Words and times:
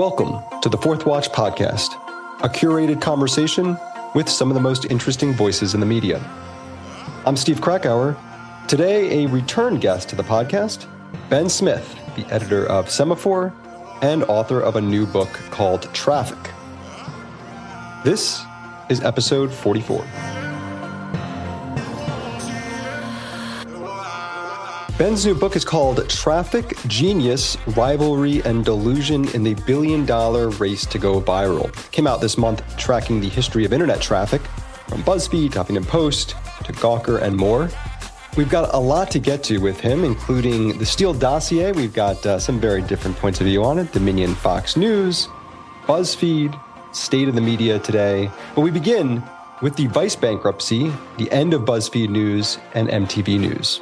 Welcome 0.00 0.40
to 0.62 0.70
the 0.70 0.78
Fourth 0.78 1.04
Watch 1.04 1.30
podcast, 1.30 1.92
a 2.42 2.48
curated 2.48 3.02
conversation 3.02 3.76
with 4.14 4.30
some 4.30 4.48
of 4.50 4.54
the 4.54 4.60
most 4.60 4.86
interesting 4.86 5.34
voices 5.34 5.74
in 5.74 5.80
the 5.80 5.84
media. 5.84 6.24
I'm 7.26 7.36
Steve 7.36 7.60
Krakauer. 7.60 8.16
Today, 8.66 9.24
a 9.24 9.28
return 9.28 9.78
guest 9.78 10.08
to 10.08 10.16
the 10.16 10.22
podcast, 10.22 10.86
Ben 11.28 11.50
Smith, 11.50 11.94
the 12.16 12.24
editor 12.32 12.64
of 12.64 12.86
Semafor 12.86 13.52
and 14.00 14.24
author 14.24 14.62
of 14.62 14.76
a 14.76 14.80
new 14.80 15.04
book 15.04 15.28
called 15.50 15.82
Traffic. 15.92 16.50
This 18.02 18.42
is 18.88 19.02
episode 19.02 19.52
44. 19.52 20.29
Ben's 25.00 25.24
new 25.24 25.34
book 25.34 25.56
is 25.56 25.64
called 25.64 26.06
Traffic, 26.10 26.76
Genius, 26.86 27.56
Rivalry, 27.68 28.42
and 28.42 28.62
Delusion 28.62 29.26
in 29.30 29.42
the 29.42 29.54
Billion 29.54 30.04
Dollar 30.04 30.50
Race 30.50 30.84
to 30.84 30.98
Go 30.98 31.22
Viral. 31.22 31.72
Came 31.90 32.06
out 32.06 32.20
this 32.20 32.36
month 32.36 32.62
tracking 32.76 33.18
the 33.18 33.30
history 33.30 33.64
of 33.64 33.72
internet 33.72 34.02
traffic 34.02 34.42
from 34.88 35.02
BuzzFeed, 35.02 35.52
Huffington 35.52 35.86
Post, 35.88 36.34
to 36.64 36.74
Gawker, 36.74 37.22
and 37.22 37.34
more. 37.34 37.70
We've 38.36 38.50
got 38.50 38.74
a 38.74 38.78
lot 38.78 39.10
to 39.12 39.18
get 39.18 39.42
to 39.44 39.56
with 39.56 39.80
him, 39.80 40.04
including 40.04 40.76
the 40.76 40.84
Steele 40.84 41.14
dossier. 41.14 41.72
We've 41.72 41.94
got 41.94 42.26
uh, 42.26 42.38
some 42.38 42.60
very 42.60 42.82
different 42.82 43.16
points 43.16 43.40
of 43.40 43.46
view 43.46 43.64
on 43.64 43.78
it 43.78 43.90
Dominion 43.92 44.34
Fox 44.34 44.76
News, 44.76 45.28
BuzzFeed, 45.86 46.60
state 46.94 47.26
of 47.26 47.34
the 47.34 47.40
media 47.40 47.78
today. 47.78 48.30
But 48.54 48.60
we 48.60 48.70
begin 48.70 49.22
with 49.62 49.76
the 49.76 49.86
Vice 49.86 50.14
bankruptcy, 50.14 50.92
the 51.16 51.32
end 51.32 51.54
of 51.54 51.62
BuzzFeed 51.62 52.10
News, 52.10 52.58
and 52.74 52.90
MTV 52.90 53.40
News. 53.40 53.80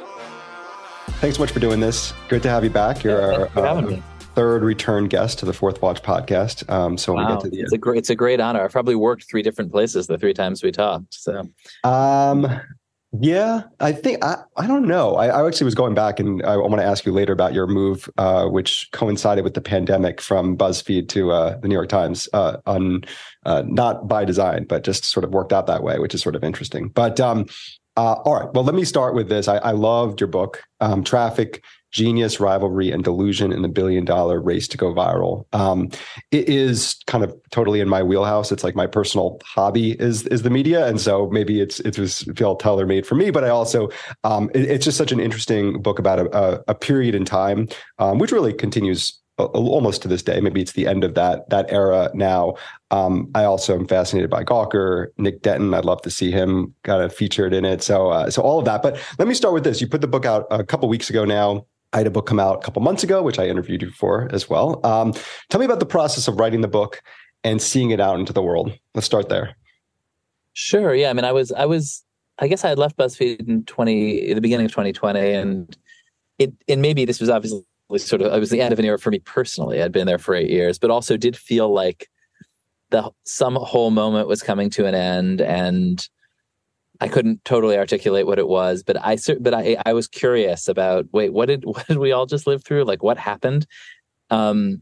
Thanks 1.17 1.37
so 1.37 1.43
much 1.43 1.51
for 1.51 1.59
doing 1.59 1.79
this. 1.79 2.13
Great 2.27 2.43
to 2.43 2.49
have 2.49 2.63
you 2.63 2.69
back. 2.69 3.03
You're 3.03 3.19
yeah, 3.19 3.47
our 3.55 3.77
uh, 3.77 4.01
third 4.35 4.63
return 4.63 5.07
guest 5.07 5.39
to 5.39 5.45
the 5.45 5.53
Fourth 5.53 5.81
Watch 5.81 6.01
podcast. 6.01 6.69
Um, 6.69 6.97
so 6.97 7.13
wow. 7.13 7.27
we 7.27 7.33
get 7.33 7.43
to 7.43 7.49
the 7.49 7.59
it's 7.61 7.73
a 7.73 7.77
great 7.77 7.97
it's 7.97 8.09
a 8.09 8.15
great 8.15 8.39
honor. 8.39 8.63
I've 8.63 8.71
probably 8.71 8.95
worked 8.95 9.29
three 9.29 9.41
different 9.41 9.71
places 9.71 10.07
the 10.07 10.17
three 10.17 10.33
times 10.33 10.63
we 10.63 10.71
talked. 10.71 11.13
So 11.13 11.47
um 11.83 12.47
yeah, 13.11 13.63
I 13.79 13.91
think 13.91 14.23
I, 14.23 14.43
I 14.55 14.67
don't 14.67 14.87
know. 14.87 15.15
I, 15.15 15.27
I 15.27 15.47
actually 15.47 15.65
was 15.65 15.73
going 15.73 15.95
back 15.95 16.19
and 16.19 16.43
I, 16.45 16.53
I 16.53 16.57
want 16.57 16.79
to 16.79 16.85
ask 16.85 17.05
you 17.05 17.11
later 17.11 17.33
about 17.33 17.53
your 17.53 17.65
move, 17.65 18.07
uh, 18.19 18.45
which 18.45 18.87
coincided 18.91 19.43
with 19.43 19.55
the 19.55 19.61
pandemic 19.61 20.21
from 20.21 20.55
BuzzFeed 20.55 21.09
to 21.09 21.31
uh, 21.31 21.57
the 21.57 21.67
New 21.67 21.73
York 21.73 21.89
Times, 21.89 22.29
uh, 22.33 22.57
on 22.67 23.01
uh, 23.45 23.63
not 23.65 24.07
by 24.07 24.25
design, 24.25 24.65
but 24.65 24.83
just 24.83 25.05
sort 25.05 25.23
of 25.23 25.31
worked 25.31 25.51
out 25.51 25.65
that 25.65 25.81
way, 25.81 25.97
which 25.97 26.13
is 26.13 26.21
sort 26.21 26.35
of 26.35 26.43
interesting. 26.43 26.89
But 26.89 27.19
um, 27.19 27.47
uh, 27.97 28.13
all 28.23 28.35
right. 28.35 28.53
Well, 28.53 28.63
let 28.63 28.75
me 28.75 28.85
start 28.85 29.15
with 29.15 29.27
this. 29.27 29.47
I, 29.47 29.57
I 29.57 29.71
loved 29.71 30.21
your 30.21 30.27
book, 30.27 30.63
um, 30.79 31.03
Traffic, 31.03 31.63
Genius, 31.91 32.39
Rivalry, 32.39 32.91
and 32.91 33.03
Delusion 33.03 33.51
in 33.51 33.61
the 33.61 33.67
Billion 33.67 34.05
Dollar 34.05 34.39
Race 34.39 34.67
to 34.69 34.77
Go 34.77 34.93
Viral. 34.93 35.45
Um, 35.53 35.89
it 36.31 36.47
is 36.47 36.97
kind 37.07 37.23
of 37.23 37.35
totally 37.51 37.79
in 37.79 37.89
my 37.89 38.03
wheelhouse. 38.03 38.51
It's 38.51 38.63
like 38.63 38.75
my 38.75 38.87
personal 38.87 39.39
hobby 39.43 39.91
is 39.99 40.27
is 40.27 40.43
the 40.43 40.49
media, 40.49 40.87
and 40.87 40.99
so 40.99 41.29
maybe 41.31 41.61
it's 41.61 41.79
it 41.81 41.97
was 41.97 42.19
feel 42.35 42.55
tailor 42.55 42.85
made 42.85 43.05
for 43.05 43.15
me. 43.15 43.31
But 43.31 43.43
I 43.43 43.49
also 43.49 43.89
um, 44.23 44.49
it, 44.53 44.61
it's 44.61 44.85
just 44.85 44.97
such 44.97 45.11
an 45.11 45.19
interesting 45.19 45.81
book 45.81 45.99
about 45.99 46.19
a, 46.19 46.63
a 46.67 46.75
period 46.75 47.15
in 47.15 47.25
time, 47.25 47.67
um, 47.97 48.19
which 48.19 48.31
really 48.31 48.53
continues 48.53 49.19
almost 49.39 50.01
to 50.01 50.07
this 50.07 50.21
day. 50.21 50.39
Maybe 50.41 50.61
it's 50.61 50.73
the 50.73 50.87
end 50.87 51.03
of 51.03 51.15
that 51.15 51.49
that 51.49 51.71
era 51.71 52.11
now. 52.13 52.55
Um, 52.91 53.29
I 53.35 53.43
also 53.43 53.75
am 53.75 53.87
fascinated 53.87 54.29
by 54.29 54.43
Gawker, 54.43 55.07
Nick 55.17 55.41
Denton. 55.41 55.73
I'd 55.73 55.85
love 55.85 56.01
to 56.03 56.09
see 56.09 56.31
him 56.31 56.73
kind 56.83 57.01
of 57.01 57.13
featured 57.13 57.53
in 57.53 57.65
it. 57.65 57.81
So 57.81 58.09
uh, 58.09 58.29
so 58.29 58.41
all 58.41 58.59
of 58.59 58.65
that. 58.65 58.81
But 58.81 58.99
let 59.17 59.27
me 59.27 59.33
start 59.33 59.53
with 59.53 59.63
this. 59.63 59.81
You 59.81 59.87
put 59.87 60.01
the 60.01 60.07
book 60.07 60.25
out 60.25 60.45
a 60.51 60.63
couple 60.63 60.89
weeks 60.89 61.09
ago 61.09 61.25
now. 61.25 61.65
I 61.93 61.97
had 61.97 62.07
a 62.07 62.11
book 62.11 62.27
come 62.27 62.39
out 62.39 62.57
a 62.57 62.61
couple 62.61 62.81
months 62.81 63.03
ago, 63.03 63.23
which 63.23 63.39
I 63.39 63.47
interviewed 63.47 63.81
you 63.81 63.91
for 63.91 64.29
as 64.31 64.49
well. 64.49 64.79
Um, 64.85 65.13
tell 65.49 65.59
me 65.59 65.65
about 65.65 65.79
the 65.79 65.85
process 65.85 66.27
of 66.27 66.39
writing 66.39 66.61
the 66.61 66.67
book 66.67 67.01
and 67.43 67.61
seeing 67.61 67.91
it 67.91 67.99
out 67.99 68.19
into 68.19 68.33
the 68.33 68.43
world. 68.43 68.71
Let's 68.93 69.05
start 69.05 69.29
there. 69.29 69.55
Sure. 70.53 70.93
Yeah. 70.93 71.09
I 71.09 71.13
mean, 71.13 71.25
I 71.25 71.31
was 71.31 71.51
I 71.51 71.65
was 71.65 72.03
I 72.39 72.47
guess 72.47 72.63
I 72.63 72.69
had 72.69 72.77
left 72.77 72.97
BuzzFeed 72.97 73.47
in 73.47 73.63
twenty 73.65 74.33
the 74.33 74.41
beginning 74.41 74.65
of 74.65 74.71
2020, 74.71 75.19
and 75.19 75.77
it 76.37 76.53
and 76.67 76.81
maybe 76.81 77.05
this 77.05 77.19
was 77.19 77.29
obviously 77.29 77.63
sort 77.97 78.21
of 78.21 78.33
it 78.33 78.39
was 78.39 78.49
the 78.49 78.61
end 78.61 78.73
of 78.73 78.79
an 78.79 78.85
era 78.85 78.99
for 78.99 79.11
me 79.11 79.19
personally. 79.19 79.81
I'd 79.81 79.91
been 79.91 80.07
there 80.07 80.19
for 80.19 80.35
eight 80.35 80.49
years, 80.49 80.77
but 80.77 80.91
also 80.91 81.17
did 81.17 81.35
feel 81.35 81.73
like 81.73 82.07
the 82.91 83.09
some 83.25 83.55
whole 83.55 83.91
moment 83.91 84.27
was 84.27 84.43
coming 84.43 84.69
to 84.71 84.85
an 84.85 84.95
end, 84.95 85.41
and 85.41 86.07
I 87.01 87.07
couldn't 87.07 87.43
totally 87.45 87.77
articulate 87.77 88.27
what 88.27 88.39
it 88.39 88.47
was. 88.47 88.83
But 88.83 88.97
I 89.03 89.17
but 89.39 89.53
I 89.53 89.77
I 89.85 89.93
was 89.93 90.07
curious 90.07 90.67
about 90.67 91.07
wait 91.11 91.33
what 91.33 91.47
did 91.47 91.63
what 91.65 91.87
did 91.87 91.97
we 91.97 92.11
all 92.11 92.25
just 92.25 92.47
live 92.47 92.63
through? 92.63 92.83
Like 92.83 93.03
what 93.03 93.17
happened? 93.17 93.65
Um, 94.29 94.81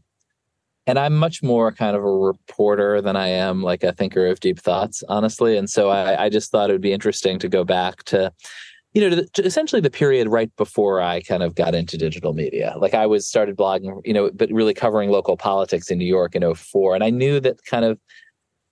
and 0.86 0.98
I'm 0.98 1.16
much 1.16 1.42
more 1.42 1.70
kind 1.70 1.94
of 1.94 2.02
a 2.02 2.10
reporter 2.10 3.02
than 3.02 3.14
I 3.14 3.28
am 3.28 3.62
like 3.62 3.82
a 3.82 3.92
thinker 3.92 4.26
of 4.26 4.40
deep 4.40 4.58
thoughts, 4.58 5.04
honestly. 5.08 5.56
And 5.58 5.68
so 5.68 5.90
I, 5.90 6.24
I 6.24 6.28
just 6.30 6.50
thought 6.50 6.70
it 6.70 6.72
would 6.72 6.80
be 6.80 6.94
interesting 6.94 7.38
to 7.40 7.48
go 7.48 7.62
back 7.62 8.04
to 8.04 8.32
you 8.94 9.02
know, 9.02 9.16
to, 9.16 9.26
to 9.26 9.44
essentially 9.44 9.80
the 9.80 9.90
period 9.90 10.28
right 10.28 10.54
before 10.56 11.00
I 11.00 11.20
kind 11.20 11.42
of 11.42 11.54
got 11.54 11.74
into 11.74 11.98
digital 11.98 12.32
media. 12.32 12.74
Like 12.78 12.94
I 12.94 13.06
was 13.06 13.28
started 13.28 13.56
blogging, 13.56 14.00
you 14.04 14.14
know, 14.14 14.30
but 14.34 14.50
really 14.50 14.74
covering 14.74 15.10
local 15.10 15.36
politics 15.36 15.90
in 15.90 15.98
New 15.98 16.06
York 16.06 16.34
in 16.34 16.54
04. 16.54 16.94
And 16.94 17.04
I 17.04 17.10
knew 17.10 17.38
that 17.40 17.64
kind 17.64 17.84
of 17.84 17.98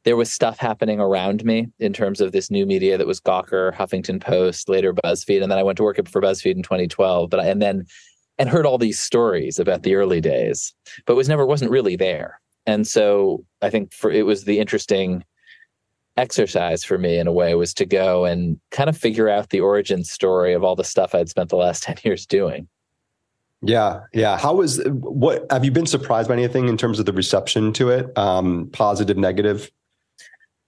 there 0.06 0.16
was 0.16 0.32
stuff 0.32 0.56
happening 0.56 1.00
around 1.00 1.44
me 1.44 1.66
in 1.80 1.92
terms 1.92 2.20
of 2.20 2.30
this 2.30 2.48
new 2.48 2.64
media 2.64 2.96
that 2.96 3.08
was 3.08 3.20
Gawker, 3.20 3.74
Huffington 3.74 4.20
Post, 4.20 4.68
later 4.68 4.94
BuzzFeed. 4.94 5.42
And 5.42 5.50
then 5.50 5.58
I 5.58 5.64
went 5.64 5.76
to 5.78 5.82
work 5.82 5.96
for 6.08 6.22
BuzzFeed 6.22 6.54
in 6.54 6.62
2012. 6.62 7.28
But 7.28 7.40
I, 7.40 7.46
and 7.46 7.60
then, 7.60 7.86
and 8.38 8.48
heard 8.48 8.66
all 8.66 8.78
these 8.78 9.00
stories 9.00 9.58
about 9.58 9.82
the 9.82 9.96
early 9.96 10.20
days, 10.20 10.72
but 11.06 11.16
was 11.16 11.28
never, 11.28 11.44
wasn't 11.44 11.72
really 11.72 11.96
there. 11.96 12.40
And 12.66 12.86
so 12.86 13.44
I 13.62 13.68
think 13.68 13.92
for, 13.92 14.08
it 14.08 14.24
was 14.24 14.44
the 14.44 14.60
interesting, 14.60 15.24
exercise 16.16 16.82
for 16.82 16.96
me 16.96 17.18
in 17.18 17.26
a 17.26 17.32
way 17.32 17.54
was 17.56 17.74
to 17.74 17.84
go 17.84 18.24
and 18.24 18.58
kind 18.70 18.88
of 18.88 18.96
figure 18.96 19.28
out 19.28 19.50
the 19.50 19.60
origin 19.60 20.02
story 20.02 20.54
of 20.54 20.64
all 20.64 20.74
the 20.74 20.84
stuff 20.84 21.14
I'd 21.14 21.28
spent 21.28 21.50
the 21.50 21.56
last 21.56 21.82
10 21.82 21.96
years 22.04 22.26
doing. 22.26 22.68
Yeah, 23.60 24.00
yeah. 24.12 24.38
How 24.38 24.54
was 24.54 24.80
what 24.86 25.46
have 25.50 25.64
you 25.64 25.72
been 25.72 25.86
surprised 25.86 26.28
by 26.28 26.34
anything 26.34 26.68
in 26.68 26.76
terms 26.76 27.00
of 27.00 27.06
the 27.06 27.12
reception 27.12 27.72
to 27.72 27.88
it? 27.88 28.16
Um, 28.16 28.68
positive, 28.72 29.16
negative? 29.16 29.70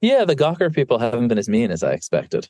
Yeah, 0.00 0.24
the 0.24 0.36
Gawker 0.36 0.72
people 0.72 0.98
haven't 0.98 1.28
been 1.28 1.38
as 1.38 1.48
mean 1.48 1.70
as 1.70 1.82
I 1.82 1.92
expected. 1.92 2.48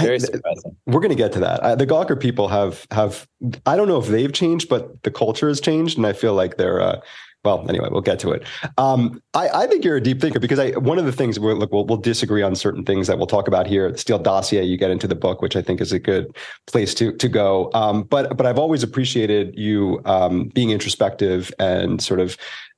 Very 0.00 0.20
surprising. 0.20 0.76
I, 0.86 0.90
we're 0.90 1.00
going 1.00 1.10
to 1.10 1.16
get 1.16 1.32
to 1.32 1.40
that. 1.40 1.64
I, 1.64 1.74
the 1.74 1.86
Gawker 1.86 2.18
people 2.20 2.48
have 2.48 2.86
have 2.90 3.26
I 3.64 3.76
don't 3.76 3.88
know 3.88 3.98
if 3.98 4.08
they've 4.08 4.32
changed, 4.32 4.68
but 4.68 5.02
the 5.02 5.10
culture 5.10 5.48
has 5.48 5.60
changed, 5.60 5.96
and 5.96 6.06
I 6.06 6.12
feel 6.12 6.34
like 6.34 6.56
they're 6.56 6.80
uh, 6.80 7.00
well, 7.46 7.64
anyway, 7.68 7.88
we'll 7.90 8.02
get 8.02 8.18
to 8.18 8.32
it. 8.32 8.44
Um, 8.76 9.22
I, 9.32 9.48
I, 9.48 9.66
think 9.68 9.84
you're 9.84 9.96
a 9.96 10.00
deep 10.00 10.20
thinker 10.20 10.40
because 10.40 10.58
I, 10.58 10.72
one 10.72 10.98
of 10.98 11.04
the 11.04 11.12
things 11.12 11.38
we're, 11.38 11.54
look, 11.54 11.72
we'll, 11.72 11.86
we'll, 11.86 11.96
disagree 11.96 12.42
on 12.42 12.56
certain 12.56 12.84
things 12.84 13.06
that 13.06 13.18
we'll 13.18 13.28
talk 13.28 13.46
about 13.46 13.68
here. 13.68 13.92
The 13.92 13.98
Steele 13.98 14.18
dossier, 14.18 14.64
you 14.64 14.76
get 14.76 14.90
into 14.90 15.06
the 15.06 15.14
book, 15.14 15.42
which 15.42 15.54
I 15.54 15.62
think 15.62 15.80
is 15.80 15.92
a 15.92 16.00
good 16.00 16.36
place 16.66 16.92
to 16.94 17.12
to 17.12 17.28
go. 17.28 17.70
Um, 17.72 18.02
but 18.02 18.36
but 18.36 18.46
I've 18.46 18.58
always 18.58 18.82
appreciated 18.82 19.56
you 19.56 20.00
um, 20.04 20.48
being 20.48 20.70
introspective 20.70 21.52
and 21.60 22.02
sort 22.02 22.18
of 22.18 22.36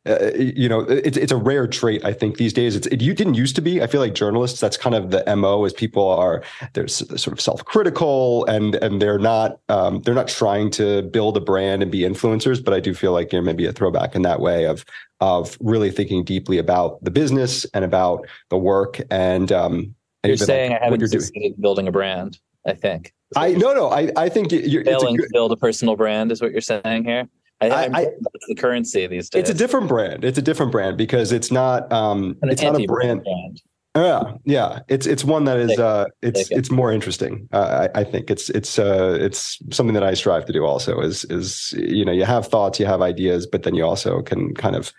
uh, 0.09 0.33
you 0.37 0.69
know, 0.69 0.81
it's 0.81 1.17
it's 1.17 1.33
a 1.33 1.37
rare 1.37 1.67
trait. 1.67 2.05
I 2.05 2.13
think 2.13 2.39
these 2.39 2.53
days, 2.53 2.75
it's 2.75 2.87
it, 2.87 3.03
you 3.03 3.15
didn't 3.15 3.35
used 3.35 3.55
to 3.57 3.63
be. 3.63 3.83
I 3.83 3.87
feel 3.87 4.01
like 4.01 4.15
journalists. 4.15 4.61
That's 4.61 4.77
kind 4.77 4.95
of 4.95 5.11
the 5.11 5.25
mo. 5.37 5.65
Is 5.65 5.73
people 5.73 6.09
are 6.09 6.43
they're 6.73 6.89
sort 6.89 7.29
of 7.29 7.41
self 7.41 7.65
critical 7.65 8.45
and 8.47 8.75
and 8.77 9.03
they're 9.03 9.19
not 9.19 9.61
um, 9.69 10.03
they're 10.03 10.15
not 10.15 10.29
trying 10.29 10.71
to 10.73 11.03
build 11.03 11.37
a 11.37 11.41
brand 11.41 11.83
and 11.83 11.93
be 11.93 12.01
influencers. 12.01 12.65
But 12.65 12.75
I 12.75 12.81
do 12.81 12.95
feel 12.95 13.13
like 13.13 13.33
you 13.33 13.39
know 13.39 13.45
maybe 13.45 13.67
a 13.67 13.73
throwback 13.73 14.15
in 14.15 14.23
that 14.23 14.41
way 14.41 14.65
of 14.65 14.85
of 15.21 15.59
really 15.61 15.91
thinking 15.91 16.25
deeply 16.25 16.59
about 16.59 17.03
the 17.05 17.11
business 17.11 17.65
and 17.75 17.85
about 17.85 18.27
the 18.51 18.59
work 18.59 19.01
and. 19.11 19.53
Um, 19.53 19.95
and 20.25 20.31
you're 20.31 20.37
saying 20.37 20.73
like 20.73 20.83
I 20.83 20.85
haven't 20.87 21.07
succeeded 21.09 21.61
building 21.61 21.87
a 21.87 21.93
brand. 21.93 22.39
I 22.67 22.75
think. 22.75 23.15
I 23.37 23.53
no 23.53 23.73
no. 23.75 23.91
I 23.91 24.11
I 24.17 24.29
think 24.29 24.51
you're 24.53 24.85
failing 24.85 25.17
good, 25.17 25.25
to 25.25 25.31
build 25.33 25.53
a 25.53 25.57
personal 25.57 25.97
brand 25.97 26.33
is 26.33 26.41
what 26.41 26.51
you're 26.51 26.61
saying 26.61 27.05
here. 27.05 27.29
I, 27.61 27.69
I, 27.69 27.85
I 27.93 28.07
the 28.47 28.55
currency 28.55 29.07
these 29.07 29.29
days. 29.31 29.41
It's 29.41 29.51
a 29.51 29.55
different 29.55 29.89
brand. 29.89 30.25
It's 30.25 30.39
a 30.39 30.43
different 30.43 30.71
brand 30.71 30.97
because 30.97 31.33
it's 31.33 31.51
not. 31.51 31.93
Um, 31.93 32.37
it's 32.43 32.63
not 32.63 32.81
a 32.81 32.87
brand. 32.87 33.25
brand. 33.25 33.63
Yeah, 33.97 34.35
yeah. 34.45 34.81
It's 34.89 35.07
it's 35.07 35.25
one 35.25 35.45
that 35.45 35.59
is 35.59 35.77
uh, 35.79 36.07
it's 36.23 36.51
it's 36.51 36.71
more 36.71 36.93
interesting. 36.93 37.49
Uh, 37.53 37.89
I, 37.95 38.01
I 38.01 38.05
think 38.05 38.31
it's 38.31 38.49
it's 38.51 38.79
uh, 38.79 39.19
it's 39.21 39.59
something 39.71 39.95
that 39.95 40.05
I 40.05 40.15
strive 40.15 40.45
to 40.47 40.53
do. 40.53 40.65
Also, 40.65 41.01
is 41.01 41.25
is 41.25 41.73
you 41.77 42.05
know 42.05 42.13
you 42.13 42.25
have 42.25 42.47
thoughts, 42.47 42.79
you 42.79 42.87
have 42.87 43.03
ideas, 43.03 43.47
but 43.47 43.65
then 43.65 43.75
you 43.75 43.85
also 43.85 44.23
can 44.23 44.55
kind 44.55 44.77
of, 44.77 44.93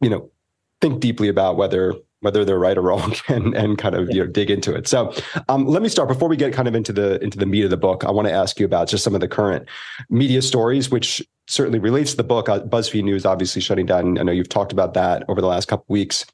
you 0.00 0.10
know, 0.10 0.28
think 0.80 1.00
deeply 1.00 1.28
about 1.28 1.56
whether 1.56 1.94
whether 2.24 2.44
they're 2.44 2.58
right 2.58 2.76
or 2.76 2.82
wrong 2.82 3.14
and 3.28 3.54
and 3.54 3.78
kind 3.78 3.94
of 3.94 4.10
you 4.10 4.20
know 4.20 4.26
dig 4.26 4.50
into 4.50 4.74
it. 4.74 4.88
So 4.88 5.12
um, 5.48 5.66
let 5.66 5.82
me 5.82 5.88
start 5.88 6.08
before 6.08 6.28
we 6.28 6.36
get 6.36 6.52
kind 6.52 6.66
of 6.66 6.74
into 6.74 6.92
the 6.92 7.22
into 7.22 7.38
the 7.38 7.46
meat 7.46 7.64
of 7.64 7.70
the 7.70 7.76
book. 7.76 8.04
I 8.04 8.10
want 8.10 8.26
to 8.26 8.32
ask 8.32 8.58
you 8.58 8.66
about 8.66 8.88
just 8.88 9.04
some 9.04 9.14
of 9.14 9.20
the 9.20 9.28
current 9.28 9.68
media 10.10 10.42
stories, 10.42 10.90
which 10.90 11.22
certainly 11.46 11.78
relates 11.78 12.12
to 12.12 12.16
the 12.16 12.24
book. 12.24 12.48
Uh, 12.48 12.60
BuzzFeed 12.60 13.04
News 13.04 13.26
obviously 13.26 13.60
shutting 13.60 13.86
down. 13.86 14.18
I 14.18 14.22
know 14.22 14.32
you've 14.32 14.48
talked 14.48 14.72
about 14.72 14.94
that 14.94 15.24
over 15.28 15.40
the 15.40 15.46
last 15.46 15.68
couple 15.68 15.84
weeks. 15.88 16.24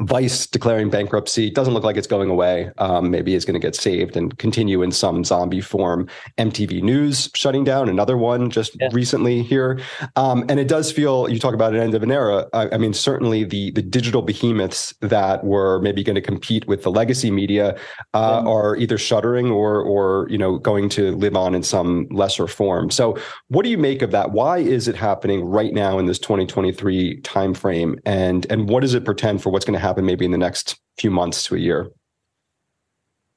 Vice 0.00 0.48
declaring 0.48 0.90
bankruptcy 0.90 1.50
doesn't 1.50 1.72
look 1.72 1.84
like 1.84 1.96
it's 1.96 2.08
going 2.08 2.28
away. 2.28 2.68
Um, 2.78 3.12
maybe 3.12 3.36
it's 3.36 3.44
going 3.44 3.54
to 3.54 3.64
get 3.64 3.76
saved 3.76 4.16
and 4.16 4.36
continue 4.38 4.82
in 4.82 4.90
some 4.90 5.22
zombie 5.22 5.60
form. 5.60 6.08
MTV 6.36 6.82
News 6.82 7.30
shutting 7.34 7.62
down, 7.62 7.88
another 7.88 8.16
one 8.16 8.50
just 8.50 8.76
yeah. 8.80 8.88
recently 8.90 9.44
here, 9.44 9.80
um, 10.16 10.44
and 10.48 10.58
it 10.58 10.66
does 10.66 10.90
feel. 10.90 11.28
You 11.28 11.38
talk 11.38 11.54
about 11.54 11.74
an 11.74 11.80
end 11.80 11.94
of 11.94 12.02
an 12.02 12.10
era. 12.10 12.48
I, 12.52 12.70
I, 12.70 12.78
mean, 12.78 12.92
certainly 12.92 13.44
the 13.44 13.70
the 13.70 13.82
digital 13.82 14.20
behemoths 14.20 14.92
that 15.00 15.44
were 15.44 15.80
maybe 15.80 16.02
going 16.02 16.16
to 16.16 16.20
compete 16.20 16.66
with 16.66 16.82
the 16.82 16.90
legacy 16.90 17.30
media 17.30 17.78
uh, 18.14 18.42
yeah. 18.42 18.50
are 18.50 18.76
either 18.76 18.98
shuttering 18.98 19.52
or 19.52 19.80
or 19.80 20.26
you 20.28 20.38
know 20.38 20.58
going 20.58 20.88
to 20.90 21.14
live 21.14 21.36
on 21.36 21.54
in 21.54 21.62
some 21.62 22.08
lesser 22.10 22.48
form. 22.48 22.90
So, 22.90 23.16
what 23.46 23.62
do 23.62 23.70
you 23.70 23.78
make 23.78 24.02
of 24.02 24.10
that? 24.10 24.32
Why 24.32 24.58
is 24.58 24.88
it 24.88 24.96
happening 24.96 25.44
right 25.44 25.72
now 25.72 26.00
in 26.00 26.06
this 26.06 26.18
2023 26.18 27.20
timeframe, 27.20 27.96
and 28.04 28.44
and 28.50 28.68
what 28.68 28.80
does 28.80 28.94
it 28.94 29.04
portend 29.04 29.40
for 29.40 29.50
what's 29.50 29.64
going 29.64 29.78
to 29.78 29.83
happen 29.84 30.04
maybe 30.04 30.24
in 30.24 30.30
the 30.30 30.38
next 30.38 30.80
few 30.98 31.10
months 31.10 31.44
to 31.44 31.54
a 31.54 31.58
year? 31.58 31.90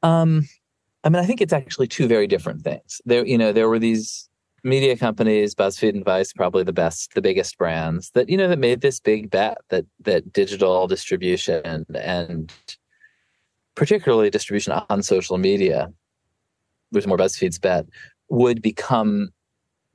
Um, 0.03 0.47
I 1.03 1.09
mean, 1.09 1.21
I 1.21 1.25
think 1.25 1.41
it's 1.41 1.53
actually 1.53 1.87
two 1.87 2.07
very 2.07 2.27
different 2.27 2.63
things. 2.63 3.01
There, 3.05 3.25
you 3.25 3.37
know, 3.37 3.51
there 3.51 3.69
were 3.69 3.79
these 3.79 4.29
media 4.63 4.97
companies, 4.97 5.55
BuzzFeed 5.55 5.93
and 5.93 6.05
Vice, 6.05 6.33
probably 6.33 6.63
the 6.63 6.73
best, 6.73 7.13
the 7.13 7.21
biggest 7.21 7.57
brands 7.57 8.11
that 8.11 8.29
you 8.29 8.37
know 8.37 8.47
that 8.47 8.59
made 8.59 8.81
this 8.81 8.99
big 8.99 9.29
bet 9.29 9.57
that 9.69 9.85
that 10.01 10.33
digital 10.33 10.87
distribution 10.87 11.85
and 11.95 12.51
particularly 13.75 14.29
distribution 14.29 14.73
on 14.89 15.03
social 15.03 15.37
media, 15.37 15.87
was 16.91 17.05
more 17.05 17.17
BuzzFeed's 17.17 17.59
bet, 17.59 17.85
would 18.29 18.61
become 18.61 19.29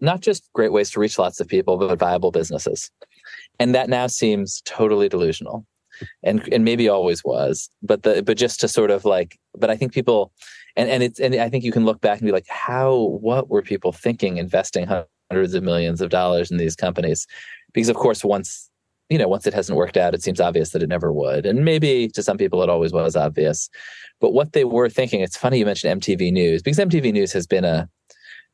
not 0.01 0.21
just 0.21 0.49
great 0.53 0.73
ways 0.73 0.91
to 0.91 1.01
reach 1.01 1.19
lots 1.19 1.41
of 1.41 1.49
people, 1.49 1.77
but 1.77 1.99
viable 1.99 2.31
businesses. 2.31 2.91
And 3.59 3.75
that 3.75 3.89
now 3.89 4.07
seems 4.07 4.63
totally 4.65 5.09
delusional 5.09 5.67
and 6.23 6.47
and 6.53 6.65
maybe 6.65 6.89
always 6.89 7.25
was 7.25 7.69
but 7.83 8.03
the 8.03 8.23
but 8.23 8.37
just 8.37 8.61
to 8.61 8.69
sort 8.69 8.91
of 8.91 9.05
like 9.05 9.39
but 9.57 9.71
i 9.71 9.77
think 9.77 9.93
people 9.93 10.33
and 10.77 10.89
and 10.89 11.03
it's 11.03 11.21
and 11.21 11.35
i 11.37 11.49
think 11.49 11.65
you 11.65 11.73
can 11.73 11.85
look 11.85 12.01
back 12.01 12.19
and 12.19 12.27
be 12.27 12.33
like 12.33 12.49
how 12.49 12.95
what 13.21 13.49
were 13.49 13.63
people 13.63 13.93
thinking 13.93 14.37
investing 14.37 14.87
hundreds 15.33 15.55
of 15.55 15.63
millions 15.63 16.03
of 16.03 16.11
dollars 16.11 16.51
in 16.51 16.59
these 16.59 16.77
companies? 16.77 17.27
Because 17.73 17.89
of 17.89 17.97
course 17.97 18.23
once 18.23 18.69
you 19.09 19.19
know 19.19 19.29
once 19.29 19.47
it 19.47 19.55
hasn't 19.55 19.77
worked 19.77 19.97
out 19.97 20.15
it 20.15 20.23
seems 20.23 20.41
obvious 20.41 20.71
that 20.71 20.83
it 20.83 20.89
never 20.89 21.11
would. 21.11 21.47
And 21.47 21.65
maybe 21.65 22.09
to 22.09 22.23
some 22.23 22.37
people 22.37 22.63
it 22.63 22.69
always 22.69 22.93
was 22.93 23.17
obvious. 23.17 23.71
But 24.21 24.35
what 24.35 24.53
they 24.53 24.65
were 24.65 24.91
thinking 24.91 25.21
it's 25.23 25.37
funny 25.37 25.59
you 25.59 25.65
mentioned 25.65 26.01
mtv 26.03 26.33
news 26.33 26.63
because 26.63 26.79
mtv 26.79 27.13
news 27.13 27.33
has 27.33 27.47
been 27.47 27.65
a 27.65 27.89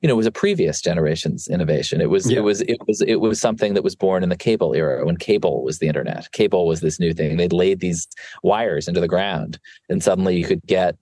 you 0.00 0.06
know, 0.06 0.14
it 0.14 0.16
was 0.16 0.26
a 0.26 0.32
previous 0.32 0.80
generation's 0.80 1.48
innovation. 1.48 2.00
It 2.00 2.10
was, 2.10 2.30
yeah. 2.30 2.38
it 2.38 2.40
was, 2.42 2.60
it 2.62 2.78
was, 2.86 3.00
it 3.02 3.16
was 3.16 3.40
something 3.40 3.74
that 3.74 3.82
was 3.82 3.96
born 3.96 4.22
in 4.22 4.28
the 4.28 4.36
cable 4.36 4.72
era 4.74 5.04
when 5.04 5.16
cable 5.16 5.64
was 5.64 5.80
the 5.80 5.88
internet. 5.88 6.30
Cable 6.32 6.66
was 6.66 6.80
this 6.80 7.00
new 7.00 7.12
thing. 7.12 7.36
They'd 7.36 7.52
laid 7.52 7.80
these 7.80 8.06
wires 8.42 8.86
into 8.86 9.00
the 9.00 9.08
ground, 9.08 9.58
and 9.88 10.02
suddenly 10.02 10.36
you 10.36 10.44
could 10.44 10.62
get, 10.66 10.96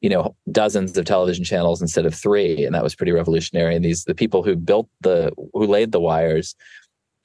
you 0.00 0.10
know, 0.10 0.36
dozens 0.52 0.96
of 0.96 1.06
television 1.06 1.44
channels 1.44 1.82
instead 1.82 2.06
of 2.06 2.14
three, 2.14 2.64
and 2.64 2.74
that 2.74 2.84
was 2.84 2.94
pretty 2.94 3.12
revolutionary. 3.12 3.74
And 3.74 3.84
these, 3.84 4.04
the 4.04 4.14
people 4.14 4.44
who 4.44 4.54
built 4.54 4.88
the, 5.00 5.32
who 5.52 5.66
laid 5.66 5.90
the 5.90 6.00
wires, 6.00 6.54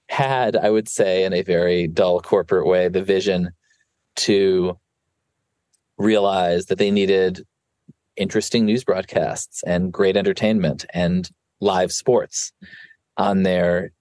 had, 0.10 0.56
I 0.56 0.72
would 0.72 0.90
say, 0.90 1.24
in 1.24 1.34
a 1.34 1.44
very 1.44 1.88
dull 1.88 2.20
corporate 2.20 2.66
way, 2.66 2.88
the 2.88 3.04
vision 3.04 3.52
to 4.18 4.78
realize 5.98 6.66
that 6.66 6.80
they 6.80 6.92
needed 6.92 7.46
interesting 8.18 8.66
news 8.66 8.84
broadcasts 8.84 9.64
and 9.64 9.92
great 9.92 10.18
entertainment 10.18 10.86
and 10.94 11.30
live 11.60 11.92
sports 11.92 12.52
on 13.18 13.44
their 13.44 13.92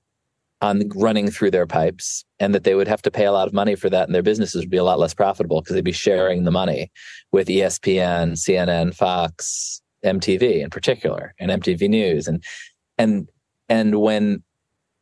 on 0.62 0.82
running 0.94 1.30
through 1.30 1.50
their 1.50 1.66
pipes 1.66 2.24
and 2.38 2.54
that 2.54 2.64
they 2.64 2.74
would 2.74 2.88
have 2.88 3.00
to 3.00 3.10
pay 3.10 3.24
a 3.24 3.32
lot 3.32 3.48
of 3.48 3.54
money 3.54 3.74
for 3.74 3.88
that 3.88 4.06
and 4.06 4.14
their 4.14 4.22
businesses 4.22 4.62
would 4.62 4.70
be 4.70 4.76
a 4.76 4.84
lot 4.84 4.98
less 4.98 5.14
profitable 5.14 5.62
because 5.62 5.74
they'd 5.74 5.84
be 5.84 5.92
sharing 5.92 6.44
the 6.44 6.50
money 6.50 6.90
with 7.32 7.48
ESPN, 7.48 8.32
CNN, 8.32 8.94
Fox, 8.94 9.80
MTV 10.04 10.62
in 10.62 10.70
particular 10.70 11.34
and 11.38 11.50
MTV 11.50 11.88
News 11.88 12.26
and 12.26 12.42
and 12.98 13.28
and 13.68 14.00
when 14.00 14.42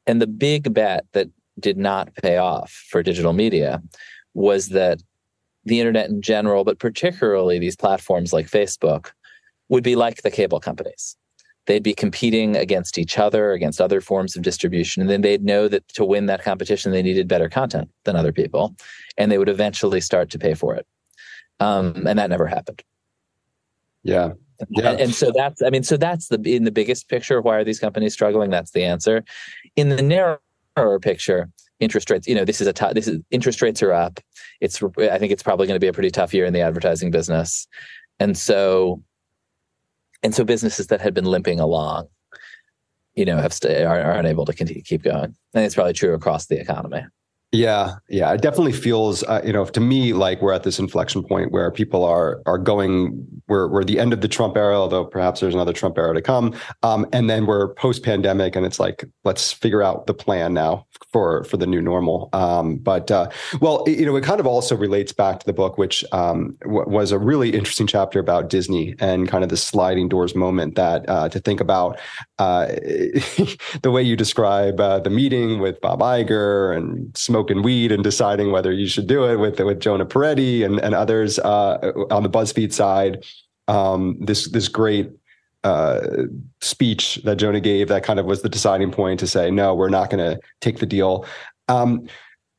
and 0.07 0.21
the 0.21 0.27
big 0.27 0.73
bet 0.73 1.07
that 1.13 1.29
did 1.61 1.77
not 1.77 2.15
pay 2.17 2.37
off 2.37 2.71
for 2.91 3.03
digital 3.03 3.33
media 3.33 3.83
was 4.35 4.69
that 4.71 5.03
the 5.69 5.81
internet 5.81 6.09
in 6.09 6.23
general, 6.23 6.65
but 6.65 6.79
particularly 6.79 7.59
these 7.59 7.77
platforms 7.77 8.33
like 8.33 8.47
Facebook, 8.47 9.11
would 9.69 9.85
be 9.85 9.97
like 9.97 10.23
the 10.23 10.31
cable 10.31 10.61
companies. 10.61 11.17
They'd 11.67 11.83
be 11.83 11.95
competing 11.95 12.57
against 12.57 12.97
each 12.97 13.19
other, 13.19 13.53
against 13.53 13.81
other 13.81 14.01
forms 14.01 14.35
of 14.35 14.43
distribution. 14.43 15.03
And 15.03 15.11
then 15.11 15.21
they'd 15.21 15.45
know 15.45 15.69
that 15.69 15.87
to 15.89 16.05
win 16.05 16.27
that 16.27 16.43
competition, 16.43 16.93
they 16.93 17.03
needed 17.03 17.29
better 17.29 17.51
content 17.51 17.91
than 18.05 18.17
other 18.17 18.33
people. 18.33 18.75
And 19.19 19.31
they 19.31 19.37
would 19.37 19.51
eventually 19.51 20.01
start 20.01 20.31
to 20.31 20.39
pay 20.39 20.55
for 20.55 20.75
it. 20.75 20.87
Um, 21.61 22.07
and 22.07 22.19
that 22.19 22.31
never 22.31 22.47
happened. 22.47 22.83
Yeah. 24.03 24.33
Yeah. 24.71 24.91
And, 24.91 25.01
and, 25.01 25.15
so 25.15 25.31
that's, 25.35 25.61
I 25.61 25.69
mean, 25.69 25.83
so 25.83 25.99
that's 25.99 26.29
the, 26.29 26.41
in 26.45 26.65
the 26.65 26.73
biggest 26.73 27.09
picture, 27.09 27.41
why 27.43 27.57
are 27.57 27.65
these 27.65 27.79
companies 27.79 28.15
struggling? 28.15 28.51
That's 28.51 28.71
the 28.71 28.85
answer. 28.85 29.23
In 29.77 29.91
the 29.91 30.03
narrower 30.03 30.99
picture, 30.99 31.51
interest 31.81 32.11
rates 32.11 32.27
you 32.27 32.35
know 32.35 32.45
this 32.45 32.61
is 32.61 32.67
a 32.67 32.73
tough 32.73 32.95
this 32.95 33.07
is 33.07 33.21
interest 33.31 33.63
rates 33.63 33.83
are 33.83 33.93
up 33.93 34.21
it's 34.61 34.83
i 34.83 35.19
think 35.19 35.33
it's 35.33 35.43
probably 35.43 35.67
going 35.67 35.77
to 35.77 35.85
be 35.85 35.89
a 35.89 35.93
pretty 35.93 36.11
tough 36.11 36.35
year 36.35 36.45
in 36.45 36.53
the 36.53 36.61
advertising 36.61 37.11
business. 37.11 37.67
And 38.21 38.37
so 38.37 39.03
and 40.23 40.35
so 40.35 40.45
businesses 40.45 40.89
that 40.89 41.01
had 41.01 41.15
been 41.15 41.25
limping 41.25 41.61
along 41.61 42.09
you 43.15 43.25
know 43.25 43.37
have 43.37 43.53
stay, 43.53 43.85
are, 43.85 44.01
are 44.01 44.19
unable 44.19 44.45
to 44.45 44.53
continue, 44.53 44.83
keep 44.83 45.03
going. 45.03 45.35
And 45.55 45.65
it's 45.65 45.75
probably 45.75 45.93
true 45.93 46.15
across 46.15 46.47
the 46.47 46.61
economy 46.61 47.03
yeah, 47.51 47.95
yeah, 48.11 48.31
it 48.35 48.43
definitely 48.43 48.73
feels, 48.73 49.23
uh, 49.23 49.41
you 49.43 49.55
know, 49.55 49.65
to 49.65 49.81
me 49.81 50.13
like 50.13 50.43
we're 50.43 50.53
at 50.53 50.65
this 50.65 50.79
inflection 50.79 51.23
point 51.23 51.51
where 51.51 51.71
people 51.71 52.05
are 52.05 52.43
are 52.45 52.59
going. 52.59 53.27
We're 53.49 53.69
we're 53.69 53.85
the 53.85 53.99
end 53.99 54.13
of 54.13 54.21
the 54.21 54.29
Trump 54.29 54.55
era, 54.55 54.75
although 54.75 55.07
perhaps 55.07 55.41
there's 55.41 55.55
another 55.55 55.73
Trump 55.73 55.97
era 55.97 56.13
to 56.13 56.21
come. 56.21 56.55
Um, 56.83 57.07
and 57.11 57.31
then 57.31 57.47
we're 57.47 57.73
post 57.75 58.05
pandemic, 58.05 58.55
and 58.55 58.67
it's 58.67 58.79
like 58.79 59.03
let's 59.25 59.51
figure 59.51 59.83
out 59.83 60.07
the 60.07 60.13
plan 60.13 60.53
now 60.53 60.87
for 61.11 61.45
for 61.45 61.57
the 61.57 61.67
new 61.67 61.81
normal. 61.81 62.29
Um, 62.35 62.77
but 62.77 63.11
uh, 63.11 63.31
well, 63.63 63.83
it, 63.85 63.99
you 63.99 64.05
know, 64.05 64.17
it 64.17 64.25
kind 64.25 64.41
of 64.41 64.47
also 64.47 64.77
relates 64.77 65.15
back 65.15 65.41
to 65.41 65.47
the 65.47 65.55
book, 65.55 65.79
which 65.79 66.05
um, 66.13 66.55
w- 66.61 66.87
was 66.87 67.13
a 67.13 67.19
really 67.19 67.55
interesting 67.55 67.87
chapter 67.87 68.21
about 68.21 68.51
Disney 68.51 68.95
and 68.99 69.27
kind 69.27 69.43
of 69.43 69.49
the 69.49 69.57
sliding 69.57 70.11
doors 70.11 70.35
moment 70.35 70.75
that 70.75 71.09
uh, 71.09 71.31
to 71.31 71.41
think 71.41 71.63
about 71.63 71.99
uh, 72.39 72.67
the 73.83 73.91
way 73.91 74.03
you 74.03 74.17
describe 74.17 74.79
uh, 74.81 74.99
the 75.01 75.09
meeting 75.09 75.61
with 75.61 75.81
Bob 75.81 76.01
Iger 76.01 76.77
and 76.77 77.17
smoking 77.39 77.63
weed 77.63 77.93
and 77.93 78.03
deciding 78.03 78.51
whether 78.51 78.73
you 78.73 78.89
should 78.89 79.07
do 79.07 79.25
it 79.25 79.37
with 79.37 79.61
with 79.61 79.81
Jonah 79.81 80.07
Peretti 80.07 80.65
and 80.65 80.81
and 80.81 80.95
others 80.95 81.39
uh, 81.39 81.93
on 82.11 82.23
the 82.25 82.31
BuzzFeed 82.31 82.73
side. 82.73 83.25
Um, 83.69 84.17
this 84.21 84.51
this 84.51 84.67
great 84.67 85.11
uh, 85.63 86.01
speech 86.61 87.21
that 87.25 87.37
Jonah 87.37 87.61
gave 87.61 87.89
that 87.89 88.03
kind 88.03 88.19
of 88.19 88.27
was 88.27 88.43
the 88.43 88.49
deciding 88.49 88.91
point 88.91 89.21
to 89.21 89.27
say 89.27 89.51
no, 89.51 89.75
we're 89.75 89.89
not 89.89 90.11
going 90.11 90.25
to 90.31 90.41
take 90.61 90.79
the 90.79 90.87
deal. 90.87 91.27
Um, 91.69 92.09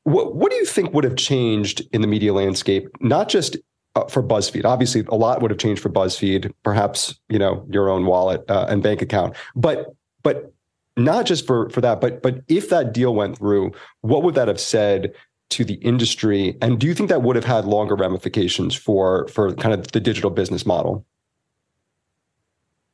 what 0.03 0.35
what 0.35 0.49
do 0.51 0.57
you 0.57 0.65
think 0.65 0.93
would 0.93 1.03
have 1.03 1.17
changed 1.17 1.81
in 1.91 2.01
the 2.01 2.07
media 2.07 2.33
landscape, 2.33 2.87
not 3.01 3.27
just 3.27 3.57
uh, 3.95 4.05
for 4.05 4.23
BuzzFeed. 4.23 4.63
Obviously, 4.65 5.03
a 5.09 5.15
lot 5.15 5.41
would 5.41 5.51
have 5.51 5.59
changed 5.59 5.81
for 5.81 5.89
BuzzFeed. 5.89 6.51
Perhaps 6.63 7.19
you 7.27 7.39
know 7.39 7.65
your 7.69 7.89
own 7.89 8.05
wallet 8.05 8.49
uh, 8.49 8.67
and 8.69 8.81
bank 8.81 9.01
account, 9.01 9.35
but 9.55 9.87
but 10.23 10.53
not 10.99 11.25
just 11.25 11.47
for 11.47 11.69
for 11.69 11.81
that. 11.81 12.01
But 12.01 12.21
but 12.21 12.41
if 12.47 12.69
that 12.69 12.93
deal 12.93 13.15
went 13.15 13.37
through, 13.37 13.71
what 14.01 14.23
would 14.23 14.35
that 14.35 14.47
have 14.47 14.59
said 14.59 15.13
to 15.51 15.65
the 15.65 15.75
industry? 15.75 16.57
And 16.61 16.79
do 16.79 16.87
you 16.87 16.93
think 16.93 17.09
that 17.09 17.23
would 17.23 17.35
have 17.35 17.45
had 17.45 17.65
longer 17.65 17.95
ramifications 17.95 18.75
for 18.75 19.27
for 19.27 19.53
kind 19.55 19.73
of 19.73 19.91
the 19.91 19.99
digital 19.99 20.29
business 20.29 20.65
model? 20.65 21.05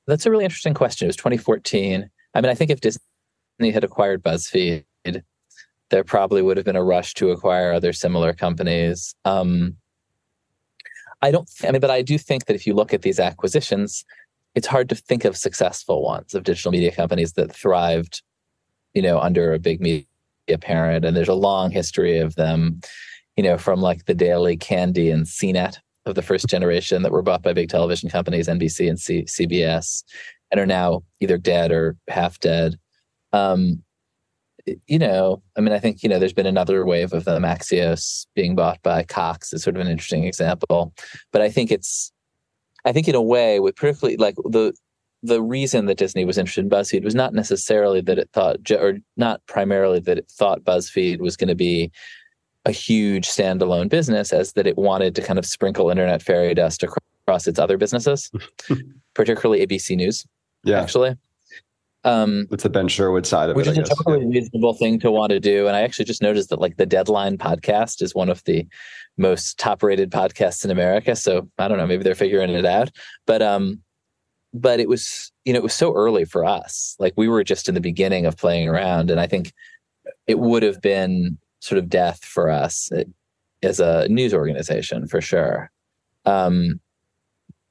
That's 0.08 0.26
a 0.26 0.32
really 0.32 0.46
interesting 0.46 0.74
question. 0.74 1.06
It 1.06 1.10
was 1.10 1.16
2014. 1.16 2.10
I 2.36 2.42
mean, 2.42 2.52
I 2.52 2.54
think 2.54 2.70
if 2.70 2.80
Disney 2.80 3.72
had 3.72 3.84
acquired 3.84 4.24
BuzzFeed, 4.24 4.84
there 5.90 6.04
probably 6.04 6.42
would 6.42 6.58
have 6.58 6.66
been 6.66 6.76
a 6.76 6.84
rush 6.84 7.14
to 7.16 7.32
acquire 7.32 7.72
other 7.72 7.94
similar 7.94 8.34
companies. 8.34 9.16
Um, 9.26 9.78
I 11.22 11.32
don't, 11.32 11.50
I 11.64 11.72
mean, 11.72 11.82
but 11.82 11.90
I 11.90 12.02
do 12.02 12.18
think 12.18 12.46
that 12.46 12.56
if 12.56 12.68
you 12.68 12.74
look 12.74 12.94
at 12.94 13.02
these 13.02 13.20
acquisitions, 13.20 14.06
it's 14.56 14.68
hard 14.68 14.90
to 14.90 14.96
think 14.96 15.26
of 15.26 15.38
successful 15.38 16.02
ones 16.02 16.34
of 16.34 16.44
digital 16.44 16.72
media 16.72 16.92
companies 16.92 17.34
that 17.34 17.54
thrived, 17.54 18.24
you 18.94 19.02
know, 19.02 19.20
under 19.20 19.54
a 19.54 19.60
big 19.60 19.82
media 19.82 20.06
parent. 20.62 21.04
And 21.04 21.16
there's 21.16 21.28
a 21.28 21.34
long 21.34 21.72
history 21.72 22.20
of 22.20 22.36
them, 22.36 22.80
you 23.36 23.44
know, 23.44 23.58
from 23.58 23.82
like 23.82 24.06
the 24.06 24.14
Daily 24.14 24.56
Candy 24.56 25.10
and 25.12 25.26
CNET 25.26 25.78
of 26.06 26.16
the 26.16 26.22
first 26.22 26.48
generation 26.48 27.02
that 27.02 27.12
were 27.12 27.22
bought 27.22 27.42
by 27.42 27.52
big 27.52 27.70
television 27.70 28.10
companies, 28.10 28.48
NBC 28.48 28.88
and 28.88 29.00
C- 29.00 29.24
CBS, 29.24 30.04
and 30.52 30.60
are 30.60 30.66
now 30.66 31.04
either 31.20 31.38
dead 31.38 31.72
or 31.72 31.98
half 32.08 32.40
dead. 32.40 32.78
Um, 33.34 33.84
you 34.88 34.98
know, 34.98 35.44
I 35.58 35.62
mean, 35.62 35.74
I 35.74 35.80
think, 35.80 36.02
you 36.02 36.10
know, 36.10 36.18
there's 36.18 36.34
been 36.34 36.46
another 36.46 36.86
wave 36.86 37.14
of 37.14 37.26
the 37.26 37.38
Axios 37.40 38.26
being 38.36 38.56
bought 38.56 38.82
by 38.82 39.04
Cox 39.04 39.54
is 39.54 39.64
sort 39.64 39.76
of 39.76 39.82
an 39.82 39.88
interesting 39.88 40.24
example. 40.24 40.94
But 41.32 41.42
I 41.42 41.50
think 41.50 41.72
it's, 41.72 42.12
I 42.86 42.92
think 42.92 43.08
in 43.08 43.16
a 43.16 43.22
way, 43.22 43.60
with 43.60 43.76
particularly 43.76 44.18
like 44.18 44.36
the, 44.36 44.74
the 45.24 45.42
reason 45.42 45.88
that 45.88 45.98
Disney 45.98 46.24
was 46.24 46.38
interested 46.38 46.62
in 46.62 46.70
BuzzFeed 46.70 47.04
was 47.04 47.16
not 47.16 47.34
necessarily 47.34 48.00
that 48.02 48.20
it 48.20 48.30
thought, 48.32 48.72
or 48.72 49.00
not 49.18 49.46
primarily 49.48 50.00
that 50.02 50.20
it 50.20 50.30
thought 50.30 50.64
BuzzFeed 50.64 51.20
was 51.20 51.36
going 51.36 51.48
to 51.48 51.56
be 51.56 51.92
a 52.66 52.72
huge 52.72 53.28
standalone 53.28 53.90
business 53.90 54.34
as 54.34 54.54
that 54.54 54.68
it 54.68 54.78
wanted 54.78 55.16
to 55.16 55.22
kind 55.22 55.40
of 55.40 55.46
sprinkle 55.46 55.90
internet 55.90 56.22
fairy 56.22 56.54
dust 56.54 56.84
across 56.84 57.48
its 57.48 57.60
other 57.60 57.78
businesses, 57.78 58.32
particularly 59.14 59.66
ABC 59.66 59.96
News. 59.96 60.26
Yeah, 60.64 60.82
actually. 60.82 61.16
Um, 62.06 62.48
it's 62.52 62.62
the 62.62 62.70
Ben 62.70 62.88
Sherwood 62.88 63.26
side 63.26 63.50
of 63.50 63.56
which 63.56 63.66
it, 63.66 63.72
which 63.72 63.80
is 63.80 63.90
a 63.90 64.04
totally 64.04 64.28
reasonable 64.28 64.76
thing 64.76 65.00
to 65.00 65.12
want 65.12 65.32
to 65.32 65.40
do. 65.40 65.66
And 65.68 65.76
I 65.76 65.82
actually 65.82 66.06
just 66.06 66.22
noticed 66.22 66.50
that 66.50 66.62
like 66.62 66.78
the 66.78 66.86
Deadline 66.86 67.38
podcast 67.40 68.02
is 68.04 68.14
one 68.14 68.30
of 68.30 68.44
the 68.44 68.66
most 69.18 69.58
top 69.58 69.82
rated 69.82 70.12
podcasts 70.12 70.64
in 70.64 70.70
America. 70.70 71.16
So 71.16 71.50
I 71.58 71.68
don't 71.68 71.80
know, 71.80 71.88
maybe 71.88 72.04
they're 72.04 72.14
figuring 72.14 72.52
it 72.52 72.66
out. 72.66 72.92
But 73.26 73.42
um, 73.42 73.82
but 74.54 74.80
it 74.80 74.88
was 74.88 75.32
you 75.46 75.54
know 75.54 75.58
it 75.58 75.64
was 75.64 75.74
so 75.74 75.94
early 75.96 76.26
for 76.26 76.46
us. 76.46 76.96
Like 77.00 77.14
we 77.18 77.28
were 77.28 77.44
just 77.44 77.68
in 77.68 77.74
the 77.74 77.82
beginning 77.82 78.28
of 78.28 78.38
playing 78.38 78.70
around, 78.70 79.10
and 79.10 79.20
I 79.20 79.26
think 79.26 79.52
it 80.28 80.38
would 80.38 80.62
have 80.62 80.82
been 80.82 81.40
sort 81.60 81.80
of 81.80 81.90
death 81.90 82.24
for 82.24 82.52
us 82.52 82.90
eh, 82.96 83.06
as 83.64 83.80
a 83.80 84.08
news 84.10 84.34
organization 84.34 85.08
for 85.08 85.22
sure. 85.22 85.72
Um, 86.26 86.80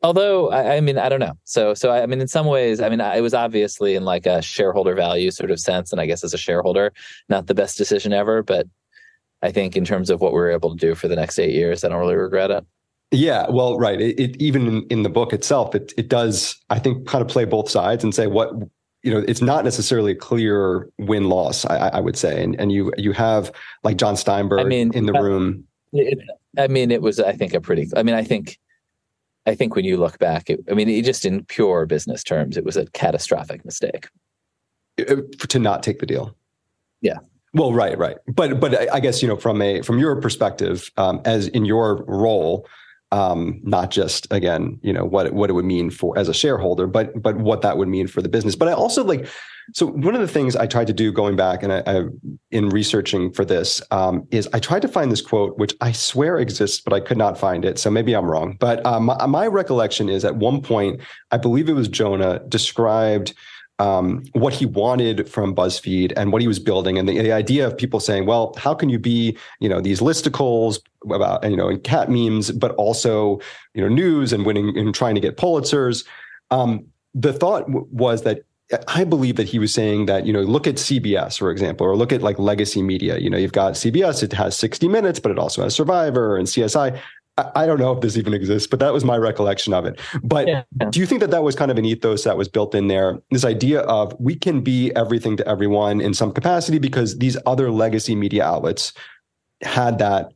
although 0.04 0.50
I, 0.50 0.76
I, 0.76 0.80
mean 0.80 0.99
i 0.99 1.08
don't 1.08 1.18
know. 1.18 1.32
So 1.44 1.75
so 1.75 1.90
I, 1.90 2.02
I, 2.02 2.06
mean 2.06 2.20
in 2.20 2.28
some 2.28 2.46
ways 2.46 2.80
i 2.80 2.88
mean 2.88 3.00
it 3.00 3.23
was 3.23 3.34
obviously 3.34 3.96
in 3.96 4.04
like 4.04 4.26
a 4.26 4.42
shareholder 4.42 4.94
value 4.94 5.30
sort 5.30 5.50
of 5.50 5.58
sense 5.58 5.90
and 5.90 6.00
i 6.00 6.06
guess 6.06 6.23
as 6.23 6.34
a 6.34 6.38
shareholder 6.38 6.92
not 7.28 7.46
the 7.46 7.54
best 7.54 7.76
decision 7.78 8.12
ever 8.12 8.42
but 8.42 8.68
i 9.42 9.50
think 9.50 9.76
in 9.76 9.84
terms 9.84 10.11
of 10.11 10.20
what 10.20 10.32
we 10.32 10.38
were 10.38 10.50
able 10.50 10.70
to 10.70 10.76
do 10.76 10.94
for 10.94 11.08
the 11.08 11.16
next 11.16 11.38
eight 11.38 11.54
years 11.54 11.82
i 11.82 11.88
don't 11.88 11.99
really 11.99 12.14
regret 12.14 12.50
it. 12.50 12.64
Yeah 13.11 13.49
well 13.49 13.78
right. 13.78 14.00
It, 14.00 14.20
it 14.20 14.42
even 14.42 14.66
in, 14.66 14.82
in, 14.90 15.02
the 15.02 15.08
book 15.08 15.32
itself 15.32 15.75
it, 15.75 15.92
it 15.96 16.08
does 16.08 16.56
i 16.70 16.78
think 16.78 17.06
kind 17.06 17.23
of 17.23 17.28
play 17.28 17.44
both 17.44 17.70
sides 17.70 18.04
and 18.04 18.14
say 18.14 18.26
what 18.26 18.52
you 19.02 19.12
know 19.12 19.25
it's 19.28 19.42
not 19.42 19.64
necessarily 19.64 20.12
a 20.12 20.16
clear 20.16 20.88
win 20.99 21.28
loss 21.28 21.64
I, 21.66 21.88
I 21.88 22.00
would 22.00 22.16
say. 22.16 22.42
And 22.42 22.58
and 22.58 22.73
you 22.73 22.92
you 22.96 23.12
have 23.12 23.52
like 23.84 23.99
Jon 23.99 24.16
Steinberg 24.16 24.61
I 24.61 24.64
mean, 24.64 24.92
in 24.94 25.06
the 25.06 25.12
room. 25.12 25.64
it, 25.92 26.18
i 26.58 26.66
mean 26.66 26.90
it 26.90 27.02
was 27.02 27.20
i 27.20 27.32
think 27.32 27.54
a 27.54 27.61
pretty 27.61 27.88
i 27.96 28.02
mean 28.02 28.14
i 28.14 28.25
think 28.25 28.58
I 29.46 29.54
think 29.54 29.76
when 29.76 29.84
you 29.84 29.96
look 29.96 30.18
back, 30.18 30.48
it, 30.48 30.60
I 30.70 30.74
mean, 30.74 30.88
it, 30.88 31.04
just 31.04 31.24
in 31.24 31.44
pure 31.44 31.86
business 31.86 32.22
terms, 32.22 32.56
it 32.56 32.64
was 32.64 32.76
a 32.76 32.86
catastrophic 32.86 33.64
mistake 33.64 34.08
to 34.96 35.58
not 35.58 35.82
take 35.82 35.98
the 35.98 36.06
deal. 36.06 36.34
Yeah. 37.00 37.18
Well, 37.52 37.72
right, 37.72 37.96
right, 37.96 38.16
but 38.26 38.58
but 38.58 38.92
I 38.92 38.98
guess 38.98 39.22
you 39.22 39.28
know 39.28 39.36
from 39.36 39.62
a 39.62 39.80
from 39.82 40.00
your 40.00 40.20
perspective, 40.20 40.90
um, 40.96 41.20
as 41.24 41.46
in 41.48 41.64
your 41.64 42.04
role, 42.06 42.66
um, 43.12 43.60
not 43.62 43.92
just 43.92 44.26
again, 44.32 44.80
you 44.82 44.92
know 44.92 45.04
what 45.04 45.32
what 45.32 45.50
it 45.50 45.52
would 45.52 45.64
mean 45.64 45.90
for 45.90 46.18
as 46.18 46.28
a 46.28 46.34
shareholder, 46.34 46.88
but 46.88 47.22
but 47.22 47.36
what 47.36 47.62
that 47.62 47.78
would 47.78 47.86
mean 47.86 48.08
for 48.08 48.22
the 48.22 48.28
business. 48.28 48.56
But 48.56 48.66
I 48.66 48.72
also 48.72 49.04
like 49.04 49.28
so 49.73 49.87
one 49.87 50.14
of 50.14 50.21
the 50.21 50.28
things 50.28 50.56
I 50.56 50.66
tried 50.66 50.87
to 50.88 50.92
do 50.92 51.12
going 51.12 51.37
back 51.37 51.62
and 51.62 51.73
I, 51.73 51.83
I 51.87 52.04
in 52.50 52.68
researching 52.68 53.33
for 53.33 53.44
this 53.44 53.80
um, 53.90 54.26
is 54.30 54.49
I 54.52 54.59
tried 54.59 54.83
to 54.83 54.88
find 54.88 55.11
this 55.11 55.23
quote, 55.23 55.56
which 55.59 55.75
I 55.80 55.92
swear 55.92 56.38
exists, 56.38 56.80
but 56.80 56.92
I 56.92 57.00
could 57.00 57.18
not 57.18 57.38
find 57.38 57.64
it. 57.64 57.78
So 57.78 57.90
maybe 57.90 58.14
I'm 58.14 58.26
wrong. 58.26 58.56
But 58.61 58.85
um, 58.85 59.06
my, 59.06 59.26
my 59.26 59.47
recollection 59.47 60.09
is 60.09 60.25
at 60.25 60.37
one 60.37 60.61
point, 60.61 61.00
I 61.30 61.38
believe 61.38 61.68
it 61.68 61.75
was 61.75 61.88
Jonah 61.88 62.40
described 62.49 63.35
um, 63.78 64.23
what 64.33 64.52
he 64.52 64.66
wanted 64.66 65.28
from 65.28 65.54
BuzzFeed 65.54 66.12
and 66.16 66.33
what 66.33 66.40
he 66.40 66.47
was 66.47 66.61
building, 66.61 66.97
and 66.97 67.09
the, 67.09 67.18
the, 67.18 67.33
idea 67.33 67.66
of 67.66 67.76
people 67.76 67.99
saying, 67.99 68.25
"Well, 68.25 68.54
how 68.56 68.73
can 68.73 68.88
you 68.88 69.00
be, 69.00 69.37
you 69.59 69.68
know, 69.68 69.80
these 69.80 69.99
listicles 69.99 70.78
about, 71.11 71.49
you 71.49 71.56
know, 71.56 71.68
and 71.68 71.83
cat 71.83 72.09
memes, 72.09 72.52
but 72.52 72.71
also, 72.76 73.40
you 73.75 73.83
know, 73.83 73.88
news 73.88 74.33
and 74.33 74.47
winning 74.47 74.78
and 74.78 74.94
trying 74.94 75.16
to 75.16 75.21
get 75.21 75.37
Pulitzers?" 75.37 76.06
Um, 76.52 76.87
the 77.14 77.33
thought 77.33 77.66
w- 77.66 77.87
was 77.90 78.23
that 78.23 78.42
I 78.88 79.04
believe 79.04 79.37
that 79.37 79.49
he 79.49 79.59
was 79.59 79.75
saying 79.75 80.06
that, 80.06 80.26
you 80.26 80.33
know, 80.33 80.40
look 80.40 80.66
at 80.66 80.76
CBS, 80.76 81.38
for 81.38 81.50
example, 81.50 81.87
or 81.87 81.97
look 81.97 82.12
at 82.12 82.23
like 82.23 82.38
legacy 82.38 82.83
media. 82.83 83.18
You 83.18 83.28
know, 83.28 83.37
you've 83.37 83.52
got 83.52 83.75
CBS, 83.75 84.23
it 84.23 84.33
has 84.33 84.56
60 84.56 84.88
Minutes, 84.88 85.21
but 85.21 85.30
it 85.30 85.38
also 85.38 85.62
has 85.62 85.75
Survivor 85.75 86.37
and 86.37 86.49
CSI. 86.49 86.99
I, 87.37 87.66
don't 87.66 87.80
know 87.80 87.92
if 87.92 88.00
this 88.00 88.16
even 88.16 88.33
exists, 88.33 88.68
but 88.68 88.78
that 88.78 88.92
was 88.92 89.04
my 89.04 89.16
recollection 89.16 89.75
of 89.75 89.85
it. 89.87 90.00
But 90.23 90.47
yeah. 90.47 90.62
do 90.90 91.00
you 91.00 91.06
think 91.06 91.21
that 91.21 91.33
that 91.33 91.42
was 91.42 91.56
kind 91.56 91.71
of 91.71 91.78
an 91.78 91.85
ethos 91.85 92.23
that 92.25 92.37
was 92.37 92.49
built 92.49 92.76
in 92.76 92.87
there? 92.87 93.18
This 93.33 93.44
idea 93.44 93.80
of 93.80 94.14
we 94.21 94.37
can 94.37 94.61
be 94.61 94.94
everything 94.94 95.37
to 95.38 95.49
everyone 95.49 96.00
in 96.00 96.14
some 96.14 96.33
capacity 96.33 96.78
because 96.78 97.18
these 97.18 97.37
other 97.44 97.73
legacy 97.73 98.14
media 98.14 98.44
outlets 98.44 98.92
had 99.62 99.99
that 99.99 100.33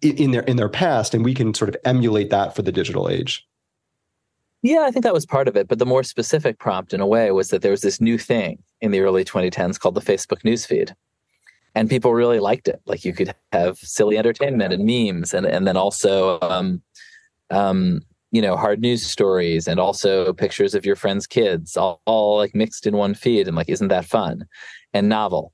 in 0.00 0.30
their 0.30 0.42
in 0.42 0.56
their 0.56 0.68
past, 0.68 1.12
and 1.12 1.24
we 1.24 1.34
can 1.34 1.54
sort 1.54 1.68
of 1.68 1.76
emulate 1.84 2.30
that 2.30 2.54
for 2.54 2.62
the 2.62 2.72
digital 2.72 3.08
age. 3.08 3.47
Yeah, 4.62 4.80
I 4.80 4.90
think 4.90 5.04
that 5.04 5.14
was 5.14 5.26
part 5.26 5.48
of 5.48 5.56
it. 5.56 5.68
But 5.68 5.78
the 5.78 5.86
more 5.86 6.02
specific 6.02 6.58
prompt, 6.58 6.92
in 6.92 7.00
a 7.00 7.06
way, 7.06 7.30
was 7.30 7.48
that 7.50 7.62
there 7.62 7.70
was 7.70 7.82
this 7.82 8.00
new 8.00 8.18
thing 8.18 8.62
in 8.80 8.90
the 8.90 9.00
early 9.00 9.24
2010s 9.24 9.78
called 9.78 9.94
the 9.94 10.00
Facebook 10.00 10.42
newsfeed. 10.42 10.92
And 11.74 11.88
people 11.88 12.12
really 12.12 12.40
liked 12.40 12.66
it. 12.66 12.80
Like 12.86 13.04
you 13.04 13.12
could 13.12 13.34
have 13.52 13.78
silly 13.78 14.18
entertainment 14.18 14.72
and 14.72 14.84
memes, 14.84 15.32
and, 15.32 15.46
and 15.46 15.66
then 15.66 15.76
also, 15.76 16.40
um, 16.40 16.82
um, 17.50 18.00
you 18.32 18.42
know, 18.42 18.56
hard 18.56 18.80
news 18.80 19.06
stories 19.06 19.68
and 19.68 19.78
also 19.78 20.32
pictures 20.32 20.74
of 20.74 20.84
your 20.84 20.96
friends' 20.96 21.26
kids, 21.26 21.76
all, 21.76 22.02
all 22.04 22.36
like 22.36 22.54
mixed 22.54 22.86
in 22.86 22.96
one 22.96 23.14
feed. 23.14 23.46
And 23.46 23.56
like, 23.56 23.68
isn't 23.68 23.88
that 23.88 24.04
fun? 24.04 24.44
And 24.92 25.08
novel. 25.08 25.52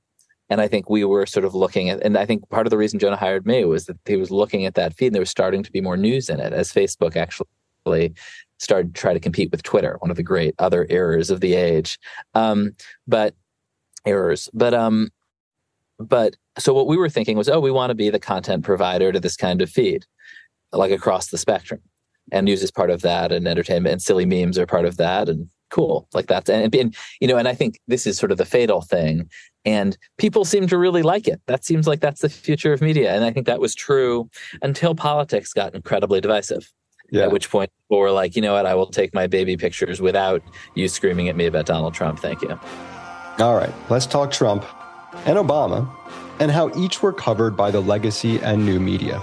And 0.49 0.61
I 0.61 0.67
think 0.67 0.89
we 0.89 1.03
were 1.05 1.25
sort 1.25 1.45
of 1.45 1.55
looking 1.55 1.89
at, 1.89 2.03
and 2.03 2.17
I 2.17 2.25
think 2.25 2.47
part 2.49 2.67
of 2.67 2.71
the 2.71 2.77
reason 2.77 2.99
Jonah 2.99 3.15
hired 3.15 3.45
me 3.45 3.65
was 3.65 3.85
that 3.85 3.97
he 4.05 4.15
was 4.15 4.31
looking 4.31 4.65
at 4.65 4.75
that 4.75 4.95
feed 4.95 5.07
and 5.07 5.15
there 5.15 5.21
was 5.21 5.29
starting 5.29 5.63
to 5.63 5.71
be 5.71 5.81
more 5.81 5.97
news 5.97 6.29
in 6.29 6.39
it 6.39 6.53
as 6.53 6.71
Facebook 6.71 7.15
actually 7.15 7.47
started 8.59 8.95
to 8.95 8.99
try 8.99 9.13
to 9.13 9.19
compete 9.19 9.51
with 9.51 9.63
Twitter, 9.63 9.97
one 9.99 10.11
of 10.11 10.17
the 10.17 10.23
great 10.23 10.55
other 10.59 10.87
errors 10.89 11.29
of 11.29 11.41
the 11.41 11.55
age. 11.55 11.99
Um, 12.33 12.75
but 13.07 13.35
errors, 14.05 14.49
but 14.53 14.73
um, 14.73 15.09
but 15.99 16.35
so 16.57 16.73
what 16.73 16.87
we 16.87 16.97
were 16.97 17.09
thinking 17.09 17.37
was, 17.37 17.49
oh, 17.49 17.59
we 17.59 17.71
want 17.71 17.91
to 17.91 17.95
be 17.95 18.09
the 18.09 18.19
content 18.19 18.63
provider 18.63 19.11
to 19.11 19.19
this 19.19 19.35
kind 19.35 19.61
of 19.61 19.69
feed, 19.69 20.05
like 20.71 20.91
across 20.91 21.27
the 21.27 21.37
spectrum, 21.37 21.81
and 22.31 22.45
news 22.45 22.63
is 22.63 22.71
part 22.71 22.89
of 22.89 23.01
that, 23.01 23.31
and 23.31 23.47
entertainment 23.47 23.93
and 23.93 24.01
silly 24.01 24.25
memes 24.25 24.57
are 24.57 24.65
part 24.65 24.85
of 24.85 24.97
that, 24.97 25.29
and 25.29 25.49
cool, 25.69 26.07
like 26.13 26.27
that's 26.27 26.49
and, 26.49 26.73
and 26.73 26.95
you 27.19 27.27
know, 27.27 27.37
and 27.37 27.47
I 27.47 27.53
think 27.53 27.79
this 27.87 28.07
is 28.07 28.17
sort 28.17 28.31
of 28.31 28.37
the 28.37 28.45
fatal 28.45 28.81
thing, 28.81 29.29
and 29.65 29.97
people 30.17 30.45
seem 30.45 30.67
to 30.67 30.77
really 30.77 31.03
like 31.03 31.27
it. 31.27 31.41
That 31.47 31.65
seems 31.65 31.87
like 31.87 31.99
that's 31.99 32.21
the 32.21 32.29
future 32.29 32.73
of 32.73 32.81
media, 32.81 33.13
and 33.13 33.25
I 33.25 33.31
think 33.31 33.47
that 33.47 33.59
was 33.59 33.75
true 33.75 34.29
until 34.61 34.95
politics 34.95 35.53
got 35.53 35.75
incredibly 35.75 36.21
divisive. 36.21 36.71
Yeah. 37.15 37.23
At 37.23 37.31
which 37.31 37.49
point 37.49 37.71
people 37.83 37.99
were 37.99 38.11
like, 38.11 38.35
you 38.35 38.41
know 38.41 38.53
what, 38.53 38.65
I 38.65 38.75
will 38.75 38.87
take 38.87 39.13
my 39.13 39.27
baby 39.27 39.55
pictures 39.55 40.01
without 40.01 40.43
you 40.73 40.87
screaming 40.87 41.29
at 41.29 41.35
me 41.35 41.45
about 41.45 41.65
Donald 41.65 41.93
Trump. 41.93 42.19
Thank 42.19 42.41
you. 42.41 42.59
All 43.39 43.55
right, 43.55 43.73
let's 43.89 44.05
talk 44.05 44.31
Trump 44.31 44.65
and 45.25 45.37
Obama 45.37 45.89
and 46.39 46.51
how 46.51 46.69
each 46.77 47.01
were 47.01 47.13
covered 47.13 47.55
by 47.55 47.71
the 47.71 47.81
legacy 47.81 48.39
and 48.41 48.65
new 48.65 48.79
media. 48.79 49.21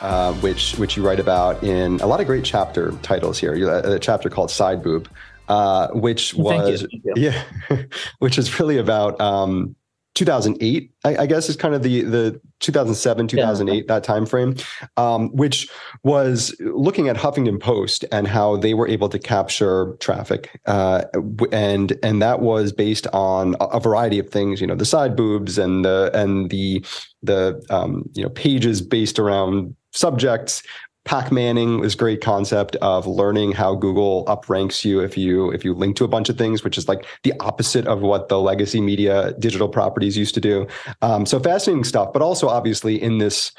Uh, 0.00 0.34
which 0.34 0.74
which 0.74 0.96
you 0.98 1.06
write 1.06 1.20
about 1.20 1.62
in 1.62 1.98
a 2.00 2.06
lot 2.06 2.20
of 2.20 2.26
great 2.26 2.44
chapter 2.44 2.92
titles 3.00 3.38
here. 3.38 3.54
A, 3.54 3.94
a 3.94 3.98
chapter 3.98 4.28
called 4.28 4.50
Side 4.50 4.82
Boob, 4.82 5.08
uh, 5.48 5.88
which 5.92 6.34
was 6.34 6.82
Thank 6.82 6.92
you. 6.92 7.00
Thank 7.04 7.16
you. 7.16 7.30
yeah, 7.70 7.82
which 8.18 8.36
is 8.36 8.60
really 8.60 8.76
about 8.76 9.18
um, 9.20 9.74
2008 10.14 10.92
I, 11.04 11.16
I, 11.16 11.26
guess 11.26 11.48
is 11.48 11.56
kind 11.56 11.74
of 11.74 11.82
the 11.82 12.02
the 12.02 12.40
2007 12.60 13.28
2008 13.28 13.76
yeah. 13.76 13.82
that 13.88 14.04
time 14.04 14.26
frame 14.26 14.56
um, 14.96 15.28
which 15.34 15.68
was 16.02 16.54
looking 16.60 17.08
at 17.08 17.16
huffington 17.16 17.60
post 17.60 18.04
and 18.12 18.28
how 18.28 18.56
they 18.56 18.74
were 18.74 18.88
able 18.88 19.08
to 19.08 19.18
capture 19.18 19.96
traffic 20.00 20.60
uh, 20.66 21.04
and 21.52 21.98
and 22.02 22.22
that 22.22 22.40
was 22.40 22.72
based 22.72 23.06
on 23.08 23.56
a, 23.60 23.64
a, 23.64 23.80
variety 23.80 24.18
of 24.18 24.28
things 24.30 24.60
you 24.60 24.66
know 24.66 24.76
the 24.76 24.84
side 24.84 25.16
boobs 25.16 25.58
and 25.58 25.84
the 25.84 26.10
and 26.14 26.50
the 26.50 26.84
the 27.22 27.62
um, 27.70 28.08
you 28.14 28.22
know 28.22 28.30
pages 28.30 28.80
based 28.80 29.18
around 29.18 29.74
subjects 29.92 30.62
Pac 31.04 31.30
Manning 31.30 31.80
was 31.80 31.94
great 31.94 32.22
concept 32.22 32.76
of 32.76 33.06
learning 33.06 33.52
how 33.52 33.74
Google 33.74 34.24
upranks 34.24 34.84
you 34.84 35.00
if 35.00 35.18
you 35.18 35.50
if 35.50 35.64
you 35.64 35.74
link 35.74 35.96
to 35.96 36.04
a 36.04 36.08
bunch 36.08 36.30
of 36.30 36.38
things, 36.38 36.64
which 36.64 36.78
is 36.78 36.88
like 36.88 37.06
the 37.22 37.34
opposite 37.40 37.86
of 37.86 38.00
what 38.00 38.30
the 38.30 38.40
legacy 38.40 38.80
media 38.80 39.34
digital 39.38 39.68
properties 39.68 40.16
used 40.16 40.34
to 40.34 40.40
do. 40.40 40.66
Um, 41.02 41.26
so 41.26 41.38
fascinating 41.38 41.84
stuff, 41.84 42.12
but 42.12 42.22
also 42.22 42.48
obviously 42.48 43.00
in 43.00 43.18
this 43.18 43.52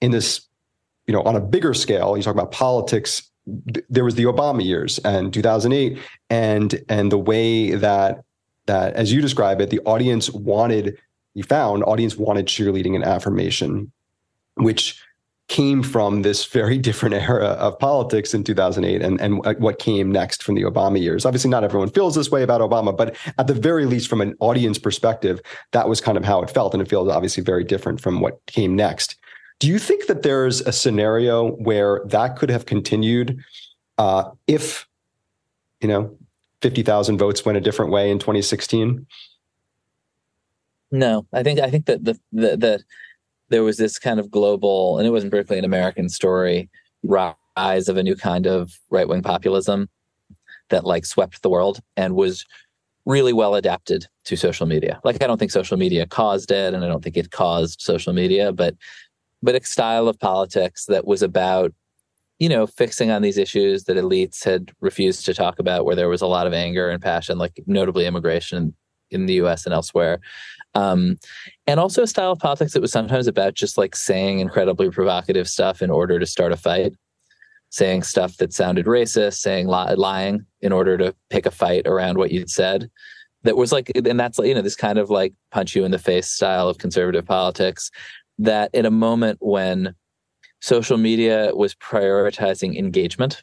in 0.00 0.10
this 0.10 0.48
you 1.06 1.14
know 1.14 1.22
on 1.22 1.36
a 1.36 1.40
bigger 1.40 1.72
scale, 1.72 2.16
you 2.16 2.22
talk 2.22 2.34
about 2.34 2.50
politics. 2.50 3.30
There 3.88 4.04
was 4.04 4.16
the 4.16 4.24
Obama 4.24 4.64
years 4.64 4.98
and 5.00 5.32
2008, 5.32 5.98
and 6.30 6.82
and 6.88 7.12
the 7.12 7.18
way 7.18 7.72
that 7.72 8.24
that 8.66 8.94
as 8.94 9.12
you 9.12 9.20
describe 9.20 9.60
it, 9.60 9.70
the 9.70 9.80
audience 9.80 10.30
wanted 10.30 10.98
you 11.34 11.44
found 11.44 11.84
audience 11.84 12.16
wanted 12.16 12.46
cheerleading 12.46 12.96
and 12.96 13.04
affirmation, 13.04 13.92
which 14.54 15.00
came 15.52 15.82
from 15.82 16.22
this 16.22 16.46
very 16.46 16.78
different 16.78 17.14
era 17.14 17.48
of 17.48 17.78
politics 17.78 18.32
in 18.32 18.42
2008 18.42 19.02
and, 19.02 19.20
and 19.20 19.44
what 19.60 19.78
came 19.78 20.10
next 20.10 20.42
from 20.42 20.54
the 20.54 20.62
Obama 20.62 20.98
years. 20.98 21.26
Obviously, 21.26 21.50
not 21.50 21.62
everyone 21.62 21.90
feels 21.90 22.14
this 22.14 22.30
way 22.30 22.42
about 22.42 22.62
Obama, 22.62 22.96
but 22.96 23.14
at 23.36 23.48
the 23.48 23.54
very 23.54 23.84
least, 23.84 24.08
from 24.08 24.22
an 24.22 24.34
audience 24.40 24.78
perspective, 24.78 25.42
that 25.72 25.90
was 25.90 26.00
kind 26.00 26.16
of 26.16 26.24
how 26.24 26.40
it 26.40 26.48
felt. 26.48 26.72
And 26.72 26.82
it 26.82 26.88
feels 26.88 27.06
obviously 27.06 27.42
very 27.42 27.64
different 27.64 28.00
from 28.00 28.22
what 28.22 28.44
came 28.46 28.74
next. 28.74 29.16
Do 29.58 29.68
you 29.68 29.78
think 29.78 30.06
that 30.06 30.22
there's 30.22 30.62
a 30.62 30.72
scenario 30.72 31.50
where 31.50 32.00
that 32.06 32.36
could 32.36 32.48
have 32.48 32.64
continued 32.64 33.38
uh, 33.98 34.30
if, 34.46 34.88
you 35.82 35.88
know, 35.88 36.16
50,000 36.62 37.18
votes 37.18 37.44
went 37.44 37.58
a 37.58 37.60
different 37.60 37.92
way 37.92 38.10
in 38.10 38.18
2016? 38.18 39.06
No, 40.90 41.26
I 41.30 41.42
think 41.42 41.60
I 41.60 41.70
think 41.70 41.86
that 41.86 42.04
the 42.04 42.18
the, 42.32 42.56
the 42.56 42.84
there 43.52 43.62
was 43.62 43.76
this 43.76 43.98
kind 43.98 44.18
of 44.18 44.30
global, 44.30 44.98
and 44.98 45.06
it 45.06 45.10
wasn't 45.10 45.30
Berkeley 45.30 45.58
an 45.58 45.64
American 45.64 46.08
story, 46.08 46.68
rise 47.02 47.88
of 47.88 47.96
a 47.96 48.02
new 48.02 48.16
kind 48.16 48.46
of 48.46 48.78
right 48.90 49.06
wing 49.06 49.22
populism 49.22 49.88
that 50.70 50.84
like 50.84 51.04
swept 51.04 51.42
the 51.42 51.50
world 51.50 51.80
and 51.96 52.14
was 52.14 52.46
really 53.04 53.32
well 53.32 53.54
adapted 53.54 54.06
to 54.24 54.36
social 54.36 54.66
media. 54.66 55.00
Like 55.04 55.22
I 55.22 55.26
don't 55.26 55.38
think 55.38 55.50
social 55.50 55.76
media 55.76 56.06
caused 56.06 56.50
it, 56.50 56.74
and 56.74 56.84
I 56.84 56.88
don't 56.88 57.04
think 57.04 57.16
it 57.16 57.30
caused 57.30 57.80
social 57.80 58.12
media, 58.12 58.52
but 58.52 58.74
but 59.42 59.54
a 59.54 59.64
style 59.64 60.08
of 60.08 60.18
politics 60.18 60.86
that 60.86 61.06
was 61.06 61.22
about 61.22 61.72
you 62.38 62.48
know 62.48 62.66
fixing 62.66 63.10
on 63.10 63.22
these 63.22 63.36
issues 63.38 63.84
that 63.84 63.96
elites 63.96 64.44
had 64.44 64.72
refused 64.80 65.26
to 65.26 65.34
talk 65.34 65.58
about, 65.58 65.84
where 65.84 65.96
there 65.96 66.08
was 66.08 66.22
a 66.22 66.26
lot 66.26 66.46
of 66.46 66.54
anger 66.54 66.88
and 66.88 67.02
passion, 67.02 67.38
like 67.38 67.60
notably 67.66 68.06
immigration 68.06 68.74
in 69.10 69.26
the 69.26 69.34
U.S. 69.34 69.66
and 69.66 69.74
elsewhere. 69.74 70.20
Um, 70.74 71.18
and 71.66 71.78
also 71.78 72.02
a 72.02 72.06
style 72.06 72.32
of 72.32 72.38
politics 72.38 72.72
that 72.72 72.80
was 72.80 72.92
sometimes 72.92 73.26
about 73.26 73.54
just 73.54 73.76
like 73.76 73.94
saying 73.94 74.38
incredibly 74.38 74.90
provocative 74.90 75.48
stuff 75.48 75.82
in 75.82 75.90
order 75.90 76.18
to 76.18 76.26
start 76.26 76.52
a 76.52 76.56
fight 76.56 76.94
saying 77.72 78.02
stuff 78.02 78.36
that 78.36 78.52
sounded 78.52 78.84
racist, 78.84 79.38
saying 79.38 79.66
li- 79.66 79.94
lying 79.96 80.44
in 80.60 80.72
order 80.72 80.98
to 80.98 81.14
pick 81.30 81.46
a 81.46 81.50
fight 81.50 81.86
around 81.86 82.18
what 82.18 82.30
you'd 82.30 82.50
said. 82.50 82.90
That 83.44 83.56
was 83.56 83.72
like, 83.72 83.90
and 83.94 84.20
that's 84.20 84.38
you 84.38 84.54
know 84.54 84.62
this 84.62 84.76
kind 84.76 84.98
of 84.98 85.10
like 85.10 85.32
punch 85.50 85.74
you 85.74 85.84
in 85.84 85.90
the 85.90 85.98
face 85.98 86.28
style 86.28 86.68
of 86.68 86.78
conservative 86.78 87.24
politics. 87.24 87.90
That 88.38 88.70
in 88.72 88.86
a 88.86 88.90
moment 88.90 89.38
when 89.40 89.94
social 90.60 90.96
media 90.96 91.50
was 91.54 91.74
prioritizing 91.74 92.76
engagement 92.76 93.42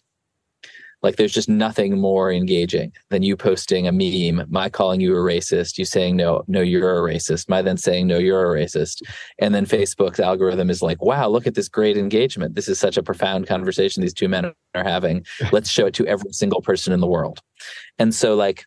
like 1.02 1.16
there's 1.16 1.34
just 1.34 1.50
nothing 1.50 2.00
more 2.00 2.32
engaging 2.32 2.92
than 3.10 3.24
you 3.24 3.38
posting 3.38 3.88
a 3.88 3.92
meme, 3.92 4.46
my 4.50 4.70
calling 4.70 5.00
you 5.00 5.16
a 5.16 5.20
racist, 5.20 5.78
you 5.78 5.86
saying 5.86 6.16
no, 6.16 6.44
no, 6.48 6.62
you're 6.62 7.06
a 7.06 7.14
racist, 7.14 7.48
my 7.48 7.62
then 7.62 7.78
saying 7.78 8.08
no, 8.08 8.18
you're 8.18 8.56
a 8.56 8.60
racist. 8.60 9.02
And 9.40 9.56
then 9.56 9.66
Facebook's 9.66 10.20
algorithm 10.20 10.70
is 10.70 10.82
like, 10.82 11.02
wow, 11.02 11.28
look 11.30 11.48
at 11.48 11.56
this 11.56 11.70
great 11.70 11.98
engagement. 11.98 12.56
This 12.56 12.68
is 12.68 12.80
such 12.80 12.98
a 12.98 13.04
profound 13.04 13.48
conversation 13.48 14.02
these 14.02 14.14
two 14.14 14.28
men 14.28 14.52
are 14.76 14.84
having. 14.84 15.26
Let's 15.52 15.70
show 15.70 15.86
it 15.86 15.94
to 15.96 16.08
every 16.08 16.34
single 16.34 16.62
person 16.62 16.92
in 16.92 17.00
the 17.00 17.08
world. 17.08 17.40
And 17.98 18.14
so 18.14 18.36
like 18.36 18.66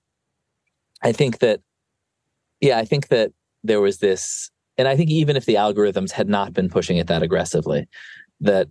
I 1.03 1.13
think 1.13 1.41
that 1.41 1.61
yeah, 2.61 2.79
I 2.79 2.85
think 2.85 3.09
that 3.09 3.33
there 3.65 3.81
was 3.81 3.99
this 3.99 4.51
and 4.79 4.89
I 4.89 4.97
think 4.97 5.11
even 5.11 5.37
if 5.37 5.45
the 5.45 5.57
algorithms 5.57 6.13
had 6.13 6.29
not 6.29 6.55
been 6.55 6.71
pushing 6.71 6.97
it 6.97 7.07
that 7.09 7.23
aggressively, 7.23 7.87
that 8.41 8.69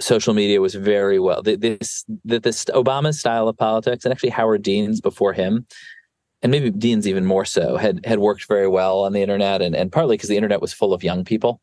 social 0.00 0.34
media 0.34 0.60
was 0.60 0.74
very 0.74 1.18
well 1.18 1.42
this 1.42 2.04
this 2.24 2.64
Obama's 2.66 3.18
style 3.18 3.48
of 3.48 3.56
politics 3.56 4.04
and 4.04 4.12
actually 4.12 4.30
Howard 4.30 4.62
Dean's 4.62 5.00
before 5.00 5.32
him 5.32 5.66
and 6.42 6.50
maybe 6.50 6.70
Dean's 6.70 7.06
even 7.06 7.26
more 7.26 7.44
so 7.44 7.76
had 7.76 8.04
had 8.04 8.18
worked 8.18 8.46
very 8.48 8.68
well 8.68 9.00
on 9.00 9.12
the 9.12 9.22
internet 9.22 9.62
and 9.62 9.76
and 9.76 9.92
partly 9.92 10.16
because 10.16 10.28
the 10.28 10.36
internet 10.36 10.60
was 10.60 10.72
full 10.72 10.94
of 10.94 11.04
young 11.04 11.24
people 11.24 11.60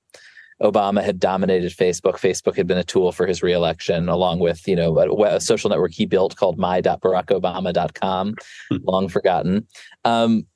Obama 0.62 1.04
had 1.04 1.20
dominated 1.20 1.72
Facebook. 1.72 2.14
Facebook 2.14 2.56
had 2.56 2.68
been 2.68 2.78
a 2.78 2.84
tool 2.84 3.12
for 3.12 3.28
his 3.28 3.44
reelection, 3.44 4.10
along 4.10 4.40
with 4.40 4.68
you 4.68 4.76
know 4.76 4.98
a, 4.98 5.36
a 5.36 5.40
social 5.40 5.70
network 5.70 5.94
he 5.94 6.06
built 6.06 6.36
called 6.36 6.58
my.barackobama.com, 6.58 8.36
hmm. 8.70 8.78
long 8.84 9.08
forgotten. 9.08 9.68
Um, 10.04 10.48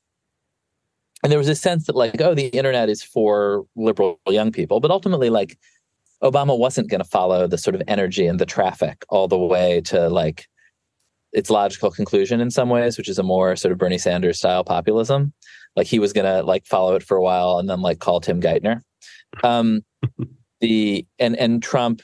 and 1.24 1.32
there 1.32 1.38
was 1.38 1.50
a 1.50 1.56
sense 1.56 1.86
that 1.86 1.96
like, 1.96 2.20
oh, 2.20 2.34
the 2.34 2.48
internet 2.48 2.90
is 2.90 3.04
for 3.04 3.66
liberal 3.76 4.20
young 4.28 4.52
people, 4.52 4.80
but 4.80 4.90
ultimately, 4.90 5.30
like 5.30 5.60
Obama 6.24 6.58
wasn't 6.58 6.90
going 6.90 7.02
to 7.02 7.08
follow 7.10 7.48
the 7.48 7.58
sort 7.58 7.76
of 7.76 7.82
energy 7.88 8.28
and 8.28 8.40
the 8.40 8.46
traffic 8.46 9.04
all 9.10 9.28
the 9.28 9.38
way 9.38 9.82
to 9.82 10.10
like 10.10 10.48
its 11.34 11.50
logical 11.50 11.90
conclusion 11.90 12.42
in 12.42 12.52
some 12.52 12.70
ways, 12.70 12.98
which 12.98 13.10
is 13.10 13.18
a 13.18 13.24
more 13.24 13.56
sort 13.56 13.72
of 13.72 13.78
Bernie 13.78 13.98
Sanders 13.98 14.38
style 14.38 14.64
populism. 14.64 15.34
Like 15.76 15.88
he 15.88 16.00
was 16.00 16.14
going 16.14 16.26
to 16.26 16.44
like 16.44 16.66
follow 16.66 16.96
it 16.96 17.04
for 17.04 17.18
a 17.18 17.22
while 17.22 17.58
and 17.58 17.70
then 17.70 17.82
like 17.82 18.00
call 18.00 18.20
Tim 18.20 18.42
Geithner. 18.42 18.82
Um, 19.44 19.84
the 20.60 21.06
and 21.18 21.36
and 21.38 21.64
Trump 21.64 22.02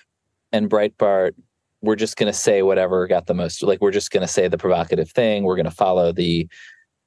and 0.51 0.69
Breitbart 0.69 1.33
we're 1.81 1.95
just 1.95 2.17
going 2.17 2.31
to 2.31 2.37
say 2.37 2.61
whatever 2.61 3.07
got 3.07 3.27
the 3.27 3.33
most 3.33 3.61
like 3.63 3.81
we're 3.81 3.91
just 3.91 4.11
going 4.11 4.21
to 4.21 4.27
say 4.27 4.47
the 4.47 4.57
provocative 4.57 5.11
thing 5.11 5.43
we're 5.43 5.55
going 5.55 5.65
to 5.65 5.71
follow 5.71 6.11
the 6.11 6.47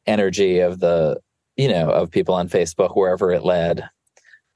energy 0.06 0.60
of 0.60 0.80
the 0.80 1.18
you 1.56 1.68
know 1.68 1.90
of 1.90 2.10
people 2.10 2.34
on 2.34 2.48
facebook 2.48 2.96
wherever 2.96 3.32
it 3.32 3.44
led 3.44 3.88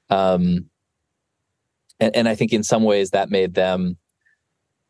um 0.09 0.65
and, 1.99 2.15
and 2.15 2.29
I 2.29 2.35
think 2.35 2.53
in 2.53 2.63
some 2.63 2.83
ways 2.83 3.11
that 3.11 3.29
made 3.29 3.53
them 3.53 3.97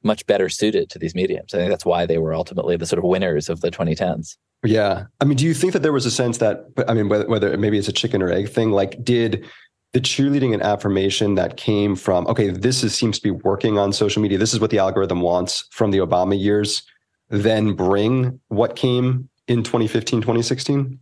much 0.06 0.26
better 0.28 0.48
suited 0.48 0.90
to 0.92 1.00
these 1.00 1.16
mediums. 1.16 1.54
I 1.54 1.58
think 1.58 1.72
that's 1.72 1.86
why 1.86 2.06
they 2.06 2.20
were 2.20 2.34
ultimately 2.34 2.78
the 2.78 2.86
sort 2.86 3.00
of 3.00 3.06
winners 3.06 3.50
of 3.50 3.62
the 3.62 3.72
2010s. 3.72 4.38
Yeah. 4.64 5.06
I 5.20 5.26
mean, 5.26 5.36
do 5.36 5.46
you 5.46 5.54
think 5.54 5.74
that 5.74 5.82
there 5.82 5.92
was 5.92 6.06
a 6.06 6.12
sense 6.12 6.38
that, 6.38 6.66
I 6.88 6.94
mean, 6.94 7.10
whether, 7.10 7.28
whether 7.28 7.58
maybe 7.58 7.78
it's 7.78 7.88
a 7.88 7.94
chicken 7.94 8.22
or 8.22 8.32
egg 8.32 8.50
thing, 8.50 8.72
like 8.72 9.04
did 9.04 9.46
the 9.94 10.00
cheerleading 10.00 10.54
and 10.54 10.62
affirmation 10.62 11.36
that 11.36 11.58
came 11.58 11.96
from, 11.96 12.28
okay, 12.28 12.50
this 12.50 12.84
is, 12.84 12.94
seems 12.94 13.18
to 13.18 13.24
be 13.24 13.32
working 13.32 13.78
on 13.78 13.94
social 13.94 14.22
media. 14.22 14.38
This 14.38 14.54
is 14.54 14.60
what 14.60 14.70
the 14.70 14.80
algorithm 14.80 15.22
wants 15.22 15.68
from 15.72 15.92
the 15.92 16.00
Obama 16.00 16.40
years, 16.40 16.84
then 17.30 17.74
bring 17.74 18.40
what 18.50 18.76
came 18.76 19.30
in 19.48 19.64
2015, 19.64 20.22
2016? 20.22 21.00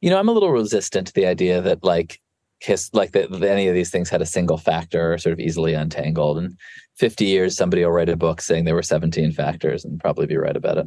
You 0.00 0.10
know, 0.10 0.18
I'm 0.18 0.28
a 0.28 0.32
little 0.32 0.52
resistant 0.52 1.08
to 1.08 1.12
the 1.12 1.26
idea 1.26 1.60
that 1.62 1.84
like 1.84 2.20
kiss 2.60 2.90
like 2.92 3.12
that 3.12 3.32
any 3.42 3.68
of 3.68 3.74
these 3.74 3.90
things 3.90 4.10
had 4.10 4.22
a 4.22 4.26
single 4.26 4.58
factor 4.58 5.12
or 5.12 5.18
sort 5.18 5.32
of 5.32 5.40
easily 5.40 5.74
untangled. 5.74 6.38
And 6.38 6.56
50 6.96 7.24
years 7.24 7.56
somebody 7.56 7.84
will 7.84 7.92
write 7.92 8.08
a 8.08 8.16
book 8.16 8.40
saying 8.40 8.64
there 8.64 8.74
were 8.74 8.82
17 8.82 9.32
factors 9.32 9.84
and 9.84 10.00
probably 10.00 10.26
be 10.26 10.36
right 10.36 10.56
about 10.56 10.78
it. 10.78 10.86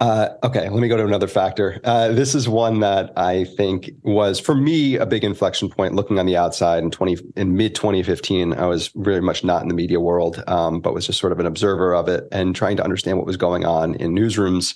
Uh, 0.00 0.30
okay 0.42 0.68
let 0.68 0.80
me 0.80 0.88
go 0.88 0.96
to 0.96 1.06
another 1.06 1.28
factor. 1.28 1.80
Uh, 1.84 2.08
this 2.08 2.34
is 2.34 2.48
one 2.48 2.80
that 2.80 3.16
i 3.16 3.44
think 3.44 3.88
was 4.02 4.40
for 4.40 4.52
me 4.52 4.96
a 4.96 5.06
big 5.06 5.22
inflection 5.22 5.68
point 5.68 5.94
looking 5.94 6.18
on 6.18 6.26
the 6.26 6.36
outside 6.36 6.82
in 6.82 6.90
20 6.90 7.18
in 7.36 7.56
mid 7.56 7.72
2015 7.76 8.52
i 8.54 8.66
was 8.66 8.90
very 8.96 9.20
much 9.20 9.44
not 9.44 9.62
in 9.62 9.68
the 9.68 9.74
media 9.74 10.00
world 10.00 10.42
um, 10.48 10.80
but 10.80 10.92
was 10.92 11.06
just 11.06 11.20
sort 11.20 11.30
of 11.30 11.38
an 11.38 11.46
observer 11.46 11.94
of 11.94 12.08
it 12.08 12.26
and 12.32 12.56
trying 12.56 12.76
to 12.76 12.82
understand 12.82 13.16
what 13.16 13.26
was 13.26 13.36
going 13.36 13.64
on 13.64 13.94
in 13.94 14.12
newsrooms. 14.12 14.74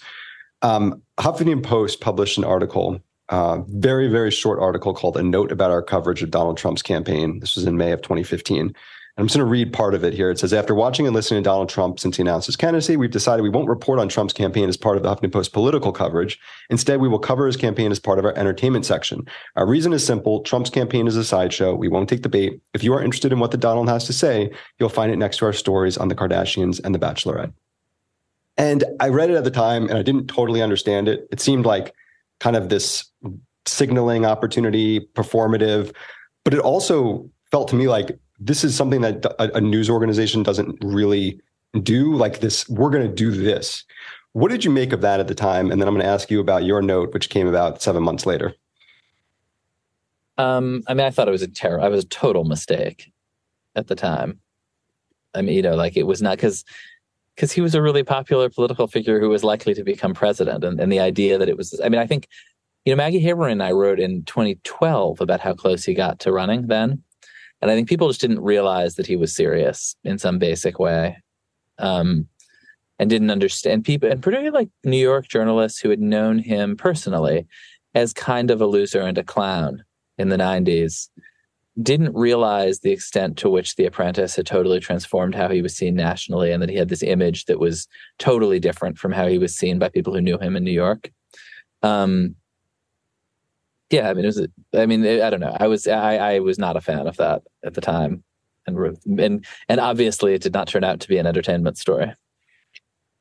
Um, 0.63 1.03
huffington 1.19 1.63
post 1.63 2.01
published 2.01 2.39
an 2.39 2.45
article 2.45 3.01
very, 3.31 4.09
very 4.09 4.31
short 4.31 4.61
article 4.61 4.95
called 4.95 5.17
A 5.17 5.23
Note 5.23 5.53
About 5.53 5.71
Our 5.71 5.83
Coverage 5.83 6.23
of 6.23 6.31
Donald 6.31 6.59
Trump's 6.59 6.83
Campaign. 6.83 7.41
This 7.41 7.57
was 7.57 7.65
in 7.65 7.77
May 7.77 7.93
of 7.93 8.03
2015. 8.03 8.75
And 9.17 9.23
I'm 9.23 9.29
just 9.29 9.39
going 9.39 9.47
to 9.47 9.51
read 9.51 9.73
part 9.73 9.95
of 9.95 10.05
it 10.05 10.13
here. 10.13 10.31
It 10.31 10.39
says 10.39 10.53
After 10.53 10.75
watching 10.75 11.07
and 11.07 11.15
listening 11.15 11.43
to 11.43 11.49
Donald 11.49 11.71
Trump 11.71 11.99
since 11.99 12.17
he 12.17 12.21
announced 12.21 12.45
his 12.45 12.57
candidacy, 12.57 12.99
we've 12.99 13.11
decided 13.11 13.43
we 13.43 13.49
won't 13.49 13.69
report 13.69 13.99
on 13.99 14.11
Trump's 14.11 14.35
campaign 14.35 14.69
as 14.69 14.77
part 14.77 14.99
of 14.99 15.03
the 15.03 15.09
Huffington 15.09 15.33
Post 15.33 15.55
political 15.55 15.91
coverage. 15.91 16.39
Instead, 16.69 17.01
we 17.01 17.09
will 17.09 17.19
cover 17.19 17.47
his 17.47 17.57
campaign 17.57 17.91
as 17.91 17.99
part 17.99 18.19
of 18.19 18.27
our 18.27 18.37
entertainment 18.37 18.85
section. 18.85 19.27
Our 19.57 19.67
reason 19.67 19.95
is 19.95 20.05
simple 20.05 20.43
Trump's 20.43 20.69
campaign 20.69 21.07
is 21.07 21.17
a 21.17 21.25
sideshow. 21.25 21.75
We 21.75 21.89
won't 21.89 22.11
take 22.11 22.25
the 22.25 22.29
bait. 22.29 22.61
If 22.75 22.85
you 22.85 22.93
are 22.93 23.03
interested 23.03 23.33
in 23.33 23.39
what 23.39 23.53
the 23.53 23.57
Donald 23.57 23.89
has 23.89 24.05
to 24.05 24.13
say, 24.13 24.51
you'll 24.79 24.91
find 24.91 25.11
it 25.11 25.17
next 25.17 25.39
to 25.39 25.47
our 25.47 25.55
stories 25.55 25.97
on 25.97 26.09
the 26.09 26.15
Kardashians 26.15 26.79
and 26.85 26.95
the 26.95 26.99
Bachelorette. 26.99 27.55
And 28.59 28.85
I 29.01 29.09
read 29.09 29.31
it 29.31 29.37
at 29.37 29.45
the 29.45 29.51
time 29.51 29.89
and 29.89 29.97
I 29.97 30.03
didn't 30.03 30.27
totally 30.27 30.61
understand 30.61 31.09
it. 31.09 31.27
It 31.31 31.41
seemed 31.41 31.65
like 31.65 31.95
kind 32.41 32.57
of 32.57 32.69
this 32.69 33.11
signaling 33.67 34.25
opportunity, 34.25 35.01
performative, 35.15 35.95
but 36.45 36.55
it 36.55 36.61
also 36.61 37.29
felt 37.51 37.69
to 37.69 37.77
me 37.77 37.89
like 37.89 38.19
this 38.39 38.65
is 38.65 38.77
something 38.77 39.01
that 39.01 39.25
a, 39.25 39.57
a 39.57 39.61
news 39.61 39.89
organization 39.91 40.43
doesn't 40.43 40.77
really 40.83 41.41
do. 41.83 42.15
Like 42.15 42.41
this, 42.41 42.69
we're 42.69 42.91
going 42.91 43.07
to 43.07 43.15
do 43.15 43.31
this. 43.31 43.85
What 44.33 44.51
did 44.51 44.65
you 44.65 44.71
make 44.71 44.93
of 44.93 45.01
that 45.01 45.21
at 45.21 45.29
the 45.29 45.35
time? 45.35 45.71
And 45.71 45.81
then 45.81 45.89
I'm 45.89 45.95
going 45.95 46.05
to 46.05 46.11
ask 46.11 46.31
you 46.31 46.41
about 46.41 46.65
your 46.65 46.83
note, 46.83 47.15
which 47.15 47.31
came 47.31 47.47
about 47.47 47.81
seven 47.81 48.03
months 48.03 48.27
later. 48.27 48.55
Um, 50.39 50.83
I 50.87 50.95
mean, 50.95 51.07
I 51.07 51.11
thought 51.11 51.29
it 51.29 51.33
was 51.33 51.43
a 51.43 51.49
terror. 51.49 51.81
I 51.81 51.89
was 51.89 52.05
a 52.05 52.09
total 52.09 52.45
mistake 52.45 53.11
at 53.75 53.87
the 53.87 53.95
time. 53.95 54.41
I 55.35 55.43
mean, 55.43 55.55
you 55.55 55.63
know, 55.63 55.75
like 55.75 55.97
it 55.97 56.07
was 56.07 56.21
not 56.21 56.37
because 56.37 56.65
because 57.37 57.53
he 57.53 57.61
was 57.61 57.75
a 57.75 57.83
really 57.83 58.03
popular 58.03 58.49
political 58.49 58.89
figure 58.89 59.21
who 59.21 59.29
was 59.29 59.45
likely 59.45 59.75
to 59.75 59.85
become 59.85 60.15
president. 60.15 60.65
And, 60.65 60.81
and 60.81 60.91
the 60.91 61.01
idea 61.01 61.39
that 61.39 61.49
it 61.49 61.57
was, 61.57 61.79
I 61.85 61.89
mean, 61.89 62.01
I 62.01 62.07
think, 62.07 62.29
you 62.85 62.93
know, 62.93 62.97
Maggie 62.97 63.23
Haberman 63.23 63.53
and 63.53 63.63
I 63.63 63.73
wrote 63.73 64.01
in 64.01 64.25
2012 64.25 65.21
about 65.21 65.41
how 65.41 65.53
close 65.53 65.85
he 65.85 65.93
got 65.95 66.19
to 66.21 66.33
running 66.33 66.67
then. 66.69 67.03
And 67.61 67.71
I 67.71 67.75
think 67.75 67.89
people 67.89 68.09
just 68.09 68.21
didn't 68.21 68.41
realize 68.41 68.95
that 68.95 69.07
he 69.07 69.17
was 69.17 69.35
serious 69.35 69.97
in 70.03 70.19
some 70.19 70.39
basic 70.39 70.79
way. 70.79 71.23
Um, 71.79 72.29
and 72.99 73.11
didn't 73.11 73.31
understand 73.31 73.85
people, 73.85 74.11
and 74.11 74.23
particularly 74.23 74.57
like 74.57 74.71
New 74.85 74.97
York 74.97 75.29
journalists 75.29 75.79
who 75.79 75.91
had 75.91 76.01
known 76.01 76.39
him 76.39 76.77
personally 76.77 77.47
as 77.95 78.13
kind 78.13 78.51
of 78.51 78.63
a 78.63 78.67
loser 78.67 79.01
and 79.01 79.19
a 79.19 79.23
clown 79.23 79.85
in 80.19 80.31
the 80.31 80.37
90s 80.37 81.09
didn't 81.83 82.15
realize 82.15 82.81
the 82.81 82.93
extent 82.93 83.37
to 83.39 83.51
which 83.51 83.77
The 83.77 83.85
Apprentice 83.85 84.37
had 84.37 84.47
totally 84.47 84.81
transformed 84.81 85.35
how 85.35 85.49
he 85.49 85.63
was 85.63 85.77
seen 85.77 85.95
nationally, 85.95 86.51
and 86.51 86.63
that 86.63 86.71
he 86.71 86.77
had 86.77 86.89
this 86.89 87.03
image 87.03 87.45
that 87.47 87.59
was 87.59 87.87
totally 88.19 88.59
different 88.59 88.99
from 88.99 89.13
how 89.13 89.27
he 89.27 89.39
was 89.39 89.55
seen 89.55 89.79
by 89.79 89.89
people 89.89 90.15
who 90.15 90.21
knew 90.21 90.39
him 90.39 90.57
in 90.57 90.65
New 90.65 90.73
York. 90.73 91.11
Um, 91.83 92.37
yeah, 93.91 94.11
I 94.11 94.15
mean, 94.15 94.25
it 94.25 94.29
was. 94.29 94.47
I 94.75 94.87
mean, 94.87 95.07
I 95.07 95.31
don't 95.31 95.41
know. 95.41 95.57
I 95.59 95.69
was. 95.69 95.87
I, 95.87 96.17
I 96.17 96.39
was 96.41 96.59
not 96.59 96.77
a 96.77 96.81
fan 96.81 97.07
of 97.07 97.17
that 97.19 97.43
at 97.65 97.75
the 97.75 97.81
time, 97.81 98.25
and 98.67 98.99
and 99.19 99.47
and 99.69 99.81
obviously, 99.81 100.35
it 100.35 100.43
did 100.43 100.55
not 100.55 100.69
turn 100.69 100.83
out 100.83 101.01
to 101.01 101.09
be 101.09 101.19
an 101.19 101.27
entertainment 101.27 101.79
story. 101.79 102.13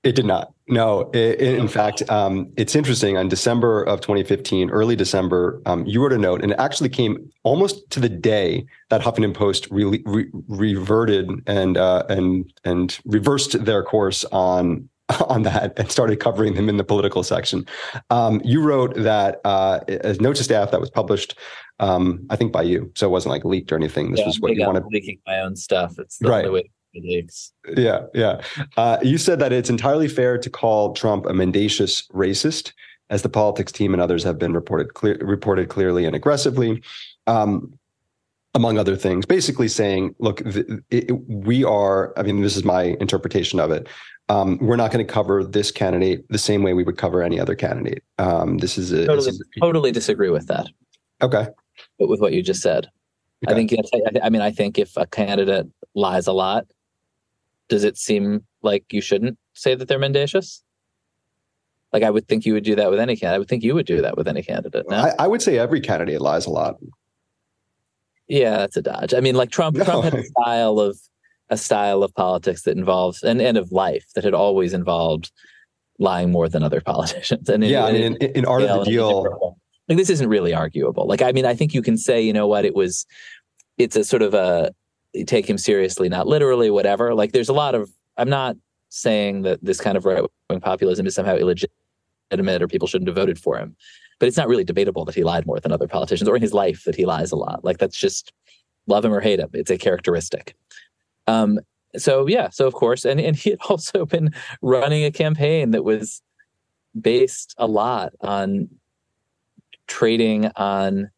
It 0.06 0.16
did 0.16 0.26
not. 0.26 0.54
No, 0.68 1.10
it, 1.14 1.42
it, 1.42 1.60
in 1.60 1.68
fact, 1.68 2.08
um, 2.12 2.54
it's 2.58 2.76
interesting. 2.76 3.18
On 3.18 3.28
December 3.28 3.82
of 3.84 4.02
2015, 4.02 4.70
early 4.70 4.96
December, 4.96 5.60
um, 5.66 5.84
you 5.88 6.00
wrote 6.00 6.14
a 6.14 6.18
note, 6.18 6.44
and 6.44 6.52
it 6.52 6.60
actually 6.60 6.90
came 6.90 7.28
almost 7.42 7.90
to 7.90 8.00
the 8.00 8.08
day 8.10 8.68
that 8.90 9.02
Huffington 9.02 9.34
Post 9.34 9.68
re- 9.72 10.04
re- 10.06 10.30
reverted 10.48 11.32
and 11.48 11.78
uh, 11.78 12.04
and 12.08 12.54
and 12.64 13.00
reversed 13.06 13.66
their 13.66 13.82
course 13.82 14.24
on 14.26 14.88
on 15.28 15.42
that 15.42 15.78
and 15.78 15.92
started 15.92 16.20
covering 16.20 16.54
them 16.54 16.70
in 16.70 16.78
the 16.78 16.84
political 16.84 17.24
section. 17.24 17.66
Um, 18.12 18.42
you 18.44 18.62
wrote 18.62 18.94
that 18.96 19.42
uh, 19.44 19.80
a 19.88 20.14
note 20.20 20.36
to 20.36 20.44
staff 20.44 20.70
that 20.70 20.80
was 20.80 20.92
published, 20.92 21.36
um, 21.80 22.28
I 22.30 22.36
think 22.36 22.52
by 22.52 22.62
you, 22.62 22.92
so 22.96 23.08
it 23.08 23.12
wasn't 23.12 23.32
like 23.32 23.44
leaked 23.44 23.72
or 23.72 23.76
anything. 23.76 24.12
This 24.12 24.20
yeah, 24.20 24.28
was 24.28 24.40
what 24.40 24.56
you 24.56 24.68
wanted. 24.68 24.84
Leaking 24.86 25.18
my 25.26 25.40
own 25.40 25.56
stuff. 25.56 25.98
It's 25.98 26.20
the 26.20 26.30
right. 26.30 26.46
only 26.46 26.62
way 26.62 26.70
leaks. 27.04 27.54
Yeah, 27.76 28.06
yeah. 28.14 28.42
Uh, 28.78 28.98
you 29.02 29.18
said 29.18 29.40
that 29.40 29.52
it's 29.52 29.70
entirely 29.70 30.08
fair 30.08 30.38
to 30.38 30.50
call 30.50 30.94
Trump 30.94 31.26
a 31.26 31.34
mendacious 31.34 32.08
racist, 32.14 32.74
as 33.10 33.22
the 33.22 33.30
politics 33.30 33.72
team 33.72 33.94
and 33.94 34.02
others 34.02 34.24
have 34.24 34.40
been 34.40 34.54
reported 34.54 34.94
clear, 34.94 35.18
reported 35.22 35.70
clearly 35.70 36.06
and 36.06 36.16
aggressively. 36.16 36.82
Um, 37.28 37.78
among 38.56 38.78
other 38.78 38.96
things, 38.96 39.26
basically 39.26 39.68
saying, 39.68 40.16
look, 40.20 40.38
the, 40.38 40.82
it, 40.90 41.12
we 41.28 41.66
are, 41.66 42.18
I 42.18 42.24
mean, 42.24 42.42
this 42.42 42.56
is 42.56 42.64
my 42.64 42.96
interpretation 43.02 43.60
of 43.60 43.70
it. 43.70 43.88
Um, 44.30 44.58
we're 44.60 44.78
not 44.78 44.92
going 44.92 45.06
to 45.06 45.14
cover 45.14 45.44
this 45.44 45.72
candidate 45.72 46.26
the 46.30 46.38
same 46.38 46.64
way 46.64 46.74
we 46.74 46.84
would 46.84 46.98
cover 46.98 47.22
any 47.22 47.38
other 47.38 47.54
candidate. 47.54 48.02
Um, 48.18 48.58
this 48.60 48.78
is 48.78 48.94
a, 48.94 49.06
totally, 49.06 49.32
a, 49.32 49.60
totally 49.60 49.92
disagree 49.92 50.30
with 50.30 50.48
that. 50.48 50.68
Okay. 51.22 51.48
But 52.00 52.08
with 52.08 52.22
what 52.22 52.32
you 52.32 52.42
just 52.42 52.62
said, 52.62 52.88
okay. 53.46 53.54
I 53.54 53.56
think, 53.56 53.74
I, 53.74 54.20
I 54.24 54.30
mean, 54.30 54.42
I 54.42 54.52
think 54.52 54.80
if 54.80 54.96
a 54.96 55.06
candidate 55.06 55.68
lies 55.94 56.26
a 56.26 56.32
lot, 56.32 56.66
does 57.70 57.84
it 57.84 57.98
seem 57.98 58.46
like 58.62 58.86
you 58.92 59.02
shouldn't 59.02 59.38
say 59.54 59.76
that 59.76 59.88
they're 59.88 60.00
mendacious? 60.00 60.64
Like 61.94 62.04
I 62.04 62.10
would 62.10 62.28
think 62.28 62.46
you 62.46 62.54
would 62.54 62.64
do 62.64 62.76
that 62.76 62.90
with 62.90 63.00
any 63.00 63.16
candidate. 63.16 63.36
I 63.36 63.40
would 63.40 63.48
think 63.48 63.64
you 63.64 63.74
would 63.74 63.86
do 63.86 64.02
that 64.02 64.18
with 64.18 64.28
any 64.28 64.44
candidate. 64.44 64.86
No? 64.90 64.98
I, 64.98 65.14
I, 65.20 65.28
would 65.28 65.42
say 65.42 65.58
every 65.58 65.80
candidate 65.80 66.20
lies 66.20 66.46
a 66.46 66.50
lot. 66.50 66.76
Yeah, 68.28 68.58
that's 68.58 68.76
a 68.76 68.82
dodge. 68.82 69.14
I 69.14 69.22
mean, 69.22 69.36
like 69.36 69.50
Trump. 69.50 69.78
No. 69.78 69.86
Trump 69.86 70.04
had 70.04 70.16
a 70.16 70.24
style 70.24 70.80
of 70.80 71.00
a 71.50 71.58
style 71.58 72.04
of 72.04 72.14
politics 72.16 72.64
that 72.64 72.76
involves 72.78 73.24
and 73.24 73.42
and 73.42 73.58
of 73.58 73.72
life 73.72 74.06
that 74.16 74.24
had 74.24 74.34
always 74.34 74.74
involved 74.74 75.32
lying 76.00 76.32
more 76.32 76.50
than 76.50 76.64
other 76.64 76.82
politicians. 76.86 77.48
And 77.48 77.64
yeah, 77.64 77.88
in, 77.88 78.16
in, 78.16 78.32
in 78.32 78.46
art 78.46 78.64
of 78.64 78.80
the 78.80 78.92
deal, 78.92 79.58
like 79.88 79.98
this 79.98 80.10
isn't 80.10 80.28
really 80.28 80.54
arguable. 80.54 81.08
Like 81.08 81.22
I 81.22 81.32
mean, 81.32 81.46
I 81.46 81.54
think 81.54 81.74
you 81.74 81.82
can 81.82 81.98
say, 81.98 82.22
you 82.22 82.34
know 82.34 82.48
what, 82.48 82.66
it 82.66 82.76
was. 82.76 83.06
It's 83.78 83.96
a 83.96 84.04
sort 84.04 84.22
of 84.22 84.34
a 84.34 84.72
take 85.24 85.50
him 85.50 85.58
seriously, 85.58 86.10
not 86.10 86.28
literally, 86.28 86.70
whatever. 86.70 87.14
Like 87.14 87.32
there's 87.32 87.50
a 87.50 87.54
lot 87.54 87.76
of. 87.76 87.90
I'm 88.18 88.30
not 88.30 88.56
saying 88.90 89.42
that 89.42 89.64
this 89.64 89.82
kind 89.82 89.98
of 89.98 90.06
right 90.06 90.24
wing 90.50 90.62
populism 90.62 91.06
is 91.06 91.16
somehow 91.16 91.36
illegitimate 91.36 92.62
or 92.62 92.68
people 92.68 92.88
shouldn't 92.88 93.08
have 93.08 93.16
voted 93.16 93.38
for 93.38 93.58
him 93.58 93.76
but 94.20 94.28
it's 94.28 94.38
not 94.38 94.48
really 94.48 94.64
debatable 94.64 95.06
that 95.06 95.16
he 95.16 95.24
lied 95.24 95.46
more 95.46 95.60
than 95.60 95.72
other 95.72 95.88
politicians 95.88 96.28
or 96.28 96.36
in 96.36 96.42
his 96.42 96.54
life 96.54 96.84
that 96.86 96.96
he 96.96 97.06
lies 97.06 97.32
a 97.32 97.36
lot. 97.36 97.64
Like 97.64 97.78
that's 97.78 97.98
just 97.98 98.32
love 98.88 99.04
him 99.04 99.14
or 99.14 99.22
hate 99.22 99.40
him. 99.40 99.50
It's 99.54 99.72
a 99.72 99.78
characteristic. 99.78 100.56
Um, 101.28 101.60
so 101.98 102.28
yeah, 102.28 102.50
so 102.50 102.68
of 102.68 102.74
course, 102.74 103.06
and, 103.06 103.20
and 103.20 103.36
he 103.36 103.52
had 103.52 103.60
also 103.70 104.06
been 104.06 104.34
running 104.62 105.04
a 105.04 105.12
campaign 105.12 105.72
that 105.72 105.84
was 105.84 106.22
based 107.00 107.54
a 107.58 107.68
lot 107.68 108.14
on 108.22 108.70
trading 109.88 110.50
on 110.56 111.12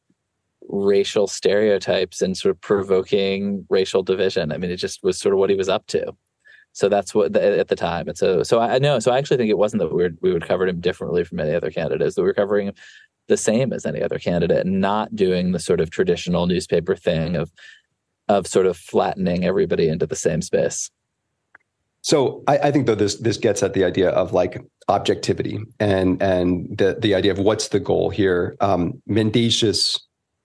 racial 0.70 1.28
stereotypes 1.28 2.22
and 2.22 2.38
sort 2.38 2.52
of 2.52 2.62
provoking 2.62 3.66
racial 3.70 4.04
division. 4.04 4.52
I 4.52 4.58
mean, 4.58 4.72
it 4.72 4.78
just 4.78 5.04
was 5.04 5.18
sort 5.18 5.34
of 5.34 5.40
what 5.40 5.50
he 5.50 5.56
was 5.56 5.70
up 5.70 5.88
to. 5.88 6.14
So 6.74 6.90
that's 6.90 7.16
what 7.16 7.34
the, 7.34 7.60
at 7.60 7.70
the 7.70 7.76
time. 7.76 8.08
And 8.08 8.18
so, 8.18 8.44
so 8.44 8.60
I 8.60 8.78
know. 8.78 9.00
So 9.00 9.12
I 9.12 9.18
actually 9.18 9.38
think 9.38 9.50
it 9.50 9.58
wasn't 9.58 9.82
that 9.82 9.94
we 9.94 10.04
were, 10.04 10.12
we 10.22 10.32
would 10.32 10.48
cover 10.48 10.68
him 10.68 10.80
differently 10.80 11.24
from 11.24 11.40
any 11.40 11.56
other 11.56 11.72
candidates. 11.72 12.16
That 12.16 12.22
we 12.22 12.28
were 12.28 12.34
covering 12.34 12.68
him 12.68 12.76
the 13.28 13.38
same 13.38 13.74
as 13.74 13.86
any 13.86 14.02
other 14.02 14.20
candidate, 14.20 14.66
and 14.66 14.80
not 14.80 15.16
doing 15.16 15.52
the 15.52 15.60
sort 15.60 15.82
of 15.82 15.90
traditional 15.90 16.46
newspaper 16.46 16.96
thing 16.96 17.36
of 17.36 17.52
of 18.30 18.46
sort 18.46 18.66
of 18.66 18.78
flattening 18.78 19.46
everybody 19.46 19.88
into 19.88 20.06
the 20.06 20.16
same 20.16 20.42
space. 20.42 20.92
So 22.02 22.44
I, 22.48 22.58
I, 22.60 22.72
think 22.72 22.86
though 22.86 22.96
this 22.96 23.16
this 23.16 23.38
gets 23.38 23.64
at 23.64 23.74
the 23.74 23.84
idea 23.84 24.10
of 24.12 24.32
like 24.32 24.64
objectivity 24.88 25.60
and 25.80 26.22
and 26.22 26.78
the 26.78 26.98
the 27.00 27.16
idea 27.16 27.32
of 27.32 27.40
what's 27.40 27.70
the 27.70 27.80
goal 27.80 28.10
here. 28.10 28.56
Um, 28.62 29.02
mendacious, 29.08 30.00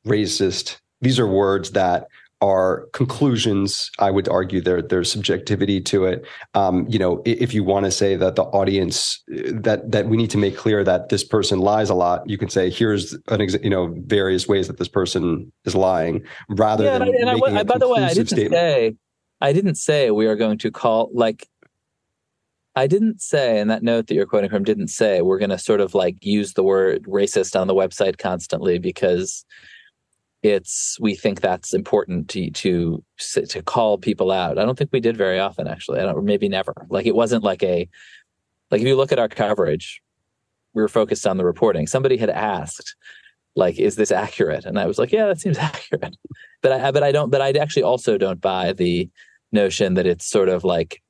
racist. 0.07 0.79
These 1.01 1.19
are 1.19 1.27
words 1.27 1.73
that 1.73 2.09
are 2.43 2.88
conclusions. 2.93 3.91
I 4.01 4.11
would 4.11 4.29
argue 4.29 4.61
there 4.61 4.83
there's 4.83 5.11
subjectivity 5.11 5.81
to 5.83 6.05
it. 6.05 6.27
Um, 6.55 6.87
you 6.88 6.99
know, 6.99 7.23
if 7.25 7.55
you 7.55 7.62
want 7.62 7.85
to 7.87 7.91
say 7.93 8.17
that 8.17 8.35
the 8.35 8.43
audience 8.43 9.23
that 9.29 9.91
that 9.91 10.09
we 10.09 10.17
need 10.17 10.31
to 10.31 10.38
make 10.38 10.57
clear 10.57 10.83
that 10.83 11.09
this 11.09 11.23
person 11.23 11.61
lies 11.61 11.88
a 11.88 11.95
lot, 11.95 12.29
you 12.29 12.37
can 12.37 12.51
say 12.51 12.69
here's 12.69 13.15
an 13.29 13.41
ex- 13.41 13.57
you 13.62 13.71
know 13.71 13.95
various 14.07 14.49
ways 14.49 14.67
that 14.67 14.79
this 14.79 14.88
person 14.88 15.53
is 15.65 15.77
lying, 15.77 16.25
rather 16.49 16.85
yeah, 16.85 16.99
than 16.99 17.15
and 17.15 17.31
I, 17.31 17.35
making 17.35 17.57
I, 17.59 17.62
by 17.62 17.79
the 17.79 17.88
way, 17.88 18.03
I 18.03 18.12
didn't 18.12 18.27
statement. 18.27 18.53
say 18.53 18.97
I 19.41 19.53
didn't 19.53 19.77
say 19.77 20.11
we 20.11 20.27
are 20.27 20.37
going 20.37 20.59
to 20.59 20.71
call 20.71 21.11
like. 21.15 21.49
I 22.75 22.87
didn't 22.87 23.21
say, 23.21 23.61
and 23.61 23.71
that 23.71 23.83
note 23.83 24.07
that 24.07 24.15
you're 24.15 24.25
quoting 24.25 24.49
from 24.49 24.65
didn't 24.65 24.88
say 24.88 25.21
we're 25.21 25.38
going 25.38 25.51
to 25.51 25.59
sort 25.59 25.83
of 25.83 25.95
like 25.95 26.17
use 26.25 26.55
the 26.55 26.62
word 26.62 27.05
racist 27.05 27.59
on 27.61 27.67
the 27.67 27.75
website 27.75 28.17
constantly 28.17 28.79
because 28.79 29.45
it's 30.43 30.99
we 31.01 31.15
think 31.15 31.41
that's 31.41 31.73
important 31.73 32.29
to 32.31 32.51
to 32.51 33.05
to 33.49 33.63
call 33.63 33.99
people 33.99 34.33
out. 34.33 34.59
I 34.59 34.65
don't 34.65 34.77
think 34.77 34.91
we 34.93 35.01
did 35.01 35.17
very 35.17 35.39
often, 35.39 35.69
actually. 35.69 36.01
I 36.01 36.03
don't, 36.03 36.25
maybe 36.25 36.49
never. 36.49 36.75
Like 36.89 37.07
it 37.07 37.15
wasn't 37.15 37.45
like 37.45 37.63
a 37.63 37.89
like 38.71 38.81
if 38.81 38.87
you 38.87 38.97
look 38.97 39.13
at 39.13 39.19
our 39.19 39.29
coverage, 39.29 40.03
we 40.75 40.83
were 40.83 40.89
focused 40.89 41.27
on 41.27 41.37
the 41.37 41.45
reporting. 41.45 41.87
Somebody 41.87 42.17
had 42.17 42.31
asked, 42.31 42.97
like, 43.55 43.79
is 43.79 43.97
this 43.97 44.11
accurate? 44.11 44.65
And 44.65 44.79
I 44.79 44.87
was 44.87 44.99
like, 44.99 45.13
yeah, 45.13 45.27
that 45.27 45.41
seems 45.41 45.59
accurate. 45.59 46.17
But 46.61 46.73
I 46.73 46.91
but 46.91 47.05
I 47.05 47.13
don't. 47.13 47.31
But 47.31 47.41
I 47.41 47.51
actually 47.51 47.85
also 47.85 48.19
don't 48.19 48.41
buy 48.41 48.73
the 48.73 49.09
notion 49.53 49.95
that 49.95 50.07
it's 50.07 50.27
sort 50.27 50.49
of 50.49 50.65
like 50.65 51.03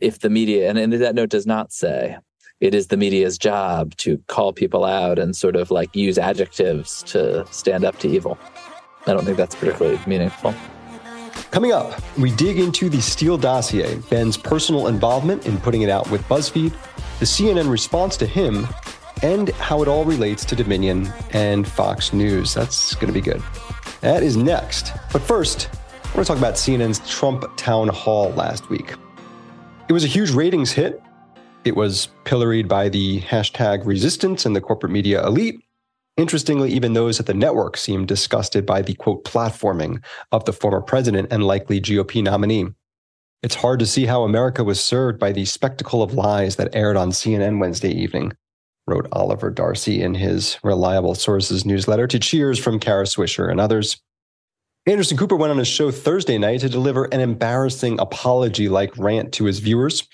if 0.00 0.20
the 0.20 0.30
media 0.30 0.70
and, 0.70 0.78
and 0.78 0.92
that 0.92 1.14
note 1.14 1.28
does 1.28 1.46
not 1.46 1.72
say 1.72 2.16
it 2.60 2.74
is 2.74 2.86
the 2.86 2.96
media's 2.96 3.36
job 3.36 3.94
to 3.96 4.16
call 4.28 4.52
people 4.52 4.84
out 4.84 5.18
and 5.18 5.36
sort 5.36 5.56
of 5.56 5.70
like 5.70 5.94
use 5.94 6.18
adjectives 6.18 7.02
to 7.02 7.44
stand 7.50 7.84
up 7.84 7.98
to 7.98 8.08
evil. 8.08 8.38
I 9.06 9.12
don't 9.12 9.24
think 9.24 9.36
that's 9.36 9.54
particularly 9.54 9.98
meaningful. 10.06 10.54
Coming 11.50 11.72
up, 11.72 12.00
we 12.18 12.30
dig 12.32 12.58
into 12.58 12.88
the 12.88 13.00
Steele 13.00 13.36
dossier, 13.36 13.96
Ben's 14.10 14.36
personal 14.36 14.88
involvement 14.88 15.46
in 15.46 15.58
putting 15.58 15.82
it 15.82 15.90
out 15.90 16.10
with 16.10 16.22
BuzzFeed, 16.22 16.72
the 17.18 17.24
CNN 17.24 17.70
response 17.70 18.16
to 18.16 18.26
him, 18.26 18.66
and 19.22 19.50
how 19.50 19.82
it 19.82 19.88
all 19.88 20.04
relates 20.04 20.44
to 20.46 20.56
Dominion 20.56 21.12
and 21.30 21.66
Fox 21.66 22.12
News. 22.12 22.54
That's 22.54 22.94
going 22.94 23.06
to 23.06 23.12
be 23.12 23.20
good. 23.20 23.42
That 24.00 24.22
is 24.22 24.36
next. 24.36 24.92
But 25.12 25.22
first, 25.22 25.68
I 25.72 26.16
want 26.16 26.26
to 26.26 26.32
talk 26.32 26.38
about 26.38 26.54
CNN's 26.54 27.08
Trump 27.08 27.44
town 27.56 27.88
hall 27.88 28.30
last 28.32 28.68
week. 28.68 28.94
It 29.88 29.92
was 29.92 30.04
a 30.04 30.08
huge 30.08 30.30
ratings 30.30 30.72
hit. 30.72 31.02
It 31.64 31.76
was 31.76 32.08
pilloried 32.24 32.68
by 32.68 32.88
the 32.88 33.20
hashtag 33.22 33.86
resistance 33.86 34.44
and 34.44 34.54
the 34.54 34.60
corporate 34.60 34.92
media 34.92 35.26
elite. 35.26 35.60
Interestingly, 36.16 36.70
even 36.72 36.92
those 36.92 37.18
at 37.18 37.26
the 37.26 37.34
network 37.34 37.76
seemed 37.76 38.06
disgusted 38.06 38.64
by 38.64 38.82
the 38.82 38.94
quote 38.94 39.24
platforming 39.24 40.02
of 40.30 40.44
the 40.44 40.52
former 40.52 40.80
president 40.80 41.28
and 41.32 41.44
likely 41.44 41.80
GOP 41.80 42.22
nominee. 42.22 42.66
It's 43.42 43.56
hard 43.56 43.80
to 43.80 43.86
see 43.86 44.06
how 44.06 44.22
America 44.22 44.62
was 44.62 44.82
served 44.82 45.18
by 45.18 45.32
the 45.32 45.44
spectacle 45.44 46.02
of 46.02 46.14
lies 46.14 46.56
that 46.56 46.74
aired 46.74 46.96
on 46.96 47.10
CNN 47.10 47.58
Wednesday 47.58 47.90
evening, 47.90 48.32
wrote 48.86 49.08
Oliver 49.12 49.50
Darcy 49.50 50.02
in 50.02 50.14
his 50.14 50.56
Reliable 50.62 51.16
Sources 51.16 51.66
newsletter 51.66 52.06
to 52.06 52.18
cheers 52.20 52.58
from 52.58 52.78
Kara 52.78 53.04
Swisher 53.04 53.50
and 53.50 53.60
others. 53.60 54.00
Anderson 54.86 55.16
Cooper 55.16 55.36
went 55.36 55.50
on 55.50 55.58
his 55.58 55.68
show 55.68 55.90
Thursday 55.90 56.38
night 56.38 56.60
to 56.60 56.68
deliver 56.68 57.06
an 57.06 57.20
embarrassing 57.20 57.98
apology 57.98 58.68
like 58.68 58.96
rant 58.98 59.32
to 59.32 59.46
his 59.46 59.58
viewers, 59.58 60.06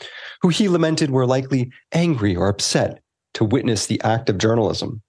who 0.43 0.49
he 0.49 0.69
lamented 0.69 1.11
were 1.11 1.27
likely 1.27 1.71
angry 1.93 2.35
or 2.35 2.49
upset 2.49 3.03
to 3.35 3.45
witness 3.45 3.87
the 3.87 4.01
act 4.03 4.31
of 4.31 4.39
journalism. 4.39 5.03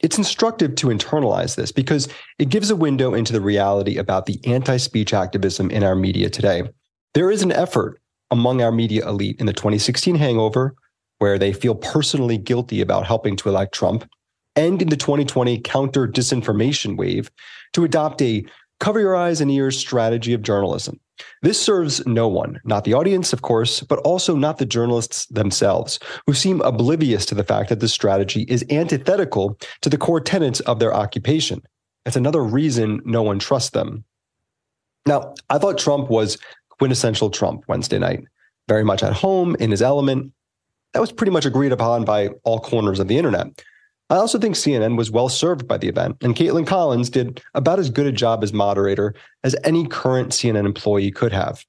It's 0.00 0.18
instructive 0.18 0.74
to 0.76 0.88
internalize 0.88 1.56
this 1.56 1.72
because 1.72 2.08
it 2.38 2.50
gives 2.50 2.70
a 2.70 2.76
window 2.76 3.14
into 3.14 3.32
the 3.32 3.40
reality 3.40 3.96
about 3.96 4.26
the 4.26 4.40
anti 4.44 4.76
speech 4.76 5.14
activism 5.14 5.70
in 5.70 5.82
our 5.82 5.94
media 5.94 6.28
today. 6.28 6.64
There 7.14 7.30
is 7.30 7.42
an 7.42 7.52
effort 7.52 8.00
among 8.30 8.60
our 8.60 8.72
media 8.72 9.08
elite 9.08 9.40
in 9.40 9.46
the 9.46 9.52
2016 9.52 10.16
hangover 10.16 10.74
where 11.18 11.38
they 11.38 11.52
feel 11.52 11.74
personally 11.74 12.36
guilty 12.36 12.80
about 12.80 13.06
helping 13.06 13.36
to 13.36 13.48
elect 13.48 13.74
Trump, 13.74 14.08
and 14.54 14.82
in 14.82 14.88
the 14.88 14.96
2020 14.96 15.60
counter 15.60 16.06
disinformation 16.06 16.96
wave 16.96 17.30
to 17.72 17.84
adopt 17.84 18.20
a 18.22 18.44
cover 18.80 19.00
your 19.00 19.16
eyes 19.16 19.40
and 19.40 19.50
ears 19.50 19.78
strategy 19.78 20.32
of 20.32 20.42
journalism. 20.42 21.00
This 21.42 21.60
serves 21.60 22.06
no 22.06 22.28
one, 22.28 22.60
not 22.64 22.84
the 22.84 22.92
audience, 22.92 23.32
of 23.32 23.40
course, 23.40 23.80
but 23.80 23.98
also 24.00 24.36
not 24.36 24.58
the 24.58 24.66
journalists 24.66 25.26
themselves, 25.26 25.98
who 26.26 26.34
seem 26.34 26.60
oblivious 26.60 27.24
to 27.26 27.34
the 27.34 27.44
fact 27.44 27.70
that 27.70 27.80
this 27.80 27.92
strategy 27.92 28.42
is 28.48 28.64
antithetical 28.70 29.58
to 29.80 29.88
the 29.88 29.96
core 29.96 30.20
tenets 30.20 30.60
of 30.60 30.78
their 30.78 30.94
occupation. 30.94 31.62
That's 32.04 32.16
another 32.16 32.42
reason 32.42 33.00
no 33.04 33.22
one 33.22 33.38
trusts 33.38 33.70
them. 33.70 34.04
Now, 35.06 35.34
I 35.48 35.58
thought 35.58 35.78
Trump 35.78 36.10
was 36.10 36.36
quintessential 36.68 37.30
Trump 37.30 37.64
Wednesday 37.68 37.98
night. 37.98 38.24
very 38.68 38.84
much 38.84 39.02
at 39.02 39.12
home 39.12 39.56
in 39.60 39.70
his 39.70 39.82
element. 39.82 40.32
That 40.92 41.00
was 41.00 41.12
pretty 41.12 41.30
much 41.30 41.46
agreed 41.46 41.72
upon 41.72 42.04
by 42.04 42.30
all 42.44 42.60
corners 42.60 42.98
of 42.98 43.08
the 43.08 43.16
internet. 43.16 43.46
I 44.08 44.16
also 44.16 44.38
think 44.38 44.54
CNN 44.54 44.96
was 44.96 45.10
well 45.10 45.28
served 45.28 45.66
by 45.66 45.78
the 45.78 45.88
event, 45.88 46.16
and 46.20 46.36
Kaitlan 46.36 46.66
Collins 46.66 47.10
did 47.10 47.42
about 47.54 47.80
as 47.80 47.90
good 47.90 48.06
a 48.06 48.12
job 48.12 48.44
as 48.44 48.52
moderator 48.52 49.14
as 49.42 49.56
any 49.64 49.86
current 49.86 50.30
CNN 50.30 50.64
employee 50.64 51.10
could 51.10 51.32
have. 51.32 51.64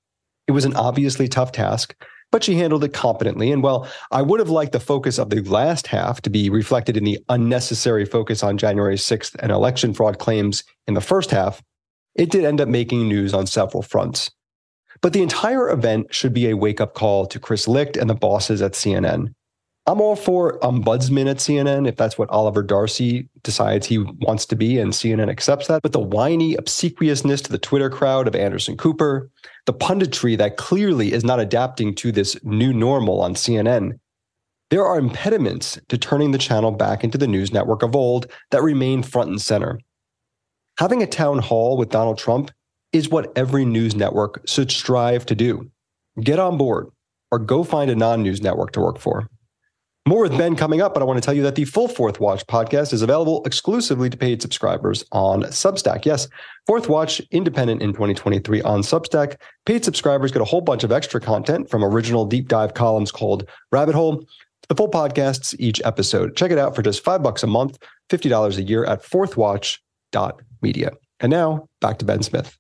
It 0.47 0.52
was 0.52 0.65
an 0.65 0.76
obviously 0.76 1.28
tough 1.28 1.52
task, 1.52 1.95
but 2.32 2.43
she 2.43 2.56
handled 2.56 2.84
it 2.84 2.93
competently. 2.93 3.52
And 3.52 3.63
while 3.63 3.88
I 4.12 4.21
would 4.21 4.39
have 4.39 4.50
liked 4.50 4.71
the 4.71 4.80
focus 4.80 5.17
of 5.17 5.30
the 5.30 5.41
last 5.41 5.88
half 5.88 6.21
to 6.21 6.30
be 6.30 6.50
reflected 6.50 6.95
in 6.95 7.04
the 7.04 7.19
unnecessary 7.30 8.06
focus 8.06 8.43
on 8.43 8.58
January 8.58 8.97
6th 8.97 9.36
and 9.39 9.52
election 9.52 9.93
fraud 9.93 10.19
claims 10.19 10.63
in 10.88 10.93
the 10.93 11.02
first 11.02 11.32
half, 11.32 11.63
it 12.15 12.30
did 12.30 12.45
end 12.45 12.62
up 12.62 12.67
making 12.67 13.08
news 13.08 13.34
on 13.34 13.47
several 13.47 13.82
fronts. 13.82 14.30
But 15.02 15.13
the 15.13 15.21
entire 15.21 15.69
event 15.69 16.13
should 16.13 16.34
be 16.34 16.50
a 16.50 16.58
wake 16.58 16.82
up 16.82 16.93
call 16.93 17.26
to 17.28 17.39
Chris 17.39 17.67
Licht 17.67 17.97
and 17.97 18.10
the 18.10 18.15
bosses 18.15 18.62
at 18.62 18.73
CNN. 18.73 19.34
I'm 19.89 20.02
all 20.02 20.17
for 20.17 20.60
ombudsman 20.60 21.30
at 21.30 21.38
CNN 21.38 21.88
if 21.88 21.95
that's 21.95 22.17
what 22.17 22.30
Oliver 22.30 22.62
Darcy 22.62 23.30
decides 23.43 23.88
he 23.88 24.00
wants 24.00 24.45
to 24.47 24.56
be 24.58 24.80
and 24.80 24.91
CNN 24.91 25.30
accepts 25.30 25.67
that. 25.67 25.82
But 25.82 25.93
the 25.93 26.00
whiny 26.00 26.56
obsequiousness 26.56 27.41
to 27.43 27.52
the 27.54 27.58
Twitter 27.58 27.89
crowd 27.89 28.28
of 28.28 28.36
Anderson 28.36 28.76
Cooper, 28.76 29.30
the 29.65 29.73
punditry 29.73 30.38
that 30.38 30.58
clearly 30.58 31.13
is 31.13 31.23
not 31.23 31.39
adapting 31.39 31.95
to 31.95 32.12
this 32.12 32.36
new 32.43 32.73
normal 32.73 33.21
on 33.21 33.36
CNN, 33.36 33.97
there 34.71 34.86
are 34.86 35.00
impediments 35.00 35.80
to 35.88 35.97
turning 35.97 36.32
the 36.32 36.38
channel 36.38 36.71
back 36.71 37.06
into 37.06 37.17
the 37.17 37.28
news 37.28 37.54
network 37.54 37.82
of 37.82 37.95
old 37.95 38.30
that 38.52 38.62
remain 38.62 39.04
front 39.04 39.30
and 39.30 39.41
center. 39.41 39.80
Having 40.80 41.02
a 41.02 41.08
town 41.08 41.39
hall 41.39 41.78
with 41.78 41.89
Donald 41.89 42.17
Trump 42.17 42.52
is 42.91 43.08
what 43.08 43.32
every 43.38 43.63
news 43.63 43.95
network 43.95 44.45
should 44.45 44.69
strive 44.69 45.26
to 45.28 45.36
do. 45.36 45.71
Get 46.21 46.39
on 46.39 46.58
board 46.58 46.88
or 47.32 47.39
go 47.39 47.63
find 47.63 47.89
a 47.89 47.95
non 47.95 48.21
news 48.21 48.41
network 48.41 48.73
to 48.73 48.82
work 48.82 49.00
for. 49.00 49.30
More 50.08 50.22
with 50.22 50.38
Ben 50.38 50.56
coming 50.56 50.80
up, 50.80 50.93
but 50.93 51.04
I 51.04 51.06
want 51.06 51.17
to 51.17 51.26
tell 51.26 51.34
you 51.34 51.43
that 51.43 51.56
the 51.56 51.65
full 51.65 51.89
Fourth 51.89 52.22
Watch 52.22 52.48
podcast 52.48 52.93
is 52.93 53.02
available 53.02 53.43
exclusively 53.43 54.10
to 54.10 54.15
paid 54.15 54.41
subscribers 54.41 55.04
on 55.12 55.43
Substack. 55.43 56.06
Yes, 56.06 56.30
Fourth 56.65 56.88
Watch, 56.88 57.20
independent 57.32 57.82
in 57.82 57.91
2023 57.91 58.62
on 58.62 58.84
Substack. 58.84 59.36
Paid 59.65 59.84
subscribers 59.84 60.32
get 60.32 60.41
a 60.41 60.46
whole 60.46 60.62
bunch 60.62 60.86
of 60.86 60.93
extra 60.93 61.20
content 61.20 61.70
from 61.70 61.84
original 61.84 62.26
deep 62.26 62.48
dive 62.48 62.74
columns 62.74 63.12
called 63.12 63.50
Rabbit 63.74 63.96
Hole. 63.96 64.24
The 64.70 64.76
full 64.76 64.89
podcasts 64.89 65.54
each 65.60 65.82
episode. 65.84 66.38
Check 66.38 66.52
it 66.52 66.58
out 66.58 66.74
for 66.74 66.82
just 66.82 67.04
five 67.04 67.22
bucks 67.22 67.43
a 67.43 67.48
month, 67.48 67.78
$50 68.10 68.58
a 68.58 68.62
year 68.62 68.86
at 68.86 69.04
fourthwatch.media. 69.04 70.91
And 71.20 71.30
now 71.30 71.67
back 71.82 71.98
to 71.98 72.06
Ben 72.06 72.24
Smith. 72.24 72.58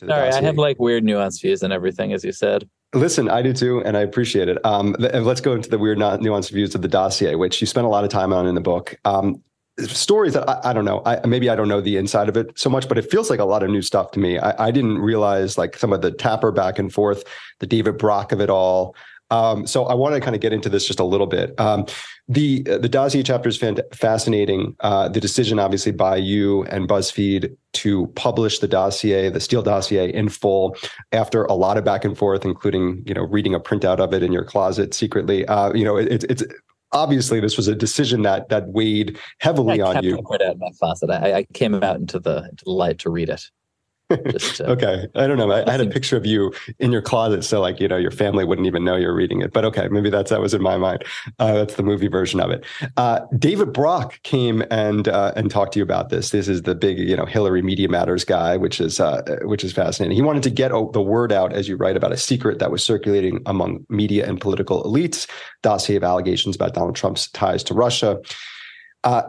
Right, 0.00 0.32
I 0.32 0.40
have 0.40 0.56
like 0.56 0.78
weird 0.78 1.04
nuanced 1.04 1.42
views 1.42 1.62
and 1.62 1.70
everything, 1.70 2.14
as 2.14 2.24
you 2.24 2.32
said. 2.32 2.66
Listen, 2.94 3.28
I 3.28 3.42
do 3.42 3.52
too, 3.52 3.82
and 3.84 3.96
I 3.96 4.00
appreciate 4.00 4.48
it. 4.48 4.64
Um, 4.64 4.96
let's 4.98 5.42
go 5.42 5.52
into 5.52 5.68
the 5.68 5.78
weird, 5.78 5.98
not 5.98 6.20
nuanced 6.20 6.50
views 6.50 6.74
of 6.74 6.80
the 6.80 6.88
dossier, 6.88 7.34
which 7.34 7.60
you 7.60 7.66
spent 7.66 7.86
a 7.86 7.90
lot 7.90 8.04
of 8.04 8.10
time 8.10 8.32
on 8.32 8.46
in 8.46 8.54
the 8.54 8.62
book. 8.62 8.98
Um, 9.04 9.42
stories 9.86 10.32
that 10.32 10.48
I, 10.48 10.70
I 10.70 10.72
don't 10.72 10.86
know. 10.86 11.02
I, 11.04 11.24
maybe 11.26 11.50
I 11.50 11.54
don't 11.54 11.68
know 11.68 11.82
the 11.82 11.98
inside 11.98 12.28
of 12.30 12.36
it 12.36 12.58
so 12.58 12.70
much, 12.70 12.88
but 12.88 12.96
it 12.96 13.10
feels 13.10 13.28
like 13.28 13.40
a 13.40 13.44
lot 13.44 13.62
of 13.62 13.68
new 13.68 13.82
stuff 13.82 14.10
to 14.12 14.18
me. 14.18 14.38
I, 14.38 14.68
I 14.68 14.70
didn't 14.70 14.98
realize 14.98 15.58
like 15.58 15.76
some 15.76 15.92
of 15.92 16.00
the 16.00 16.10
Tapper 16.10 16.50
back 16.50 16.78
and 16.78 16.92
forth, 16.92 17.24
the 17.60 17.66
David 17.66 17.98
Brock 17.98 18.32
of 18.32 18.40
it 18.40 18.48
all. 18.48 18.96
Um, 19.30 19.66
so 19.66 19.84
I 19.84 19.94
want 19.94 20.14
to 20.14 20.20
kind 20.20 20.34
of 20.34 20.40
get 20.40 20.52
into 20.52 20.68
this 20.68 20.86
just 20.86 21.00
a 21.00 21.04
little 21.04 21.26
bit. 21.26 21.58
Um, 21.60 21.86
the 22.28 22.62
the 22.62 22.88
dossier 22.88 23.22
chapter 23.22 23.48
is 23.48 23.62
fascinating. 23.92 24.76
Uh, 24.80 25.08
the 25.08 25.20
decision, 25.20 25.58
obviously, 25.58 25.92
by 25.92 26.16
you 26.16 26.64
and 26.64 26.88
BuzzFeed 26.88 27.56
to 27.74 28.06
publish 28.08 28.58
the 28.58 28.68
dossier, 28.68 29.28
the 29.28 29.40
Steele 29.40 29.62
dossier, 29.62 30.12
in 30.12 30.28
full, 30.28 30.76
after 31.12 31.44
a 31.44 31.54
lot 31.54 31.76
of 31.76 31.84
back 31.84 32.04
and 32.04 32.16
forth, 32.16 32.44
including 32.44 33.02
you 33.06 33.14
know 33.14 33.22
reading 33.22 33.54
a 33.54 33.60
printout 33.60 33.98
of 33.98 34.12
it 34.12 34.22
in 34.22 34.32
your 34.32 34.44
closet 34.44 34.94
secretly. 34.94 35.46
Uh, 35.46 35.72
you 35.74 35.84
know, 35.84 35.96
it, 35.96 36.24
it's 36.24 36.44
obviously 36.92 37.40
this 37.40 37.56
was 37.56 37.68
a 37.68 37.74
decision 37.74 38.22
that 38.22 38.48
that 38.48 38.68
weighed 38.68 39.18
heavily 39.40 39.82
I 39.82 39.96
on 39.96 40.04
you. 40.04 40.22
Put 40.22 40.42
out 40.42 40.58
my 40.58 40.70
closet. 40.78 41.10
I, 41.10 41.38
I 41.38 41.46
came 41.54 41.74
out 41.82 41.96
into 41.96 42.18
the 42.18 42.48
into 42.50 42.64
the 42.64 42.70
light 42.72 42.98
to 43.00 43.10
read 43.10 43.28
it. 43.28 43.42
Uh, 44.10 44.16
okay. 44.60 45.06
I 45.14 45.26
don't 45.26 45.36
know. 45.36 45.50
I, 45.50 45.66
I, 45.66 45.72
had 45.72 45.80
a 45.80 45.86
picture 45.86 46.16
of 46.16 46.24
you 46.24 46.52
in 46.78 46.92
your 46.92 47.02
closet, 47.02 47.44
so 47.44 47.60
like 47.60 47.78
you 47.78 47.88
know, 47.88 47.96
your 47.96 48.10
family 48.10 48.44
wouldn't 48.44 48.66
even 48.66 48.84
know 48.84 48.96
you're 48.96 49.14
reading 49.14 49.42
it. 49.42 49.52
But 49.52 49.64
okay, 49.66 49.88
maybe 49.88 50.08
that's 50.08 50.30
that 50.30 50.40
was 50.40 50.54
in 50.54 50.62
my 50.62 50.78
mind. 50.78 51.04
Uh, 51.38 51.54
that's 51.54 51.74
the 51.74 51.82
movie 51.82 52.08
version 52.08 52.40
of 52.40 52.50
it. 52.50 52.64
Uh, 52.96 53.20
David 53.38 53.72
Brock 53.72 54.20
came 54.22 54.62
and 54.70 55.08
uh, 55.08 55.32
and 55.36 55.50
talked 55.50 55.74
to 55.74 55.78
you 55.78 55.82
about 55.82 56.08
this. 56.08 56.30
This 56.30 56.48
is 56.48 56.62
the 56.62 56.74
big 56.74 56.98
you 56.98 57.16
know 57.16 57.26
Hillary 57.26 57.62
Media 57.62 57.88
Matters 57.88 58.24
guy, 58.24 58.56
which 58.56 58.80
is 58.80 58.98
uh, 58.98 59.22
which 59.42 59.62
is 59.62 59.72
fascinating. 59.72 60.16
He 60.16 60.22
wanted 60.22 60.42
to 60.44 60.50
get 60.50 60.70
the 60.70 61.02
word 61.02 61.32
out, 61.32 61.52
as 61.52 61.68
you 61.68 61.76
write, 61.76 61.96
about 61.96 62.12
a 62.12 62.16
secret 62.16 62.58
that 62.60 62.70
was 62.70 62.82
circulating 62.82 63.40
among 63.46 63.84
media 63.88 64.26
and 64.26 64.40
political 64.40 64.82
elites. 64.84 65.28
Dossier 65.62 65.96
of 65.96 66.04
allegations 66.04 66.56
about 66.56 66.74
Donald 66.74 66.96
Trump's 66.96 67.30
ties 67.30 67.62
to 67.64 67.74
Russia. 67.74 68.18
Uh, 69.04 69.22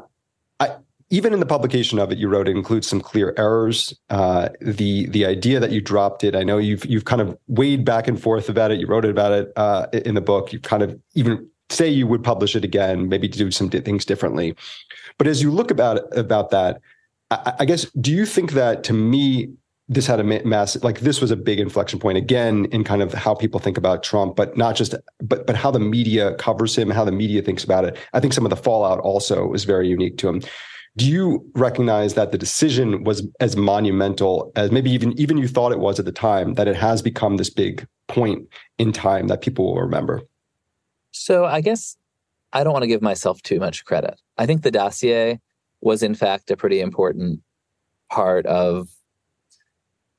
even 1.12 1.34
in 1.34 1.40
the 1.40 1.46
publication 1.46 1.98
of 1.98 2.12
it, 2.12 2.18
you 2.18 2.28
wrote 2.28 2.48
it 2.48 2.56
includes 2.56 2.88
some 2.88 3.02
clear 3.02 3.34
errors. 3.38 3.94
Uh, 4.10 4.50
the 4.62 5.08
the 5.08 5.26
idea 5.26 5.60
that 5.60 5.72
you 5.72 5.82
dropped 5.82 6.24
it, 6.24 6.36
I 6.36 6.44
know 6.44 6.58
you've 6.58 6.86
you've 6.86 7.06
kind 7.06 7.22
of 7.22 7.38
weighed 7.48 7.84
back 7.84 8.08
and 8.08 8.22
forth 8.22 8.48
about 8.48 8.72
it. 8.72 8.80
You 8.80 8.88
wrote 8.88 9.06
it 9.06 9.12
about 9.12 9.32
it 9.32 9.52
uh, 9.56 9.88
in 9.94 10.16
the 10.16 10.22
book. 10.22 10.54
You 10.54 10.60
kind 10.60 10.84
of 10.84 11.00
even 11.16 11.50
say 11.70 11.88
you 11.88 12.08
would 12.08 12.24
publish 12.24 12.56
it 12.56 12.64
again, 12.64 13.10
maybe 13.10 13.28
do 13.28 13.52
some 13.52 13.70
things 13.70 14.06
differently. 14.06 14.56
But 15.18 15.28
as 15.28 15.42
you 15.42 15.52
look 15.52 15.72
about 15.72 16.16
about 16.18 16.52
that, 16.52 16.80
I, 17.32 17.54
I 17.60 17.66
guess 17.66 17.86
do 18.00 18.12
you 18.12 18.26
think 18.26 18.52
that 18.54 18.84
to 18.86 18.94
me 18.94 19.50
this 19.92 20.06
had 20.06 20.20
a 20.20 20.24
massive 20.24 20.84
like 20.84 21.00
this 21.00 21.20
was 21.20 21.32
a 21.32 21.36
big 21.36 21.60
inflection 21.60 21.98
point 21.98 22.20
again 22.20 22.66
in 22.66 22.84
kind 22.84 23.02
of 23.02 23.12
how 23.12 23.34
people 23.34 23.60
think 23.60 23.76
about 23.76 24.04
Trump, 24.04 24.36
but 24.36 24.56
not 24.56 24.76
just 24.76 24.94
but 25.24 25.48
but 25.48 25.56
how 25.56 25.72
the 25.72 25.80
media 25.80 26.36
covers 26.36 26.78
him, 26.78 26.92
how 26.92 27.04
the 27.04 27.12
media 27.12 27.42
thinks 27.42 27.64
about 27.64 27.86
it. 27.86 27.98
I 28.14 28.20
think 28.20 28.34
some 28.34 28.46
of 28.46 28.52
the 28.52 28.56
fallout 28.56 29.00
also 29.00 29.48
was 29.48 29.64
very 29.64 29.88
unique 29.88 30.20
to 30.20 30.30
him 30.30 30.44
do 30.96 31.10
you 31.10 31.46
recognize 31.56 32.16
that 32.16 32.32
the 32.32 32.38
decision 32.38 33.04
was 33.04 33.26
as 33.40 33.56
monumental 33.56 34.52
as 34.56 34.72
maybe 34.72 34.92
even 34.92 35.18
even 35.20 35.38
you 35.38 35.48
thought 35.48 35.72
it 35.72 35.80
was 35.80 36.00
at 36.00 36.06
the 36.06 36.12
time 36.12 36.56
that 36.56 36.68
it 36.68 36.76
has 36.76 37.02
become 37.02 37.38
this 37.38 37.50
big 37.50 37.88
point 38.08 38.48
in 38.78 38.92
time 38.92 39.28
that 39.28 39.42
people 39.42 39.66
will 39.66 39.82
remember 39.82 40.22
so 41.12 41.46
i 41.46 41.62
guess 41.62 41.98
i 42.54 42.64
don't 42.64 42.74
want 42.74 42.84
to 42.84 42.88
give 42.88 43.02
myself 43.02 43.42
too 43.42 43.60
much 43.60 43.86
credit 43.86 44.20
i 44.38 44.46
think 44.46 44.62
the 44.62 44.72
dossier 44.72 45.40
was 45.82 46.04
in 46.04 46.16
fact 46.16 46.52
a 46.52 46.58
pretty 46.58 46.80
important 46.80 47.42
part 48.10 48.46
of 48.46 48.90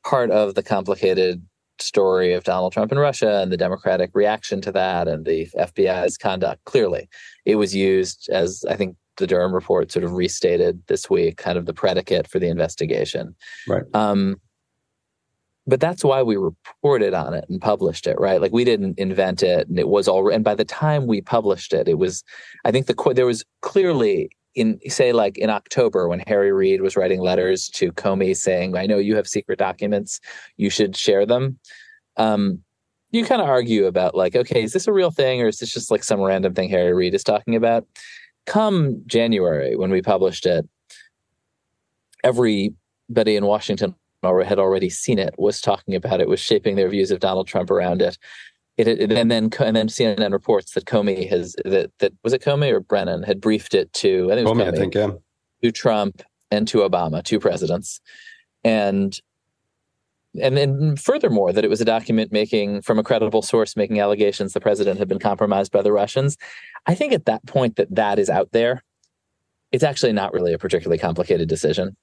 part 0.05 0.31
of 0.31 0.55
the 0.55 0.63
complicated 0.63 1.45
story 1.79 2.33
of 2.33 2.45
Donald 2.45 2.73
Trump 2.73 2.91
and 2.93 3.01
Russia 3.01 3.41
and 3.41 3.51
the 3.51 3.57
Democratic 3.57 4.11
reaction 4.15 4.61
to 4.63 4.73
that 4.73 5.09
and 5.09 5.25
the 5.25 5.49
FBI's 5.59 6.17
conduct. 6.17 6.65
Clearly, 6.65 7.09
it 7.45 7.57
was 7.57 7.75
used 7.75 8.29
as 8.31 8.65
I 8.69 8.77
think 8.77 8.97
the 9.17 9.27
Durham 9.27 9.55
report 9.55 9.93
sort 9.93 10.05
of 10.05 10.13
restated 10.13 10.83
this 10.87 11.11
week, 11.11 11.37
kind 11.37 11.59
of 11.59 11.67
the 11.67 11.75
predicate 11.75 12.27
for 12.27 12.39
the 12.39 12.49
investigation. 12.49 13.35
Right. 13.69 13.85
Um, 13.95 14.41
but 15.67 15.81
that's 15.81 16.03
why 16.03 16.23
we 16.23 16.37
reported 16.37 17.15
on 17.15 17.35
it 17.35 17.45
and 17.49 17.61
published 17.61 18.07
it, 18.07 18.19
right? 18.19 18.41
Like 18.41 18.53
we 18.53 18.65
didn't 18.65 18.99
invent 18.99 19.43
it, 19.43 19.69
and 19.69 19.79
it 19.79 19.89
was 19.89 20.09
all. 20.09 20.29
And 20.29 20.43
by 20.43 20.55
the 20.55 20.65
time 20.65 21.07
we 21.07 21.21
published 21.21 21.73
it, 21.73 21.89
it 21.89 21.99
was. 21.99 22.25
I 22.65 22.73
think 22.73 22.87
the 22.87 23.13
there 23.15 23.27
was 23.27 23.45
clearly 23.61 24.31
in 24.55 24.81
say 24.89 25.13
like 25.13 25.39
in 25.39 25.49
October 25.51 26.09
when 26.09 26.21
Harry 26.27 26.51
Reid 26.51 26.81
was 26.81 26.97
writing 26.97 27.21
letters 27.21 27.69
to 27.75 27.93
Comey 27.93 28.37
saying, 28.37 28.77
"I 28.77 28.87
know 28.87 28.99
you 28.99 29.17
have 29.17 29.29
secret 29.29 29.59
documents, 29.59 30.21
you 30.57 30.71
should 30.71 30.97
share 30.97 31.27
them." 31.27 31.59
Um, 32.17 32.63
you 33.13 33.25
kind 33.25 33.43
of 33.43 33.49
argue 33.49 33.87
about 33.87 34.15
like, 34.15 34.37
okay, 34.37 34.63
is 34.63 34.73
this 34.73 34.87
a 34.87 34.93
real 34.93 35.11
thing 35.11 35.43
or 35.43 35.49
is 35.49 35.59
this 35.59 35.73
just 35.73 35.91
like 35.91 36.05
some 36.05 36.21
random 36.21 36.55
thing 36.55 36.71
Harry 36.71 36.95
Reid 36.95 37.15
is 37.15 37.25
talking 37.25 37.57
about? 37.57 37.87
Come 38.47 39.03
January, 39.07 39.77
when 39.77 39.91
we 39.91 40.03
published 40.03 40.47
it, 40.47 40.69
everybody 42.25 43.37
in 43.37 43.47
Washington 43.47 43.95
had 44.23 44.59
already 44.59 44.91
seen 44.91 45.19
it, 45.19 45.35
was 45.39 45.61
talking 45.61 45.95
about 45.95 46.21
it, 46.21 46.29
was 46.29 46.41
shaping 46.41 46.77
their 46.77 46.89
views 46.89 47.11
of 47.11 47.21
Donald 47.21 47.47
Trump 47.47 47.71
around 47.71 48.03
it. 48.03 48.19
It, 48.77 48.87
it, 48.87 49.13
and 49.13 49.31
then 49.31 49.51
and 49.61 49.77
then 49.77 49.89
CNN 49.89 50.33
reports 50.33 50.73
that 50.73 50.87
Comey 50.87 51.29
has 51.29 51.55
that 51.65 51.91
that 51.99 52.13
was 52.23 52.33
it 52.33 52.43
Comey 52.43 52.73
or 52.73 52.81
Brennan 52.81 53.23
had 53.25 53.41
briefed 53.41 53.75
it 53.75 53.93
to 53.95 54.31
I 54.31 54.37
think 54.37 54.47
it 54.47 54.51
was 54.51 54.59
Comey, 54.59 54.65
Comey 54.65 54.75
I 54.75 54.79
think 54.79 54.95
yeah 54.95 55.11
to 55.63 55.73
Trump 55.73 56.23
and 56.51 56.67
to 56.69 56.79
Obama, 56.79 57.23
two 57.23 57.39
presidents, 57.39 58.01
and 58.65 59.19
and 60.41 60.57
then 60.57 60.97
furthermore 60.97 61.53
that 61.53 61.65
it 61.65 61.71
was 61.71 61.81
a 61.81 61.85
document 61.85 62.31
making 62.31 62.83
from 62.83 62.99
a 62.99 63.03
credible 63.03 63.43
source 63.43 63.77
making 63.77 64.01
allegations 64.01 64.53
the 64.53 64.61
president 64.61 64.99
had 64.99 65.09
been 65.09 65.19
compromised 65.19 65.73
by 65.73 65.83
the 65.83 65.93
russians 65.93 66.37
i 66.87 66.95
think 66.95 67.13
at 67.13 67.25
that 67.25 67.45
point 67.47 67.77
that 67.77 67.93
that 67.95 68.19
is 68.19 68.31
out 68.31 68.51
there 68.53 68.83
it's 69.73 69.85
actually 69.85 70.13
not 70.13 70.33
really 70.33 70.53
a 70.53 70.59
particularly 70.59 70.99
complicated 70.99 71.49
decision 71.49 71.97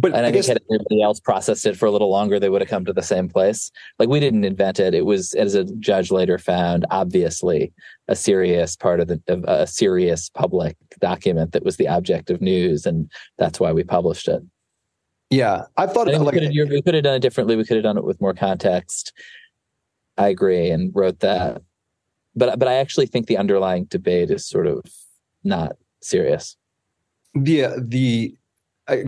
but 0.00 0.14
and 0.14 0.24
I, 0.24 0.28
I 0.28 0.32
guess 0.32 0.46
had 0.46 0.62
everybody 0.70 1.02
else 1.02 1.18
processed 1.18 1.66
it 1.66 1.76
for 1.76 1.86
a 1.86 1.90
little 1.90 2.08
longer, 2.08 2.38
they 2.38 2.48
would 2.48 2.60
have 2.60 2.70
come 2.70 2.84
to 2.84 2.92
the 2.92 3.02
same 3.02 3.28
place. 3.28 3.72
Like 3.98 4.08
we 4.08 4.20
didn't 4.20 4.44
invent 4.44 4.78
it; 4.78 4.94
it 4.94 5.04
was, 5.04 5.34
as 5.34 5.56
a 5.56 5.64
judge 5.64 6.12
later 6.12 6.38
found, 6.38 6.86
obviously 6.92 7.72
a 8.06 8.14
serious 8.14 8.76
part 8.76 9.00
of 9.00 9.08
the 9.08 9.20
of 9.26 9.42
a 9.48 9.66
serious 9.66 10.30
public 10.30 10.76
document 11.00 11.50
that 11.50 11.64
was 11.64 11.78
the 11.78 11.88
object 11.88 12.30
of 12.30 12.40
news, 12.40 12.86
and 12.86 13.10
that's 13.38 13.58
why 13.58 13.72
we 13.72 13.82
published 13.82 14.28
it. 14.28 14.40
Yeah, 15.30 15.64
I 15.76 15.86
thought 15.86 16.08
I 16.08 16.16
like, 16.16 16.34
we, 16.34 16.40
could 16.40 16.56
have, 16.56 16.68
we 16.70 16.82
could 16.82 16.94
have 16.94 17.04
done 17.04 17.16
it 17.16 17.20
differently. 17.20 17.56
We 17.56 17.64
could 17.64 17.76
have 17.76 17.84
done 17.84 17.98
it 17.98 18.04
with 18.04 18.20
more 18.20 18.32
context. 18.32 19.12
I 20.16 20.28
agree, 20.28 20.70
and 20.70 20.90
wrote 20.94 21.20
that. 21.20 21.62
But 22.34 22.58
but 22.58 22.68
I 22.68 22.74
actually 22.74 23.06
think 23.06 23.26
the 23.26 23.36
underlying 23.36 23.84
debate 23.84 24.30
is 24.30 24.46
sort 24.46 24.66
of 24.66 24.84
not 25.44 25.76
serious. 26.00 26.56
The 27.34 27.66
the 27.78 28.34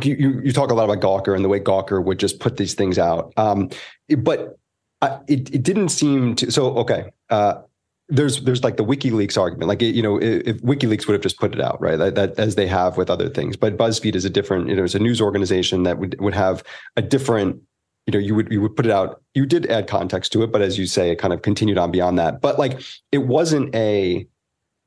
you 0.02 0.40
you 0.44 0.52
talk 0.52 0.70
a 0.70 0.74
lot 0.74 0.84
about 0.84 1.00
Gawker 1.00 1.34
and 1.34 1.44
the 1.44 1.48
way 1.48 1.58
Gawker 1.58 2.04
would 2.04 2.18
just 2.18 2.38
put 2.38 2.58
these 2.58 2.74
things 2.74 2.98
out, 2.98 3.32
um, 3.36 3.70
but 4.18 4.58
I, 5.00 5.20
it 5.26 5.54
it 5.54 5.62
didn't 5.62 5.88
seem 5.88 6.34
to. 6.36 6.50
So 6.50 6.76
okay, 6.78 7.12
uh, 7.30 7.62
there's 8.10 8.42
there's 8.42 8.64
like 8.64 8.76
the 8.76 8.84
WikiLeaks 8.84 9.38
argument, 9.38 9.68
like 9.68 9.80
you 9.80 10.02
know, 10.02 10.20
if, 10.20 10.60
WikiLeaks 10.62 11.06
would 11.06 11.14
have 11.14 11.22
just 11.22 11.38
put 11.38 11.54
it 11.54 11.60
out, 11.60 11.80
right? 11.80 11.96
That, 11.96 12.14
that, 12.16 12.38
as 12.38 12.56
they 12.56 12.66
have 12.66 12.96
with 12.96 13.08
other 13.08 13.28
things, 13.28 13.56
but 13.56 13.76
BuzzFeed 13.76 14.14
is 14.14 14.24
a 14.24 14.30
different, 14.30 14.68
you 14.68 14.76
know, 14.76 14.84
it's 14.84 14.94
a 14.94 14.98
news 14.98 15.20
organization 15.20 15.84
that 15.84 15.98
would 15.98 16.20
would 16.20 16.34
have 16.34 16.62
a 16.96 17.02
different, 17.02 17.60
you 18.06 18.12
know, 18.12 18.18
you 18.18 18.34
would 18.34 18.50
you 18.50 18.60
would 18.60 18.76
put 18.76 18.86
it 18.86 18.92
out. 18.92 19.22
You 19.34 19.46
did 19.46 19.66
add 19.66 19.86
context 19.86 20.32
to 20.32 20.42
it, 20.42 20.52
but 20.52 20.60
as 20.60 20.78
you 20.78 20.86
say, 20.86 21.10
it 21.10 21.16
kind 21.16 21.32
of 21.32 21.42
continued 21.42 21.78
on 21.78 21.90
beyond 21.90 22.18
that. 22.18 22.40
But 22.40 22.58
like, 22.58 22.80
it 23.12 23.18
wasn't 23.18 23.74
a. 23.74 24.26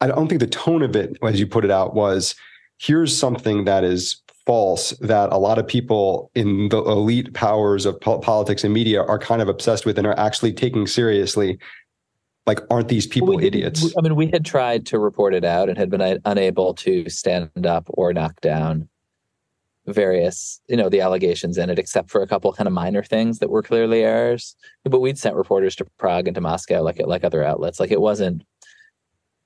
I 0.01 0.07
don't 0.07 0.27
think 0.27 0.41
the 0.41 0.47
tone 0.47 0.81
of 0.81 0.95
it, 0.97 1.17
as 1.23 1.39
you 1.39 1.47
put 1.47 1.63
it 1.63 1.71
out, 1.71 1.95
was 1.95 2.35
here's 2.77 3.17
something 3.17 3.63
that 3.63 3.85
is 3.85 4.21
false 4.45 4.89
that 4.99 5.31
a 5.31 5.37
lot 5.37 5.57
of 5.57 5.65
people 5.65 6.29
in 6.35 6.67
the 6.69 6.79
elite 6.83 7.33
powers 7.33 7.85
of 7.85 7.99
po- 8.01 8.19
politics 8.19 8.65
and 8.65 8.73
media 8.73 9.01
are 9.01 9.17
kind 9.17 9.41
of 9.41 9.47
obsessed 9.47 9.85
with 9.85 9.97
and 9.97 10.05
are 10.05 10.19
actually 10.19 10.51
taking 10.51 10.85
seriously 10.85 11.57
like 12.45 12.59
aren't 12.69 12.87
these 12.87 13.07
people 13.07 13.35
we, 13.35 13.45
idiots 13.45 13.93
i 13.97 14.01
mean 14.01 14.15
we 14.15 14.27
had 14.27 14.45
tried 14.45 14.85
to 14.85 14.99
report 14.99 15.33
it 15.33 15.45
out 15.45 15.69
and 15.69 15.77
had 15.77 15.89
been 15.89 16.01
uh, 16.01 16.17
unable 16.25 16.73
to 16.73 17.09
stand 17.09 17.65
up 17.65 17.85
or 17.89 18.13
knock 18.13 18.39
down 18.41 18.87
various 19.87 20.61
you 20.67 20.77
know 20.77 20.89
the 20.89 21.01
allegations 21.01 21.57
in 21.57 21.69
it 21.69 21.77
except 21.77 22.09
for 22.09 22.21
a 22.21 22.27
couple 22.27 22.51
kind 22.53 22.67
of 22.67 22.73
minor 22.73 23.03
things 23.03 23.39
that 23.39 23.49
were 23.49 23.61
clearly 23.61 24.03
errors 24.03 24.55
but 24.85 24.99
we'd 24.99 25.17
sent 25.17 25.35
reporters 25.35 25.75
to 25.75 25.85
prague 25.97 26.27
and 26.27 26.35
to 26.35 26.41
moscow 26.41 26.81
like 26.81 27.01
like 27.05 27.23
other 27.23 27.43
outlets 27.43 27.79
like 27.79 27.91
it 27.91 28.01
wasn't 28.01 28.43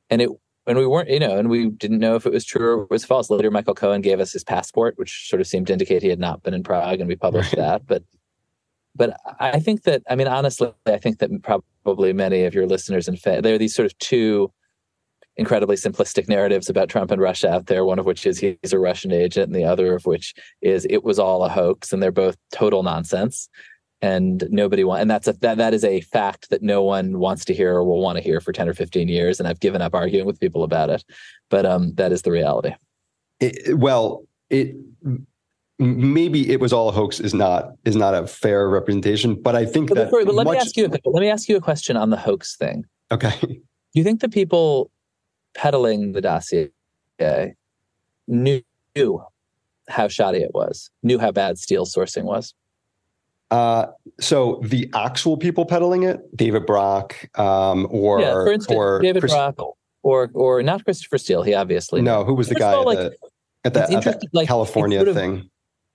and 0.09 0.21
it 0.21 0.29
and 0.67 0.77
we 0.77 0.85
weren't, 0.85 1.09
you 1.09 1.19
know, 1.19 1.37
and 1.37 1.49
we 1.49 1.69
didn't 1.69 1.99
know 1.99 2.15
if 2.15 2.25
it 2.25 2.33
was 2.33 2.43
true 2.43 2.79
or 2.79 2.83
it 2.83 2.89
was 2.89 3.05
false. 3.05 3.29
Later, 3.29 3.49
Michael 3.49 3.73
Cohen 3.73 4.01
gave 4.01 4.19
us 4.19 4.33
his 4.33 4.43
passport, 4.43 4.97
which 4.97 5.29
sort 5.29 5.39
of 5.39 5.47
seemed 5.47 5.67
to 5.67 5.73
indicate 5.73 6.03
he 6.03 6.09
had 6.09 6.19
not 6.19 6.43
been 6.43 6.53
in 6.53 6.61
Prague, 6.61 6.99
and 6.99 7.07
we 7.07 7.15
published 7.15 7.53
right. 7.53 7.61
that. 7.61 7.87
But, 7.87 8.03
but 8.93 9.17
I 9.39 9.59
think 9.59 9.83
that, 9.83 10.03
I 10.09 10.15
mean, 10.15 10.27
honestly, 10.27 10.73
I 10.85 10.97
think 10.97 11.19
that 11.19 11.31
probably 11.41 11.65
many 11.95 12.43
of 12.43 12.53
your 12.53 12.67
listeners 12.67 13.07
and 13.07 13.19
fans, 13.19 13.43
there 13.43 13.55
are 13.55 13.59
these 13.59 13.75
sort 13.75 13.85
of 13.85 13.97
two 13.99 14.51
incredibly 15.37 15.75
simplistic 15.75 16.27
narratives 16.27 16.67
about 16.69 16.89
Trump 16.89 17.11
and 17.11 17.21
Russia 17.21 17.49
out 17.49 17.67
there. 17.67 17.85
One 17.85 17.99
of 17.99 18.05
which 18.05 18.25
is 18.25 18.39
he's 18.39 18.73
a 18.73 18.79
Russian 18.79 19.11
agent, 19.11 19.47
and 19.47 19.55
the 19.55 19.65
other 19.65 19.95
of 19.95 20.05
which 20.05 20.33
is 20.61 20.85
it 20.89 21.03
was 21.03 21.19
all 21.19 21.43
a 21.43 21.49
hoax, 21.49 21.93
and 21.93 22.01
they're 22.01 22.11
both 22.11 22.37
total 22.51 22.83
nonsense 22.83 23.49
and 24.01 24.47
nobody 24.51 24.83
want 24.83 25.01
and 25.01 25.09
that's 25.09 25.27
a 25.27 25.33
that, 25.33 25.57
that 25.57 25.73
is 25.73 25.83
a 25.83 26.01
fact 26.01 26.49
that 26.49 26.61
no 26.61 26.83
one 26.83 27.17
wants 27.17 27.43
to 27.45 27.53
hear 27.53 27.73
or 27.73 27.83
will 27.83 28.01
want 28.01 28.15
to 28.15 28.23
hear 28.23 28.39
for 28.39 28.53
10 28.53 28.69
or 28.69 28.73
15 28.73 29.07
years 29.07 29.39
and 29.39 29.47
i've 29.47 29.59
given 29.59 29.81
up 29.81 29.95
arguing 29.95 30.27
with 30.27 30.39
people 30.39 30.63
about 30.63 30.89
it 30.89 31.03
but 31.49 31.65
um 31.65 31.93
that 31.95 32.11
is 32.11 32.21
the 32.21 32.31
reality 32.31 32.73
it, 33.39 33.77
well 33.77 34.23
it 34.49 34.75
maybe 35.79 36.49
it 36.51 36.59
was 36.59 36.73
all 36.73 36.89
a 36.89 36.91
hoax 36.91 37.19
is 37.19 37.33
not 37.33 37.71
is 37.85 37.95
not 37.95 38.13
a 38.13 38.25
fair 38.25 38.69
representation 38.69 39.35
but 39.35 39.55
i 39.55 39.65
think 39.65 39.89
but 39.89 39.95
that 39.95 40.05
before, 40.05 40.25
but 40.25 40.33
let 40.33 40.45
much... 40.45 40.55
me 40.55 40.59
ask 40.59 40.77
you 40.77 40.87
let 40.87 41.21
me 41.21 41.29
ask 41.29 41.47
you 41.47 41.55
a 41.55 41.61
question 41.61 41.95
on 41.95 42.09
the 42.09 42.17
hoax 42.17 42.55
thing 42.55 42.83
okay 43.11 43.33
do 43.41 43.59
you 43.93 44.03
think 44.03 44.21
the 44.21 44.29
people 44.29 44.89
peddling 45.53 46.13
the 46.13 46.21
dossier 46.21 46.69
knew 48.27 48.63
how 49.87 50.07
shoddy 50.07 50.39
it 50.39 50.51
was 50.53 50.89
knew 51.03 51.19
how 51.19 51.31
bad 51.31 51.57
Steele 51.57 51.85
sourcing 51.85 52.23
was 52.23 52.53
uh, 53.49 53.87
so 54.19 54.59
the 54.65 54.89
actual 54.93 55.37
people 55.37 55.65
peddling 55.65 56.03
it, 56.03 56.19
David 56.35 56.65
Brock, 56.65 57.15
um, 57.39 57.87
or 57.89 58.19
yeah, 58.19 58.33
for 58.33 58.51
instance, 58.51 58.75
or 58.75 58.99
David 58.99 59.21
Chris- 59.21 59.31
Brock, 59.31 59.55
or 60.03 60.29
or 60.33 60.61
not 60.61 60.83
Christopher 60.83 61.17
Steele. 61.17 61.43
He 61.43 61.53
obviously 61.53 62.01
no. 62.01 62.25
Who 62.25 62.33
was 62.33 62.49
the 62.49 62.55
guy 62.55 62.73
all, 62.73 62.91
at, 62.91 62.97
the, 63.63 63.83
at, 63.83 64.05
at 64.05 64.19
the 64.33 64.45
California 64.45 65.13
thing? 65.13 65.49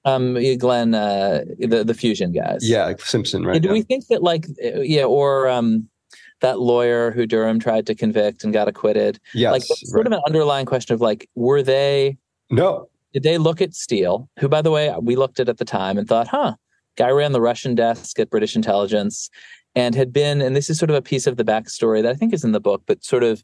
Um, 0.05 0.37
Glenn, 0.59 0.95
uh, 0.95 1.45
the 1.59 1.85
the 1.85 1.95
fusion 1.95 2.33
guys. 2.33 2.69
Yeah, 2.69 2.93
Simpson. 2.99 3.45
Right. 3.45 3.63
do 3.63 3.69
yeah. 3.69 3.73
we 3.73 3.83
think 3.83 4.09
that 4.09 4.23
like 4.23 4.47
yeah, 4.59 5.05
or 5.05 5.49
um, 5.49 5.89
that 6.41 6.59
lawyer 6.59 7.13
who 7.13 7.27
Durham 7.27 7.61
tried 7.61 7.87
to 7.87 7.95
convict 7.95 8.45
and 8.45 8.53
got 8.53 8.69
acquitted? 8.69 9.21
Yes, 9.33 9.53
like 9.53 9.63
sort 9.63 9.99
right. 9.99 10.07
of 10.07 10.13
an 10.13 10.21
underlying 10.27 10.67
question 10.67 10.95
of 10.95 11.01
like, 11.01 11.29
were 11.35 11.63
they? 11.63 12.19
No. 12.51 12.89
Did 13.13 13.23
they 13.23 13.39
look 13.39 13.61
at 13.61 13.75
Steele, 13.75 14.29
who, 14.39 14.49
by 14.49 14.63
the 14.63 14.71
way, 14.71 14.95
we 15.01 15.17
looked 15.17 15.39
at 15.39 15.49
at 15.49 15.59
the 15.59 15.67
time 15.67 15.99
and 15.99 16.09
thought, 16.09 16.29
huh, 16.29 16.55
Guy 16.97 17.11
ran 17.11 17.33
the 17.33 17.41
Russian 17.41 17.75
desk 17.75 18.19
at 18.19 18.31
British 18.31 18.57
intelligence 18.57 19.31
and 19.75 19.95
had 19.95 20.13
been, 20.13 20.41
and 20.41 20.55
this 20.55 20.69
is 20.69 20.79
sort 20.79 20.91
of 20.91 20.97
a 20.97 21.03
piece 21.03 21.27
of 21.27 21.37
the 21.37 21.45
backstory 21.45 22.03
that 22.03 22.11
I 22.11 22.15
think 22.15 22.35
is 22.35 22.45
in 22.45 22.53
the 22.53 22.61
book, 22.61 22.83
but 22.87 23.05
sort 23.05 23.23
of 23.23 23.43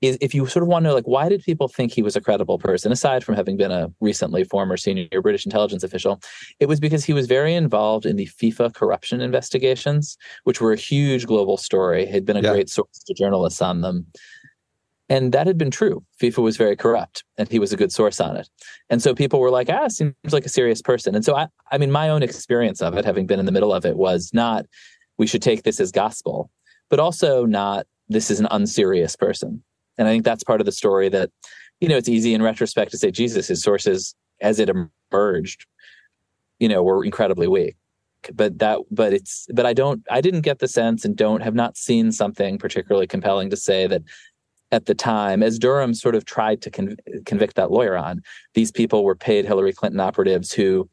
is 0.00 0.16
if 0.20 0.34
you 0.34 0.46
sort 0.46 0.62
of 0.62 0.68
want 0.68 0.84
to 0.84 0.88
know, 0.88 0.94
like, 0.94 1.06
why 1.06 1.28
did 1.28 1.42
people 1.42 1.68
think 1.68 1.92
he 1.92 2.02
was 2.02 2.16
a 2.16 2.20
credible 2.20 2.58
person, 2.58 2.90
aside 2.90 3.22
from 3.22 3.34
having 3.34 3.56
been 3.56 3.70
a 3.70 3.92
recently 4.00 4.44
former 4.44 4.76
senior 4.76 5.20
British 5.22 5.44
intelligence 5.44 5.82
official? 5.82 6.20
It 6.58 6.66
was 6.66 6.80
because 6.80 7.04
he 7.04 7.12
was 7.12 7.26
very 7.26 7.54
involved 7.54 8.06
in 8.06 8.16
the 8.16 8.26
FIFA 8.26 8.74
corruption 8.74 9.20
investigations, 9.20 10.16
which 10.44 10.60
were 10.60 10.72
a 10.72 10.76
huge 10.76 11.26
global 11.26 11.56
story, 11.56 12.06
had 12.06 12.24
been 12.24 12.36
a 12.36 12.42
yeah. 12.42 12.52
great 12.52 12.70
source 12.70 13.02
to 13.06 13.14
journalists 13.14 13.60
on 13.60 13.82
them. 13.82 14.06
And 15.10 15.32
that 15.32 15.48
had 15.48 15.58
been 15.58 15.72
true. 15.72 16.04
FIFA 16.22 16.44
was 16.44 16.56
very 16.56 16.76
corrupt 16.76 17.24
and 17.36 17.48
he 17.48 17.58
was 17.58 17.72
a 17.72 17.76
good 17.76 17.90
source 17.90 18.20
on 18.20 18.36
it. 18.36 18.48
And 18.90 19.02
so 19.02 19.12
people 19.12 19.40
were 19.40 19.50
like, 19.50 19.68
ah, 19.68 19.88
seems 19.88 20.14
like 20.30 20.46
a 20.46 20.48
serious 20.50 20.80
person. 20.80 21.16
And 21.16 21.24
so 21.24 21.34
I, 21.34 21.48
I 21.72 21.78
mean, 21.78 21.90
my 21.90 22.08
own 22.08 22.22
experience 22.22 22.80
of 22.80 22.96
it, 22.96 23.04
having 23.04 23.26
been 23.26 23.40
in 23.40 23.46
the 23.46 23.52
middle 23.52 23.72
of 23.72 23.84
it, 23.84 23.96
was 23.96 24.30
not 24.32 24.66
we 25.18 25.26
should 25.26 25.42
take 25.42 25.64
this 25.64 25.80
as 25.80 25.90
gospel, 25.90 26.48
but 26.88 27.00
also 27.00 27.44
not 27.44 27.86
this 28.08 28.30
is 28.30 28.38
an 28.40 28.48
unserious 28.52 29.16
person. 29.16 29.62
And 29.98 30.08
I 30.08 30.12
think 30.12 30.24
that's 30.24 30.44
part 30.44 30.60
of 30.60 30.64
the 30.64 30.72
story 30.72 31.08
that, 31.10 31.30
you 31.80 31.88
know, 31.88 31.96
it's 31.96 32.08
easy 32.08 32.34
in 32.34 32.42
retrospect 32.42 32.90
to 32.92 32.98
say, 32.98 33.10
Jesus, 33.10 33.48
his 33.48 33.62
sources 33.62 34.14
as 34.40 34.58
it 34.58 34.70
emerged, 34.70 35.66
you 36.58 36.68
know, 36.68 36.82
were 36.82 37.04
incredibly 37.04 37.46
weak. 37.46 37.76
But 38.34 38.58
that 38.58 38.80
but 38.90 39.14
it's 39.14 39.46
but 39.54 39.64
i 39.64 39.72
don't 39.72 40.02
i 40.10 40.20
didn't 40.20 40.42
get 40.42 40.58
the 40.58 40.68
sense 40.68 41.06
and 41.06 41.16
don't 41.16 41.40
have 41.40 41.54
not 41.54 41.78
seen 41.78 42.12
something 42.12 42.58
particularly 42.58 43.06
compelling 43.06 43.48
to 43.48 43.56
say 43.56 43.86
that 43.86 44.02
at 44.72 44.86
the 44.86 44.94
time, 44.94 45.42
as 45.42 45.58
Durham 45.58 45.94
sort 45.94 46.14
of 46.14 46.24
tried 46.24 46.62
to 46.62 46.70
con- 46.70 46.96
convict 47.26 47.56
that 47.56 47.70
lawyer 47.70 47.96
on, 47.96 48.22
these 48.54 48.70
people 48.70 49.04
were 49.04 49.16
paid 49.16 49.44
Hillary 49.44 49.72
Clinton 49.72 50.00
operatives 50.00 50.52
who 50.52 50.88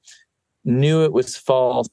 knew 0.65 1.03
it 1.03 1.13
was 1.13 1.37
false, 1.37 1.87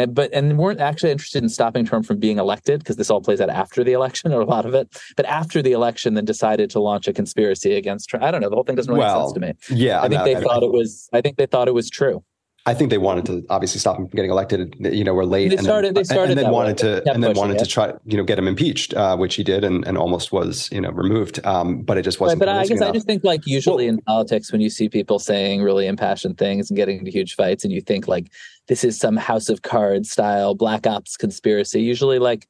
and, 0.00 0.14
but 0.14 0.32
and 0.32 0.58
weren't 0.58 0.80
actually 0.80 1.10
interested 1.10 1.42
in 1.42 1.48
stopping 1.48 1.84
Trump 1.84 2.06
from 2.06 2.18
being 2.18 2.38
elected 2.38 2.80
because 2.80 2.96
this 2.96 3.10
all 3.10 3.20
plays 3.20 3.40
out 3.40 3.50
after 3.50 3.84
the 3.84 3.92
election 3.92 4.32
or 4.32 4.40
a 4.40 4.46
lot 4.46 4.66
of 4.66 4.74
it. 4.74 5.00
But 5.16 5.26
after 5.26 5.62
the 5.62 5.72
election, 5.72 6.14
then 6.14 6.24
decided 6.24 6.70
to 6.70 6.80
launch 6.80 7.06
a 7.08 7.12
conspiracy 7.12 7.74
against 7.74 8.08
Trump. 8.08 8.24
I 8.24 8.30
don't 8.30 8.40
know. 8.40 8.48
The 8.48 8.56
whole 8.56 8.64
thing 8.64 8.76
doesn't 8.76 8.92
really 8.92 9.04
well, 9.04 9.34
make 9.34 9.52
sense 9.52 9.66
to 9.68 9.74
me. 9.74 9.82
Yeah, 9.82 10.02
I 10.02 10.08
think 10.08 10.24
they 10.24 10.36
I, 10.36 10.40
thought 10.40 10.62
I, 10.62 10.66
it 10.66 10.72
was. 10.72 11.08
I 11.12 11.20
think 11.20 11.36
they 11.36 11.46
thought 11.46 11.68
it 11.68 11.74
was 11.74 11.90
true. 11.90 12.24
I 12.66 12.74
think 12.74 12.90
they 12.90 12.98
wanted 12.98 13.24
to 13.26 13.44
obviously 13.48 13.80
stop 13.80 13.98
him 13.98 14.06
from 14.06 14.16
getting 14.16 14.30
elected. 14.30 14.76
You 14.78 15.02
know, 15.02 15.14
we're 15.14 15.24
late. 15.24 15.48
They 15.48 15.56
started. 15.56 15.88
Then, 15.88 15.94
they 15.94 16.04
started. 16.04 16.32
And 16.32 16.38
then 16.38 16.50
wanted 16.50 16.82
way. 16.82 17.00
to. 17.00 17.12
And 17.12 17.24
then 17.24 17.34
wanted 17.34 17.56
it. 17.56 17.60
to 17.60 17.66
try. 17.66 17.92
You 18.04 18.18
know, 18.18 18.22
get 18.22 18.38
him 18.38 18.46
impeached, 18.46 18.92
uh, 18.92 19.16
which 19.16 19.36
he 19.36 19.42
did, 19.42 19.64
and, 19.64 19.86
and 19.86 19.96
almost 19.96 20.30
was. 20.30 20.68
You 20.70 20.82
know, 20.82 20.90
removed. 20.90 21.44
Um, 21.46 21.80
but 21.80 21.96
it 21.96 22.02
just 22.02 22.20
wasn't. 22.20 22.40
Right, 22.40 22.46
but 22.46 22.54
I 22.54 22.66
guess 22.66 22.78
enough. 22.78 22.90
I 22.90 22.92
just 22.92 23.06
think 23.06 23.24
like 23.24 23.46
usually 23.46 23.86
well, 23.86 23.94
in 23.94 24.02
politics, 24.02 24.52
when 24.52 24.60
you 24.60 24.68
see 24.68 24.90
people 24.90 25.18
saying 25.18 25.62
really 25.62 25.86
impassioned 25.86 26.36
things 26.36 26.70
and 26.70 26.76
getting 26.76 26.98
into 26.98 27.10
huge 27.10 27.34
fights, 27.34 27.64
and 27.64 27.72
you 27.72 27.80
think 27.80 28.06
like 28.06 28.30
this 28.68 28.84
is 28.84 28.98
some 28.98 29.16
House 29.16 29.48
of 29.48 29.62
Cards 29.62 30.10
style 30.10 30.54
black 30.54 30.86
ops 30.86 31.16
conspiracy, 31.16 31.80
usually 31.80 32.18
like, 32.18 32.46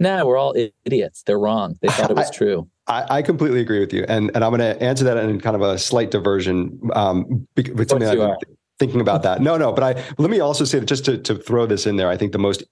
nah, 0.00 0.24
we're 0.24 0.38
all 0.38 0.56
idiots. 0.84 1.22
They're 1.22 1.38
wrong. 1.38 1.78
They 1.82 1.88
thought 1.88 2.10
it 2.10 2.16
was 2.16 2.30
I, 2.32 2.34
true. 2.34 2.68
I, 2.88 3.18
I, 3.18 3.22
completely 3.22 3.60
agree 3.60 3.78
with 3.78 3.92
you, 3.92 4.04
and 4.08 4.32
and 4.34 4.44
I'm 4.44 4.50
going 4.50 4.58
to 4.58 4.82
answer 4.82 5.04
that 5.04 5.16
in 5.18 5.40
kind 5.40 5.54
of 5.54 5.62
a 5.62 5.78
slight 5.78 6.10
diversion. 6.10 6.80
Um, 6.94 7.46
with 7.56 7.88
something 7.88 8.08
that 8.08 8.38
thinking 8.82 9.00
about 9.00 9.22
that. 9.22 9.40
No, 9.40 9.56
no, 9.56 9.72
but 9.72 9.84
I 9.84 10.04
let 10.18 10.28
me 10.28 10.40
also 10.40 10.64
say 10.64 10.80
that 10.80 10.86
just 10.86 11.04
to, 11.04 11.16
to 11.18 11.36
throw 11.36 11.66
this 11.66 11.86
in 11.86 11.96
there, 11.96 12.08
I 12.08 12.16
think 12.16 12.32
the 12.32 12.38
most 12.38 12.64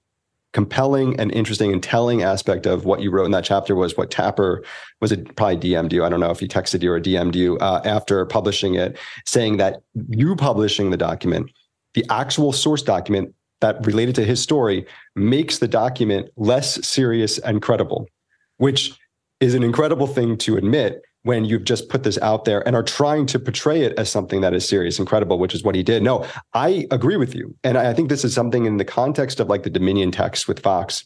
compelling 0.51 1.17
and 1.17 1.31
interesting 1.31 1.71
and 1.71 1.81
telling 1.81 2.21
aspect 2.21 2.65
of 2.65 2.83
what 2.83 3.01
you 3.01 3.09
wrote 3.09 3.23
in 3.23 3.31
that 3.31 3.45
chapter 3.45 3.73
was 3.73 3.95
what 3.95 4.11
Tapper 4.11 4.61
was 4.99 5.13
it 5.13 5.33
probably 5.37 5.55
DM'd 5.55 5.93
you. 5.93 6.03
I 6.03 6.09
don't 6.09 6.19
know 6.19 6.29
if 6.29 6.41
he 6.41 6.49
texted 6.49 6.83
you 6.83 6.91
or 6.91 6.99
DM'd 6.99 7.33
you 7.33 7.57
uh, 7.59 7.81
after 7.85 8.25
publishing 8.25 8.75
it, 8.75 8.97
saying 9.25 9.55
that 9.57 9.81
you 10.09 10.35
publishing 10.35 10.89
the 10.89 10.97
document, 10.97 11.49
the 11.93 12.05
actual 12.09 12.51
source 12.51 12.83
document 12.83 13.33
that 13.61 13.85
related 13.85 14.15
to 14.15 14.25
his 14.25 14.41
story 14.41 14.85
makes 15.15 15.59
the 15.59 15.67
document 15.69 16.29
less 16.35 16.85
serious 16.85 17.37
and 17.39 17.61
credible, 17.61 18.09
which 18.57 18.91
is 19.39 19.55
an 19.55 19.63
incredible 19.63 20.07
thing 20.07 20.37
to 20.39 20.57
admit 20.57 21.01
when 21.23 21.45
you've 21.45 21.63
just 21.63 21.89
put 21.89 22.03
this 22.03 22.17
out 22.19 22.45
there 22.45 22.65
and 22.67 22.75
are 22.75 22.83
trying 22.83 23.25
to 23.27 23.39
portray 23.39 23.81
it 23.81 23.97
as 23.97 24.09
something 24.09 24.41
that 24.41 24.53
is 24.53 24.67
serious 24.67 24.97
and 24.97 25.07
credible, 25.07 25.37
which 25.37 25.53
is 25.53 25.63
what 25.63 25.75
he 25.75 25.83
did. 25.83 26.01
No, 26.01 26.25
I 26.53 26.87
agree 26.91 27.17
with 27.17 27.35
you. 27.35 27.55
And 27.63 27.77
I 27.77 27.93
think 27.93 28.09
this 28.09 28.25
is 28.25 28.33
something 28.33 28.65
in 28.65 28.77
the 28.77 28.85
context 28.85 29.39
of 29.39 29.47
like 29.47 29.63
the 29.63 29.69
Dominion 29.69 30.11
text 30.11 30.47
with 30.47 30.59
Fox, 30.59 31.05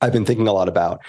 I've 0.00 0.12
been 0.12 0.24
thinking 0.24 0.48
a 0.48 0.52
lot 0.52 0.68
about. 0.68 1.00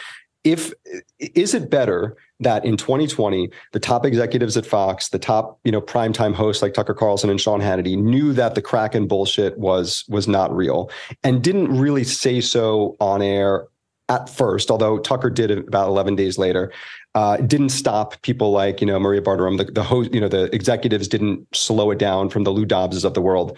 If 0.44 0.74
is 1.20 1.54
it 1.54 1.70
better 1.70 2.18
that 2.42 2.66
in 2.66 2.76
2020 2.76 3.50
the 3.72 3.80
top 3.80 4.06
executives 4.06 4.58
at 4.58 4.66
Fox, 4.66 5.10
the 5.10 5.20
top 5.20 5.58
you 5.64 5.72
know 5.72 5.80
primetime 5.80 6.34
hosts 6.34 6.62
like 6.62 6.74
Tucker 6.74 6.94
Carlson 6.94 7.30
and 7.30 7.40
Sean 7.40 7.62
Hannity 7.62 7.98
knew 7.98 8.34
that 8.34 8.54
the 8.56 8.62
Kraken 8.62 9.08
bullshit 9.08 9.58
was 9.58 10.04
was 10.10 10.28
not 10.28 10.54
real 10.54 10.92
and 11.24 11.42
didn't 11.42 11.70
really 11.70 12.04
say 12.04 12.42
so 12.42 12.98
on 13.00 13.22
air 13.22 13.68
at 14.10 14.30
first, 14.30 14.70
although 14.70 15.00
Tucker 15.00 15.30
did 15.30 15.50
about 15.52 15.88
11 15.88 16.16
days 16.16 16.38
later, 16.38 16.72
uh, 17.16 17.38
didn't 17.38 17.70
stop 17.70 18.22
people 18.22 18.52
like, 18.52 18.82
you 18.82 18.88
know, 18.88 19.00
Maria 19.00 19.22
Bartiromo, 19.22 19.58
the, 19.58 19.72
the 19.72 19.84
host, 19.84 20.14
you 20.14 20.20
know, 20.20 20.28
the 20.28 20.54
executives 20.54 21.08
didn't 21.08 21.48
slow 21.54 21.92
it 21.92 22.00
down 22.00 22.30
from 22.30 22.44
the 22.44 22.52
Lou 22.52 22.66
Dobbses 22.66 23.06
of 23.06 23.14
the 23.14 23.22
world. 23.22 23.58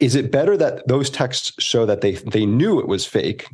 Is 0.00 0.14
it 0.14 0.32
better 0.32 0.56
that 0.56 0.86
those 0.88 1.10
texts 1.10 1.52
show 1.62 1.86
that 1.86 2.00
they 2.00 2.12
they 2.12 2.46
knew 2.46 2.80
it 2.80 2.88
was 2.88 3.06
fake? 3.06 3.46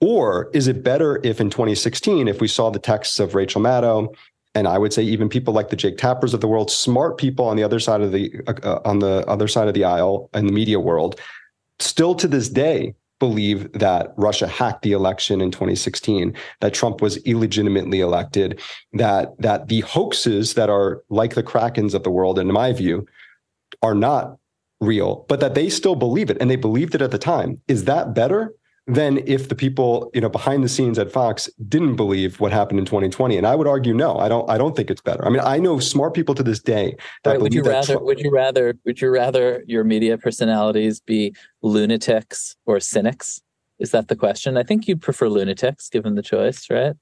Or 0.00 0.50
is 0.52 0.68
it 0.68 0.82
better 0.82 1.20
if 1.24 1.40
in 1.40 1.48
2016, 1.48 2.28
if 2.28 2.40
we 2.40 2.48
saw 2.48 2.70
the 2.70 2.78
texts 2.78 3.18
of 3.18 3.34
Rachel 3.34 3.62
Maddow, 3.62 4.14
and 4.54 4.68
I 4.68 4.76
would 4.76 4.92
say 4.92 5.02
even 5.02 5.28
people 5.28 5.54
like 5.54 5.70
the 5.70 5.76
Jake 5.76 5.96
Tappers 5.96 6.34
of 6.34 6.40
the 6.40 6.48
world, 6.48 6.70
smart 6.70 7.16
people 7.16 7.46
on 7.46 7.56
the 7.56 7.62
other 7.62 7.80
side 7.80 8.02
of 8.02 8.12
the 8.12 8.34
uh, 8.46 8.54
uh 8.62 8.80
on 8.84 8.98
the 8.98 9.24
other 9.26 9.48
side 9.48 9.68
of 9.68 9.74
the 9.74 9.84
aisle 9.84 10.28
in 10.34 10.46
the 10.46 10.52
media 10.52 10.80
world, 10.80 11.18
still 11.78 12.14
to 12.16 12.28
this 12.28 12.48
day 12.48 12.94
believe 13.18 13.72
that 13.72 14.12
Russia 14.16 14.46
hacked 14.46 14.82
the 14.82 14.92
election 14.92 15.40
in 15.40 15.50
2016, 15.50 16.34
that 16.60 16.74
Trump 16.74 17.00
was 17.00 17.16
illegitimately 17.18 18.00
elected, 18.00 18.60
that 18.92 19.30
that 19.38 19.68
the 19.68 19.80
hoaxes 19.80 20.54
that 20.54 20.70
are 20.70 21.02
like 21.08 21.34
the 21.34 21.42
Krakens 21.42 21.94
of 21.94 22.02
the 22.02 22.10
world, 22.10 22.38
in 22.38 22.52
my 22.52 22.72
view, 22.72 23.06
are 23.82 23.94
not 23.94 24.36
real, 24.80 25.24
but 25.28 25.40
that 25.40 25.54
they 25.54 25.70
still 25.70 25.94
believe 25.94 26.30
it 26.30 26.36
and 26.40 26.50
they 26.50 26.56
believed 26.56 26.94
it 26.94 27.02
at 27.02 27.10
the 27.10 27.18
time. 27.18 27.60
Is 27.68 27.84
that 27.84 28.14
better? 28.14 28.54
Than 28.86 29.18
if 29.26 29.48
the 29.48 29.54
people 29.54 30.10
you 30.14 30.20
know 30.20 30.28
behind 30.28 30.62
the 30.62 30.68
scenes 30.68 30.98
at 30.98 31.10
Fox 31.10 31.50
didn't 31.68 31.96
believe 31.96 32.38
what 32.40 32.52
happened 32.52 32.78
in 32.78 32.84
2020. 32.84 33.36
And 33.36 33.46
I 33.46 33.54
would 33.54 33.66
argue 33.66 33.92
no, 33.92 34.18
I 34.18 34.28
don't. 34.28 34.48
I 34.48 34.58
don't 34.58 34.76
think 34.76 34.90
it's 34.90 35.00
better. 35.00 35.24
I 35.26 35.30
mean, 35.30 35.40
I 35.44 35.58
know 35.58 35.78
smart 35.80 36.14
people 36.14 36.34
to 36.36 36.42
this 36.42 36.60
day 36.60 36.96
that 37.24 37.32
right, 37.32 37.40
would 37.40 37.52
you 37.52 37.62
rather 37.62 37.94
Trump- 37.94 38.06
would 38.06 38.20
you 38.20 38.30
rather 38.30 38.76
would 38.84 39.00
you 39.00 39.10
rather 39.10 39.64
your 39.66 39.84
media 39.84 40.16
personalities 40.16 41.00
be 41.00 41.34
lunatics 41.62 42.56
or 42.64 42.80
cynics? 42.80 43.42
Is 43.78 43.90
that 43.90 44.08
the 44.08 44.16
question? 44.16 44.56
I 44.56 44.62
think 44.62 44.88
you'd 44.88 45.02
prefer 45.02 45.28
lunatics 45.28 45.88
given 45.90 46.14
the 46.14 46.22
choice, 46.22 46.70
right? 46.70 46.94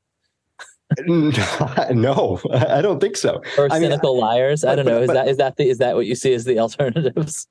no, 1.06 2.40
I 2.52 2.82
don't 2.82 3.00
think 3.00 3.16
so. 3.16 3.42
Or 3.58 3.68
cynical 3.70 4.14
mean, 4.14 4.22
liars. 4.22 4.64
I 4.64 4.74
don't 4.74 4.84
but, 4.84 4.90
know. 4.90 5.00
Is 5.02 5.06
but, 5.08 5.14
that 5.14 5.28
is 5.28 5.36
that 5.38 5.56
the 5.56 5.68
is 5.68 5.78
that 5.78 5.96
what 5.96 6.06
you 6.06 6.14
see 6.14 6.32
as 6.34 6.44
the 6.44 6.58
alternatives? 6.60 7.46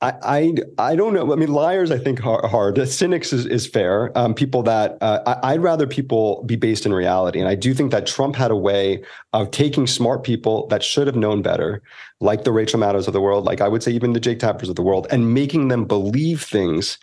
I, 0.00 0.12
I, 0.22 0.54
I 0.78 0.96
don't 0.96 1.12
know. 1.12 1.32
I 1.32 1.36
mean, 1.36 1.52
liars 1.52 1.90
I 1.90 1.98
think 1.98 2.24
are 2.24 2.46
hard. 2.46 2.76
The 2.76 2.86
cynics 2.86 3.32
is, 3.32 3.46
is 3.46 3.66
fair. 3.66 4.16
Um, 4.16 4.32
people 4.32 4.62
that 4.62 4.96
uh, 5.00 5.40
I, 5.42 5.54
would 5.54 5.62
rather 5.62 5.88
people 5.88 6.44
be 6.44 6.54
based 6.54 6.86
in 6.86 6.94
reality, 6.94 7.40
and 7.40 7.48
I 7.48 7.56
do 7.56 7.74
think 7.74 7.90
that 7.90 8.06
Trump 8.06 8.36
had 8.36 8.52
a 8.52 8.56
way 8.56 9.02
of 9.32 9.50
taking 9.50 9.88
smart 9.88 10.22
people 10.22 10.68
that 10.68 10.84
should 10.84 11.08
have 11.08 11.16
known 11.16 11.42
better, 11.42 11.82
like 12.20 12.44
the 12.44 12.52
Rachel 12.52 12.78
Maddows 12.78 13.08
of 13.08 13.12
the 13.12 13.20
world, 13.20 13.44
like 13.44 13.60
I 13.60 13.66
would 13.66 13.82
say 13.82 13.90
even 13.90 14.12
the 14.12 14.20
Jake 14.20 14.38
Tappers 14.38 14.68
of 14.68 14.76
the 14.76 14.82
world, 14.82 15.08
and 15.10 15.34
making 15.34 15.66
them 15.66 15.84
believe 15.84 16.42
things, 16.42 16.98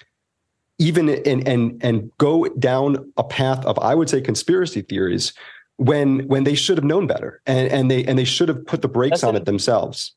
even 0.80 1.10
and 1.10 1.46
and 1.46 1.78
and 1.84 2.10
go 2.18 2.46
down 2.60 3.12
a 3.18 3.26
path 3.26 3.66
of 3.66 3.78
I 3.80 3.94
would 3.94 4.10
say 4.10 4.22
conspiracy 4.22 4.82
theories 4.82 5.34
when 5.76 6.28
when 6.30 6.46
they 6.46 6.56
should 6.56 6.78
have 6.78 6.86
known 6.86 7.08
better, 7.08 7.42
and 7.46 7.70
and 7.74 7.92
they 7.92 8.06
and 8.06 8.18
they 8.18 8.24
should 8.24 8.48
have 8.48 8.66
put 8.66 8.82
the 8.82 8.88
brakes 8.88 9.20
That's 9.20 9.24
on 9.26 9.36
it 9.36 9.44
themselves. 9.44 10.16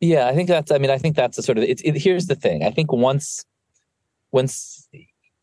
Yeah, 0.00 0.28
I 0.28 0.34
think 0.34 0.48
that's. 0.48 0.70
I 0.70 0.78
mean, 0.78 0.90
I 0.90 0.98
think 0.98 1.16
that's 1.16 1.38
a 1.38 1.42
sort 1.42 1.58
of. 1.58 1.64
It's. 1.64 1.82
It, 1.82 1.96
here's 1.96 2.26
the 2.26 2.36
thing. 2.36 2.64
I 2.64 2.70
think 2.70 2.92
once, 2.92 3.44
once 4.30 4.88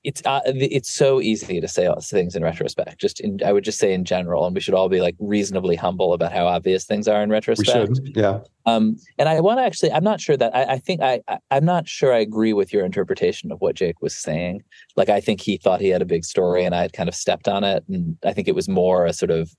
it's 0.05 0.21
uh, 0.25 0.41
it's 0.45 0.89
so 0.89 1.19
easy 1.19 1.59
to 1.59 1.67
say 1.67 1.91
things 1.99 2.35
in 2.35 2.43
retrospect. 2.43 2.99
Just 3.01 3.19
in, 3.19 3.39
I 3.43 3.51
would 3.51 3.63
just 3.63 3.79
say 3.79 3.91
in 3.91 4.05
general, 4.05 4.45
and 4.45 4.53
we 4.53 4.61
should 4.61 4.75
all 4.75 4.87
be 4.87 5.01
like 5.01 5.15
reasonably 5.19 5.75
humble 5.75 6.13
about 6.13 6.31
how 6.31 6.45
obvious 6.45 6.85
things 6.85 7.07
are 7.07 7.23
in 7.23 7.31
retrospect. 7.31 7.89
We 7.89 7.95
should, 7.95 8.15
yeah. 8.15 8.39
Um, 8.67 8.97
and 9.17 9.27
I 9.27 9.39
want 9.41 9.59
to 9.59 9.63
actually. 9.63 9.91
I'm 9.91 10.03
not 10.03 10.21
sure 10.21 10.37
that. 10.37 10.55
I, 10.55 10.73
I 10.73 10.77
think 10.77 11.01
I, 11.01 11.21
I. 11.27 11.39
I'm 11.49 11.65
not 11.65 11.87
sure 11.89 12.13
I 12.13 12.19
agree 12.19 12.53
with 12.53 12.71
your 12.71 12.85
interpretation 12.85 13.51
of 13.51 13.59
what 13.61 13.75
Jake 13.75 13.99
was 14.01 14.15
saying. 14.15 14.61
Like, 14.95 15.09
I 15.09 15.19
think 15.19 15.41
he 15.41 15.57
thought 15.57 15.81
he 15.81 15.89
had 15.89 16.03
a 16.03 16.05
big 16.05 16.23
story, 16.23 16.63
and 16.63 16.75
I 16.75 16.83
had 16.83 16.93
kind 16.93 17.09
of 17.09 17.15
stepped 17.15 17.47
on 17.47 17.63
it, 17.63 17.83
and 17.89 18.15
I 18.23 18.31
think 18.31 18.47
it 18.47 18.55
was 18.55 18.69
more 18.69 19.07
a 19.07 19.13
sort 19.13 19.31
of 19.31 19.51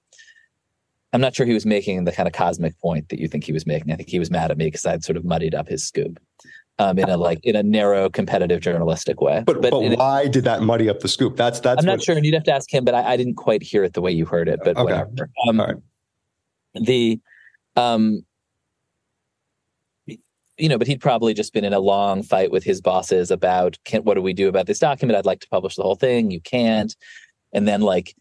I'm 1.13 1.21
not 1.21 1.35
sure 1.35 1.47
he 1.47 1.55
was 1.55 1.67
making 1.67 2.05
the 2.05 2.13
kind 2.13 2.27
of 2.27 2.33
cosmic 2.33 2.79
point 2.81 3.09
that 3.09 3.19
you 3.19 3.29
think 3.29 3.45
he 3.45 3.53
was 3.53 3.67
making. 3.67 3.93
I 3.93 3.97
think 3.97 4.09
he 4.09 4.19
was 4.19 4.31
mad 4.31 4.51
at 4.51 4.59
me 4.59 4.67
because 4.67 4.85
I'd 4.85 5.05
sort 5.05 5.17
of 5.17 5.25
muddied 5.25 5.55
up 5.55 5.69
his 5.69 5.87
scoop 5.87 6.19
um, 6.79 6.99
in 6.99 7.09
a 7.09 7.17
like 7.17 7.41
in 7.43 7.57
a 7.57 7.63
narrow 7.63 8.09
competitive 8.11 8.61
journalistic 8.61 9.21
way. 9.21 9.43
But 9.47 9.63
but, 9.63 9.71
but 9.71 9.99
why 9.99 10.23
a, 10.23 10.29
did 10.29 10.45
that 10.45 10.63
muddy 10.63 10.89
up 10.89 11.01
the 11.01 11.09
scoop? 11.09 11.37
That's 11.37 11.61
that's. 11.61 11.81
I'm 11.81 11.87
not 11.87 11.99
what, 11.99 12.03
sure, 12.03 12.17
and 12.17 12.25
you'd 12.25 12.35
have 12.35 12.45
to 12.45 12.53
ask 12.53 12.73
him. 12.73 12.85
But 12.85 12.95
I, 12.95 13.13
I, 13.13 13.17
didn't 13.17 13.35
quite 13.35 13.63
hear 13.63 13.85
it 13.85 13.95
the 13.95 14.01
way 14.01 14.13
you 14.13 14.27
heard 14.27 14.49
it. 14.49 14.61
But 14.63 14.77
okay. 14.77 14.83
whatever. 14.83 15.31
Um, 15.49 15.61
right. 15.61 15.77
The, 16.75 17.21
um, 17.77 18.27
you 20.07 20.69
know, 20.69 20.77
but 20.77 20.87
he'd 20.87 21.01
probably 21.01 21.33
just 21.33 21.55
been 21.55 21.65
in 21.65 21.73
a 21.73 21.81
long 21.81 22.23
fight 22.23 22.51
with 22.51 22.65
his 22.65 22.83
bosses 22.83 23.31
about 23.31 23.79
can, 23.85 24.03
what 24.05 24.15
do 24.15 24.23
we 24.23 24.35
do 24.35 24.49
about 24.49 24.67
this 24.67 24.79
document? 24.79 25.17
I'd 25.17 25.25
like 25.25 25.41
to 25.41 25.49
publish 25.49 25.77
the 25.77 25.83
whole 25.83 25.95
thing. 25.95 26.31
You 26.31 26.41
can't. 26.41 26.95
And 27.55 27.67
then 27.67 27.81
like 27.81 28.15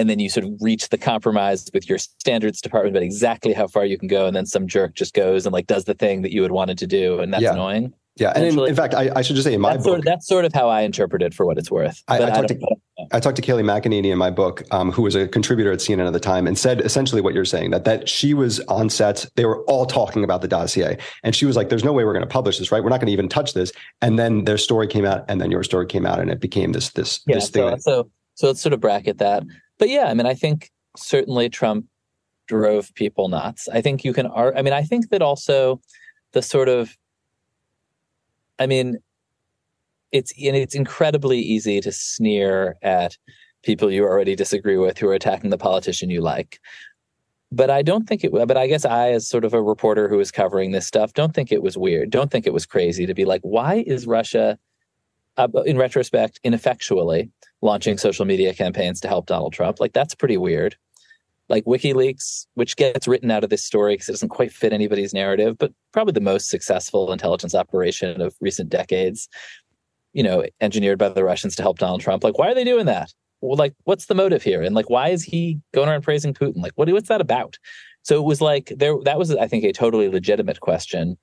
and 0.00 0.08
then 0.08 0.18
you 0.18 0.28
sort 0.28 0.46
of 0.46 0.52
reach 0.60 0.88
the 0.88 0.98
compromise 0.98 1.68
with 1.74 1.88
your 1.88 1.98
standards 1.98 2.60
department 2.60 2.96
about 2.96 3.04
exactly 3.04 3.52
how 3.52 3.66
far 3.66 3.84
you 3.84 3.98
can 3.98 4.08
go 4.08 4.26
and 4.26 4.34
then 4.34 4.46
some 4.46 4.66
jerk 4.66 4.94
just 4.94 5.14
goes 5.14 5.46
and 5.46 5.52
like 5.52 5.66
does 5.66 5.84
the 5.84 5.94
thing 5.94 6.22
that 6.22 6.32
you 6.32 6.42
had 6.42 6.52
wanted 6.52 6.78
to 6.78 6.86
do 6.86 7.20
and 7.20 7.32
that's 7.32 7.42
yeah. 7.42 7.52
annoying. 7.52 7.92
Yeah 8.16 8.32
and 8.34 8.44
in, 8.44 8.58
in, 8.58 8.74
fact 8.74 8.94
I, 8.94 9.10
I, 9.16 9.22
should 9.22 9.36
just 9.36 9.46
say 9.46 9.54
in 9.54 9.60
my 9.60 9.74
that's 9.74 9.84
book 9.84 9.92
sort 9.92 9.98
of, 10.00 10.04
that's 10.04 10.26
sort 10.26 10.44
of 10.44 10.52
how 10.52 10.68
i 10.68 10.82
interpret 10.82 11.22
it 11.22 11.32
for 11.32 11.46
what 11.46 11.56
it's 11.56 11.70
worth 11.70 12.02
I, 12.08 12.16
I, 12.16 12.30
talked 12.30 12.48
to, 12.48 12.76
I, 13.12 13.20
talked 13.20 13.36
to 13.36 13.42
Kayleigh 13.42 13.62
McEnany 13.62 14.10
in 14.10 14.18
my 14.18 14.30
book 14.30 14.62
um, 14.72 14.90
who 14.90 15.02
was 15.02 15.14
a 15.14 15.28
contributor 15.28 15.72
at 15.72 15.78
cnn 15.78 16.06
at 16.06 16.12
the 16.12 16.20
time 16.20 16.46
and 16.46 16.58
said 16.58 16.80
essentially 16.82 17.22
what 17.22 17.34
you're 17.34 17.44
saying 17.44 17.70
that 17.70 17.84
that 17.84 18.08
she 18.08 18.34
was 18.34 18.60
on 18.60 18.90
set 18.90 19.26
they 19.36 19.46
were 19.46 19.62
all 19.62 19.86
talking 19.86 20.24
about 20.24 20.42
the 20.42 20.48
dossier 20.48 20.98
and 21.22 21.34
she 21.34 21.46
was 21.46 21.56
like 21.56 21.68
there's 21.70 21.84
no 21.84 21.92
way 21.92 22.04
we're 22.04 22.12
going 22.12 22.20
to 22.20 22.28
publish 22.28 22.58
this 22.58 22.70
right? 22.72 22.82
We're 22.82 22.90
not 22.90 23.00
going 23.00 23.06
to 23.06 23.12
even 23.12 23.28
touch 23.28 23.54
this. 23.54 23.72
And 24.02 24.18
then 24.18 24.44
their 24.44 24.58
story 24.58 24.86
came 24.86 25.04
out 25.04 25.24
and 25.28 25.40
then 25.40 25.50
your 25.50 25.62
story 25.62 25.86
came 25.86 26.04
out 26.04 26.20
and 26.20 26.30
it 26.30 26.40
became 26.40 26.72
this 26.72 26.90
this 26.90 27.20
yeah, 27.26 27.36
this 27.36 27.48
so, 27.48 27.52
thing 27.52 27.80
so 27.80 28.10
so 28.34 28.46
let's 28.46 28.60
sort 28.60 28.72
of 28.72 28.80
bracket 28.80 29.18
that 29.18 29.42
but 29.80 29.88
yeah, 29.88 30.04
I 30.04 30.14
mean, 30.14 30.26
I 30.26 30.34
think 30.34 30.70
certainly 30.96 31.48
Trump 31.48 31.86
drove 32.46 32.94
people 32.94 33.28
nuts. 33.28 33.66
I 33.72 33.80
think 33.80 34.04
you 34.04 34.12
can, 34.12 34.26
I 34.26 34.60
mean, 34.62 34.74
I 34.74 34.82
think 34.82 35.08
that 35.08 35.22
also 35.22 35.80
the 36.32 36.42
sort 36.42 36.68
of, 36.68 36.96
I 38.58 38.66
mean, 38.66 38.98
it's 40.12 40.32
it's 40.36 40.74
incredibly 40.74 41.38
easy 41.38 41.80
to 41.80 41.92
sneer 41.92 42.76
at 42.82 43.16
people 43.62 43.90
you 43.90 44.04
already 44.04 44.36
disagree 44.36 44.76
with 44.76 44.98
who 44.98 45.08
are 45.08 45.14
attacking 45.14 45.50
the 45.50 45.56
politician 45.56 46.10
you 46.10 46.20
like. 46.20 46.60
But 47.52 47.70
I 47.70 47.82
don't 47.82 48.06
think 48.06 48.22
it. 48.22 48.32
But 48.32 48.56
I 48.56 48.66
guess 48.66 48.84
I, 48.84 49.12
as 49.12 49.28
sort 49.28 49.44
of 49.44 49.54
a 49.54 49.62
reporter 49.62 50.08
who 50.08 50.20
is 50.20 50.30
covering 50.30 50.72
this 50.72 50.86
stuff, 50.86 51.14
don't 51.14 51.34
think 51.34 51.52
it 51.52 51.62
was 51.62 51.78
weird. 51.78 52.10
Don't 52.10 52.30
think 52.30 52.46
it 52.46 52.52
was 52.52 52.66
crazy 52.66 53.06
to 53.06 53.14
be 53.14 53.24
like, 53.24 53.40
why 53.42 53.84
is 53.86 54.06
Russia, 54.06 54.58
uh, 55.38 55.48
in 55.64 55.78
retrospect, 55.78 56.38
ineffectually 56.44 57.30
launching 57.62 57.98
social 57.98 58.24
media 58.24 58.54
campaigns 58.54 59.00
to 59.00 59.08
help 59.08 59.26
Donald 59.26 59.52
Trump. 59.52 59.80
Like 59.80 59.92
that's 59.92 60.14
pretty 60.14 60.36
weird. 60.36 60.76
Like 61.48 61.64
WikiLeaks, 61.64 62.46
which 62.54 62.76
gets 62.76 63.08
written 63.08 63.30
out 63.30 63.42
of 63.42 63.50
this 63.50 63.64
story 63.64 63.94
because 63.94 64.08
it 64.08 64.12
doesn't 64.12 64.28
quite 64.28 64.52
fit 64.52 64.72
anybody's 64.72 65.12
narrative, 65.12 65.58
but 65.58 65.72
probably 65.92 66.12
the 66.12 66.20
most 66.20 66.48
successful 66.48 67.12
intelligence 67.12 67.54
operation 67.54 68.20
of 68.20 68.34
recent 68.40 68.68
decades, 68.68 69.28
you 70.12 70.22
know, 70.22 70.44
engineered 70.60 70.98
by 70.98 71.08
the 71.08 71.24
Russians 71.24 71.56
to 71.56 71.62
help 71.62 71.78
Donald 71.78 72.00
Trump. 72.00 72.22
Like, 72.22 72.38
why 72.38 72.50
are 72.50 72.54
they 72.54 72.64
doing 72.64 72.86
that? 72.86 73.12
Well, 73.40 73.56
like, 73.56 73.74
what's 73.84 74.06
the 74.06 74.14
motive 74.14 74.42
here? 74.42 74.62
And 74.62 74.74
like, 74.74 74.90
why 74.90 75.08
is 75.08 75.24
he 75.24 75.60
going 75.74 75.88
around 75.88 76.02
praising 76.02 76.34
Putin? 76.34 76.62
Like, 76.62 76.72
what, 76.76 76.88
what's 76.90 77.08
that 77.08 77.20
about? 77.20 77.58
So 78.02 78.16
it 78.16 78.24
was 78.24 78.40
like 78.40 78.72
there 78.76 78.94
that 79.04 79.18
was, 79.18 79.34
I 79.34 79.46
think, 79.46 79.64
a 79.64 79.72
totally 79.72 80.08
legitimate 80.08 80.60
question, 80.60 81.18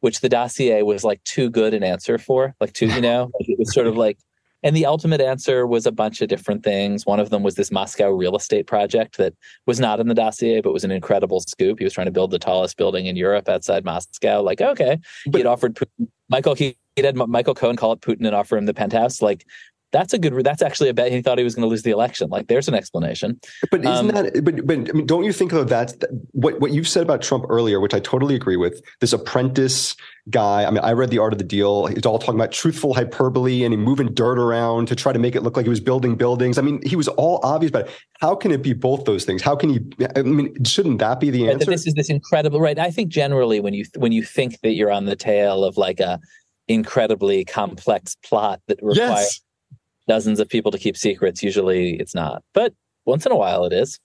which 0.00 0.20
the 0.20 0.28
dossier 0.28 0.82
was 0.82 1.04
like 1.04 1.22
too 1.24 1.50
good 1.50 1.74
an 1.74 1.82
answer 1.82 2.18
for. 2.18 2.54
Like 2.60 2.72
too, 2.72 2.86
you 2.86 3.00
know, 3.00 3.30
like 3.38 3.48
it 3.48 3.58
was 3.58 3.72
sort 3.72 3.86
of 3.86 3.96
like 3.96 4.18
and 4.62 4.76
the 4.76 4.86
ultimate 4.86 5.20
answer 5.20 5.66
was 5.66 5.86
a 5.86 5.92
bunch 5.92 6.20
of 6.20 6.28
different 6.28 6.64
things. 6.64 7.06
One 7.06 7.20
of 7.20 7.30
them 7.30 7.42
was 7.42 7.54
this 7.54 7.70
Moscow 7.70 8.10
real 8.10 8.36
estate 8.36 8.66
project 8.66 9.16
that 9.18 9.34
was 9.66 9.78
not 9.78 10.00
in 10.00 10.08
the 10.08 10.14
dossier, 10.14 10.60
but 10.60 10.72
was 10.72 10.84
an 10.84 10.90
incredible 10.90 11.40
scoop. 11.40 11.78
He 11.78 11.84
was 11.84 11.92
trying 11.92 12.06
to 12.06 12.12
build 12.12 12.30
the 12.30 12.38
tallest 12.38 12.76
building 12.76 13.06
in 13.06 13.16
Europe 13.16 13.48
outside 13.48 13.84
Moscow. 13.84 14.42
Like, 14.42 14.60
okay, 14.60 14.98
but, 15.26 15.38
he'd 15.38 15.46
offered 15.46 15.76
Putin, 15.76 16.08
Michael. 16.28 16.54
He, 16.54 16.76
he 16.96 17.02
had 17.02 17.16
Michael 17.16 17.54
Cohen 17.54 17.76
call 17.76 17.92
up 17.92 18.00
Putin 18.00 18.26
and 18.26 18.34
offer 18.34 18.56
him 18.56 18.66
the 18.66 18.74
penthouse. 18.74 19.22
Like, 19.22 19.46
that's 19.90 20.12
a 20.12 20.18
good 20.18 20.34
that's 20.44 20.62
actually 20.62 20.88
a 20.88 20.94
bet 20.94 21.10
he 21.10 21.22
thought 21.22 21.38
he 21.38 21.44
was 21.44 21.54
going 21.54 21.62
to 21.62 21.68
lose 21.68 21.82
the 21.82 21.90
election. 21.90 22.28
Like 22.28 22.48
there's 22.48 22.68
an 22.68 22.74
explanation. 22.74 23.40
But 23.70 23.80
isn't 23.80 23.92
um, 23.94 24.08
that 24.08 24.44
but 24.44 24.66
but 24.66 24.76
I 24.90 24.92
mean, 24.92 25.06
don't 25.06 25.24
you 25.24 25.32
think 25.32 25.52
of 25.52 25.68
that 25.68 25.94
what 26.32 26.60
what 26.60 26.72
you've 26.72 26.88
said 26.88 27.02
about 27.02 27.22
trump 27.22 27.46
earlier 27.48 27.80
which 27.80 27.94
i 27.94 28.00
totally 28.00 28.34
agree 28.34 28.56
with 28.56 28.82
this 29.00 29.12
apprentice 29.12 29.96
guy 30.30 30.64
i 30.64 30.70
mean 30.70 30.80
i 30.80 30.92
read 30.92 31.10
the 31.10 31.18
art 31.18 31.32
of 31.32 31.38
the 31.38 31.44
deal. 31.44 31.86
He's 31.86 32.04
all 32.04 32.18
talking 32.18 32.34
about 32.34 32.52
truthful 32.52 32.94
hyperbole 32.94 33.64
and 33.64 33.72
he 33.72 33.76
moving 33.76 34.12
dirt 34.12 34.38
around 34.38 34.88
to 34.88 34.96
try 34.96 35.12
to 35.12 35.18
make 35.18 35.34
it 35.34 35.42
look 35.42 35.56
like 35.56 35.64
he 35.64 35.70
was 35.70 35.80
building 35.80 36.16
buildings. 36.16 36.58
I 36.58 36.62
mean 36.62 36.80
he 36.84 36.96
was 36.96 37.08
all 37.08 37.40
obvious 37.42 37.70
but 37.70 37.88
how 38.20 38.34
can 38.34 38.50
it 38.50 38.62
be 38.62 38.72
both 38.72 39.04
those 39.04 39.24
things? 39.24 39.42
How 39.42 39.56
can 39.56 39.70
he 39.70 39.80
i 40.16 40.22
mean 40.22 40.64
shouldn't 40.64 40.98
that 40.98 41.20
be 41.20 41.30
the 41.30 41.48
answer? 41.48 41.70
this 41.70 41.86
is 41.86 41.94
this 41.94 42.10
incredible 42.10 42.60
right? 42.60 42.78
I 42.78 42.90
think 42.90 43.08
generally 43.08 43.60
when 43.60 43.74
you 43.74 43.84
when 43.96 44.12
you 44.12 44.22
think 44.22 44.60
that 44.60 44.72
you're 44.72 44.90
on 44.90 45.06
the 45.06 45.16
tail 45.16 45.64
of 45.64 45.76
like 45.76 46.00
a 46.00 46.20
incredibly 46.68 47.46
complex 47.46 48.14
plot 48.22 48.60
that 48.66 48.78
requires 48.82 48.98
yes 48.98 49.40
dozens 50.08 50.40
of 50.40 50.48
people 50.48 50.72
to 50.72 50.78
keep 50.78 50.96
secrets. 50.96 51.42
Usually 51.42 51.94
it's 52.00 52.14
not, 52.14 52.42
but 52.54 52.74
once 53.04 53.24
in 53.26 53.32
a 53.32 53.36
while 53.36 53.64
it 53.64 53.72
is. 53.72 54.00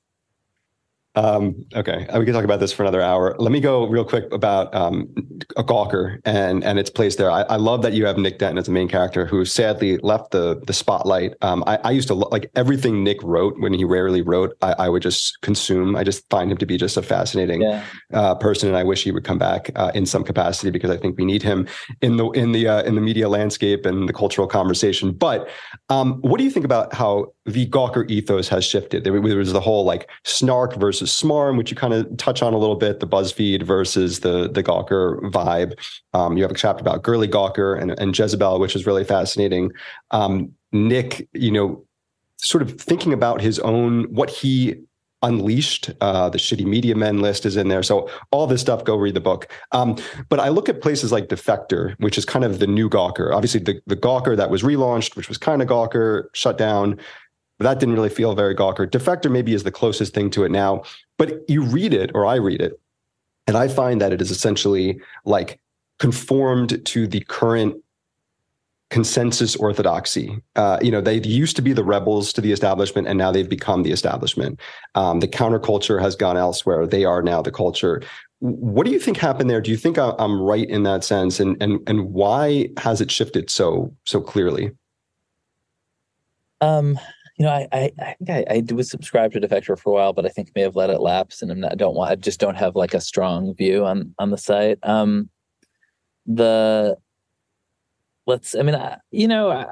Um, 1.16 1.66
okay, 1.76 2.08
uh, 2.08 2.20
we 2.20 2.26
can 2.26 2.34
talk 2.34 2.44
about 2.44 2.60
this 2.60 2.74
for 2.74 2.84
another 2.84 3.02
hour. 3.02 3.36
Let 3.38 3.52
me 3.52 3.60
go 3.60 3.86
real 3.86 4.04
quick 4.04 4.32
about 4.32 4.74
um, 4.74 5.14
a 5.56 5.64
Gawker 5.64 6.20
and 6.26 6.64
and 6.64 6.80
its 6.80 6.90
place 6.90 7.18
there. 7.18 7.30
I, 7.30 7.42
I, 7.44 7.56
love 7.58 7.84
that 7.84 7.94
you 7.94 8.06
have 8.08 8.18
Nick 8.18 8.40
Denton 8.40 8.58
as 8.58 8.66
the 8.66 8.72
main 8.72 8.88
character, 8.88 9.28
who 9.28 9.46
sadly 9.46 9.98
left 10.00 10.32
the 10.32 10.60
the 10.66 10.74
spotlight. 10.74 11.36
Um, 11.42 11.64
I, 11.68 11.78
I, 11.84 11.92
used 11.92 12.08
to 12.08 12.16
lo- 12.16 12.30
like 12.32 12.50
everything 12.56 13.04
Nick 13.04 13.22
wrote 13.22 13.60
when 13.60 13.74
he 13.74 13.84
rarely 13.84 14.24
wrote. 14.24 14.58
I, 14.64 14.74
I, 14.80 14.90
would 14.90 15.04
just 15.04 15.40
consume. 15.42 15.96
I 15.96 16.04
just 16.04 16.28
find 16.32 16.52
him 16.52 16.58
to 16.58 16.66
be 16.66 16.78
just 16.78 16.98
a 16.98 17.04
fascinating 17.04 17.62
yeah. 17.62 17.84
uh, 18.12 18.34
person, 18.34 18.68
and 18.68 18.78
I 18.78 18.84
wish 18.84 19.04
he 19.04 19.12
would 19.12 19.24
come 19.24 19.38
back 19.38 19.70
uh, 19.76 19.92
in 19.94 20.08
some 20.08 20.24
capacity 20.24 20.72
because 20.72 20.90
I 20.90 20.98
think 20.98 21.18
we 21.18 21.26
need 21.26 21.44
him 21.44 21.68
in 22.02 22.18
the 22.18 22.30
in 22.32 22.54
the 22.54 22.68
uh, 22.68 22.82
in 22.84 22.96
the 22.96 23.02
media 23.02 23.30
landscape 23.30 23.86
and 23.86 24.10
the 24.10 24.14
cultural 24.14 24.48
conversation. 24.48 25.12
But 25.12 25.48
um, 25.90 26.22
what 26.22 26.40
do 26.40 26.44
you 26.44 26.52
think 26.52 26.66
about 26.66 26.92
how 26.92 27.34
the 27.46 27.68
Gawker 27.68 28.10
ethos 28.10 28.48
has 28.50 28.64
shifted? 28.64 29.04
There 29.04 29.14
was 29.14 29.52
the 29.52 29.60
whole 29.60 29.84
like 29.84 30.10
snark 30.24 30.76
versus 30.76 31.12
Smarm, 31.12 31.58
which 31.58 31.70
you 31.70 31.76
kind 31.76 31.94
of 31.94 32.18
touch 32.18 32.42
on 32.42 32.54
a 32.54 32.58
little 32.58 32.76
bit, 32.76 33.00
the 33.00 33.08
BuzzFeed 33.08 33.64
versus 33.64 34.22
the 34.22 34.50
the 34.50 34.64
Gawker 34.64 35.20
vibe. 35.32 35.74
Um, 36.14 36.38
you 36.38 36.44
have 36.44 36.52
a 36.52 36.56
chapter 36.56 36.82
about 36.82 37.04
Girly 37.04 37.28
Gawker 37.28 37.80
and, 37.80 37.92
and 38.00 38.18
Jezebel, 38.18 38.60
which 38.60 38.76
is 38.76 38.86
really 38.86 39.04
fascinating. 39.04 39.72
Um, 40.12 40.54
Nick, 40.72 41.28
you 41.34 41.52
know, 41.52 41.86
sort 42.38 42.62
of 42.62 42.80
thinking 42.80 43.14
about 43.14 43.42
his 43.42 43.60
own 43.60 44.04
what 44.14 44.30
he 44.30 44.76
unleashed 45.24 45.90
uh, 46.02 46.30
the 46.30 46.38
shitty 46.38 46.66
media 46.66 46.96
men 46.96 47.22
list 47.22 47.46
is 47.46 47.56
in 47.56 47.70
there 47.70 47.82
so 47.82 48.10
all 48.32 48.46
this 48.46 48.60
stuff 48.60 48.84
go 48.84 48.96
read 48.96 49.14
the 49.14 49.22
book 49.22 49.50
um, 49.72 49.96
but 50.28 50.40
i 50.40 50.50
look 50.50 50.68
at 50.68 50.82
places 50.82 51.12
like 51.14 51.30
defector 51.30 51.96
which 52.00 52.18
is 52.18 52.26
kind 52.26 52.44
of 52.44 52.60
the 52.60 52.68
new 52.68 52.90
gawker 52.90 53.34
obviously 53.34 53.62
the, 53.62 53.82
the 53.88 53.96
gawker 53.96 54.36
that 54.36 54.50
was 54.50 54.62
relaunched 54.62 55.16
which 55.16 55.30
was 55.30 55.38
kind 55.38 55.62
of 55.62 55.68
gawker 55.68 56.26
shut 56.34 56.58
down 56.58 57.00
but 57.58 57.66
that 57.66 57.80
didn't 57.80 57.96
really 57.96 58.10
feel 58.10 58.36
very 58.36 58.56
Gawker. 58.56 58.90
Defector 58.90 59.32
maybe 59.32 59.54
is 59.54 59.64
the 59.64 59.72
closest 59.72 60.14
thing 60.14 60.30
to 60.32 60.44
it 60.44 60.52
now, 60.52 60.84
but 61.18 61.48
you 61.48 61.64
read 61.64 61.94
it, 61.94 62.12
or 62.14 62.26
I 62.26 62.36
read 62.36 62.62
it, 62.62 62.80
and 63.48 63.58
I 63.58 63.68
find 63.68 64.02
that 64.02 64.14
it 64.14 64.22
is 64.22 64.32
essentially 64.32 65.00
like 65.26 65.60
conformed 66.00 66.86
to 66.86 67.08
the 67.08 67.22
current 67.22 67.76
consensus 68.90 69.56
orthodoxy. 69.56 70.40
Uh, 70.56 70.78
you 70.80 70.92
know, 70.92 71.02
they 71.02 71.20
used 71.22 71.56
to 71.56 71.64
be 71.64 71.74
the 71.74 71.84
rebels 71.84 72.32
to 72.34 72.42
the 72.42 72.52
establishment, 72.52 73.08
and 73.08 73.18
now 73.18 73.32
they've 73.32 73.50
become 73.50 73.82
the 73.82 73.92
establishment. 73.92 74.60
Um, 74.94 75.20
the 75.20 75.28
counterculture 75.28 76.00
has 76.00 76.16
gone 76.16 76.38
elsewhere; 76.38 76.86
they 76.86 77.04
are 77.04 77.24
now 77.24 77.42
the 77.42 77.52
culture. 77.52 78.04
What 78.40 78.86
do 78.86 78.92
you 78.92 79.00
think 79.00 79.18
happened 79.18 79.50
there? 79.50 79.62
Do 79.62 79.72
you 79.72 79.78
think 79.78 79.98
I'm 79.98 80.40
right 80.40 80.70
in 80.70 80.84
that 80.84 81.04
sense, 81.04 81.40
and 81.40 81.58
and 81.62 81.80
and 81.88 82.14
why 82.14 82.70
has 82.78 83.02
it 83.02 83.10
shifted 83.10 83.50
so 83.50 83.96
so 84.06 84.22
clearly? 84.22 84.72
Um, 86.62 87.00
you 87.38 87.46
know, 87.46 87.52
I 87.52 87.68
I, 87.72 87.92
I 88.00 88.16
think 88.18 88.30
I, 88.30 88.46
I 88.50 88.74
was 88.74 88.90
subscribed 88.90 89.34
to 89.34 89.42
Defector 89.42 89.78
for 89.80 89.92
a 89.92 89.94
while, 89.94 90.14
but 90.14 90.26
I 90.26 90.30
think 90.30 90.52
may 90.56 90.62
have 90.62 90.76
let 90.76 90.90
it 90.90 91.02
lapse, 91.02 91.42
and 91.42 91.52
I'm 91.52 91.60
not, 91.62 91.72
I 91.72 91.76
don't 91.76 91.96
want 91.96 92.12
I 92.12 92.16
just 92.16 92.40
don't 92.40 92.56
have 92.56 92.76
like 92.76 92.94
a 92.94 93.02
strong 93.02 93.54
view 93.56 93.86
on 93.86 94.14
on 94.20 94.30
the 94.32 94.38
site. 94.38 94.80
Um, 94.84 95.30
the 96.26 96.98
let's 98.26 98.56
I 98.56 98.62
mean, 98.62 98.76
I, 98.76 98.98
you 99.12 99.28
know, 99.28 99.50
I, 99.52 99.66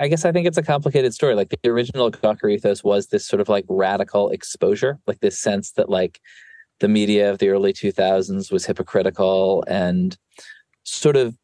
I, 0.00 0.08
guess 0.08 0.24
I 0.24 0.32
think 0.32 0.46
it's 0.46 0.58
a 0.58 0.62
complicated 0.62 1.14
story. 1.14 1.34
Like 1.34 1.54
the 1.62 1.70
original 1.70 2.10
Gawker 2.10 2.52
ethos 2.52 2.82
was 2.82 3.08
this 3.08 3.26
sort 3.26 3.40
of 3.40 3.48
like 3.48 3.64
radical 3.68 4.30
exposure, 4.30 4.98
like 5.06 5.20
this 5.20 5.38
sense 5.38 5.72
that 5.72 5.88
like 5.88 6.20
the 6.80 6.88
media 6.88 7.30
of 7.30 7.38
the 7.38 7.48
early 7.48 7.72
2000s 7.72 8.50
was 8.50 8.66
hypocritical 8.66 9.64
and 9.68 10.16
sort 10.82 11.16
of 11.16 11.36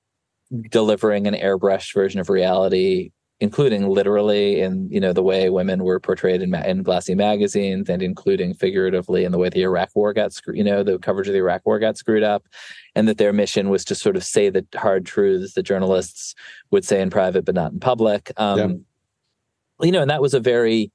delivering 0.70 1.26
an 1.26 1.34
airbrushed 1.34 1.94
version 1.94 2.20
of 2.20 2.28
reality 2.28 3.10
including 3.40 3.88
literally 3.88 4.60
in 4.60 4.88
you 4.90 4.98
know 4.98 5.12
the 5.12 5.22
way 5.22 5.48
women 5.48 5.84
were 5.84 6.00
portrayed 6.00 6.42
in, 6.42 6.54
in 6.54 6.82
glassy 6.82 7.14
magazines 7.14 7.88
and 7.88 8.02
including 8.02 8.52
figuratively 8.52 9.24
in 9.24 9.32
the 9.32 9.38
way 9.38 9.48
the 9.48 9.62
Iraq 9.62 9.90
war 9.94 10.12
got 10.12 10.32
screwed 10.32 10.56
you 10.56 10.64
know 10.64 10.82
the 10.82 10.98
coverage 10.98 11.28
of 11.28 11.32
the 11.32 11.38
Iraq 11.38 11.64
war 11.64 11.78
got 11.78 11.96
screwed 11.96 12.24
up 12.24 12.46
and 12.94 13.06
that 13.06 13.18
their 13.18 13.32
mission 13.32 13.68
was 13.68 13.84
to 13.84 13.94
sort 13.94 14.16
of 14.16 14.24
say 14.24 14.50
the 14.50 14.66
hard 14.74 15.06
truths 15.06 15.54
that 15.54 15.62
journalists 15.62 16.34
would 16.70 16.84
say 16.84 17.00
in 17.00 17.10
private 17.10 17.44
but 17.44 17.54
not 17.54 17.72
in 17.72 17.78
public 17.78 18.32
um, 18.38 18.58
yeah. 18.58 19.86
you 19.86 19.92
know 19.92 20.02
and 20.02 20.10
that 20.10 20.22
was 20.22 20.34
a 20.34 20.40
very 20.40 20.90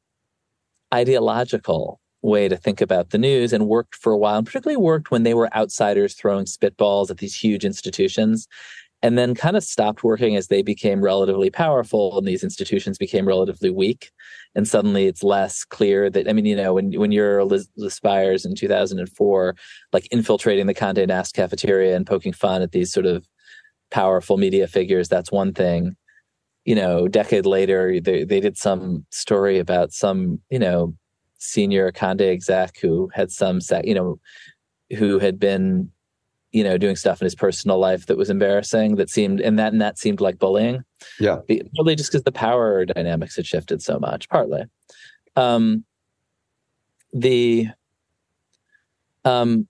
ideological 0.93 2.01
way 2.21 2.47
to 2.47 2.55
think 2.55 2.81
about 2.81 3.09
the 3.09 3.17
news 3.17 3.51
and 3.51 3.67
worked 3.67 3.95
for 3.95 4.11
a 4.11 4.17
while 4.17 4.37
and 4.37 4.45
particularly 4.45 4.77
worked 4.77 5.11
when 5.11 5.23
they 5.23 5.33
were 5.33 5.53
outsiders 5.55 6.13
throwing 6.13 6.45
spitballs 6.45 7.09
at 7.09 7.17
these 7.17 7.35
huge 7.35 7.65
institutions 7.65 8.47
and 9.03 9.17
then 9.17 9.35
kind 9.35 9.57
of 9.57 9.63
stopped 9.65 10.03
working 10.03 10.37
as 10.37 10.47
they 10.47 10.61
became 10.61 11.03
relatively 11.03 11.49
powerful 11.49 12.17
and 12.17 12.25
these 12.25 12.43
institutions 12.43 12.97
became 12.97 13.27
relatively 13.27 13.69
weak. 13.69 14.11
And 14.55 14.65
suddenly 14.65 15.07
it's 15.07 15.23
less 15.23 15.65
clear 15.65 16.09
that, 16.09 16.29
I 16.29 16.31
mean, 16.31 16.45
you 16.45 16.55
know, 16.55 16.75
when, 16.75 16.93
when 16.93 17.11
you're 17.11 17.43
Liz, 17.43 17.67
Spiers 17.89 18.45
in 18.45 18.55
2004, 18.55 19.55
like 19.91 20.07
infiltrating 20.09 20.67
the 20.67 20.73
Conde 20.73 21.05
Nast 21.05 21.35
cafeteria 21.35 21.97
and 21.97 22.07
poking 22.07 22.31
fun 22.31 22.61
at 22.61 22.71
these 22.71 22.93
sort 22.93 23.05
of 23.05 23.27
powerful 23.91 24.37
media 24.37 24.67
figures, 24.67 25.09
that's 25.09 25.33
one 25.33 25.53
thing. 25.53 25.97
You 26.63 26.75
know, 26.75 27.09
decade 27.09 27.45
later, 27.45 27.99
they, 27.99 28.23
they 28.23 28.39
did 28.39 28.57
some 28.57 29.05
story 29.09 29.59
about 29.59 29.91
some, 29.91 30.39
you 30.49 30.59
know, 30.59 30.95
senior 31.39 31.91
Conde 31.91 32.21
exec 32.21 32.77
who 32.77 33.11
had 33.13 33.31
some, 33.31 33.59
you 33.83 33.95
know, 33.95 34.17
who 34.97 35.19
had 35.19 35.39
been 35.39 35.91
you 36.53 36.63
know, 36.63 36.77
doing 36.77 36.95
stuff 36.95 37.19
in 37.19 37.25
his 37.25 37.35
personal 37.35 37.79
life 37.79 38.05
that 38.05 38.15
was 38.15 38.29
embarrassing 38.29 38.95
that 38.95 39.09
seemed 39.09 39.41
and 39.41 39.57
that 39.59 39.73
and 39.73 39.81
that 39.81 39.97
seemed 39.97 40.21
like 40.21 40.37
bullying. 40.37 40.83
Yeah. 41.19 41.39
Partly 41.75 41.95
just 41.95 42.11
because 42.11 42.23
the 42.23 42.31
power 42.31 42.85
dynamics 42.85 43.35
had 43.35 43.47
shifted 43.47 43.81
so 43.81 43.99
much, 43.99 44.29
partly. 44.29 44.63
Um 45.35 45.83
the 47.11 47.67
um 49.25 49.67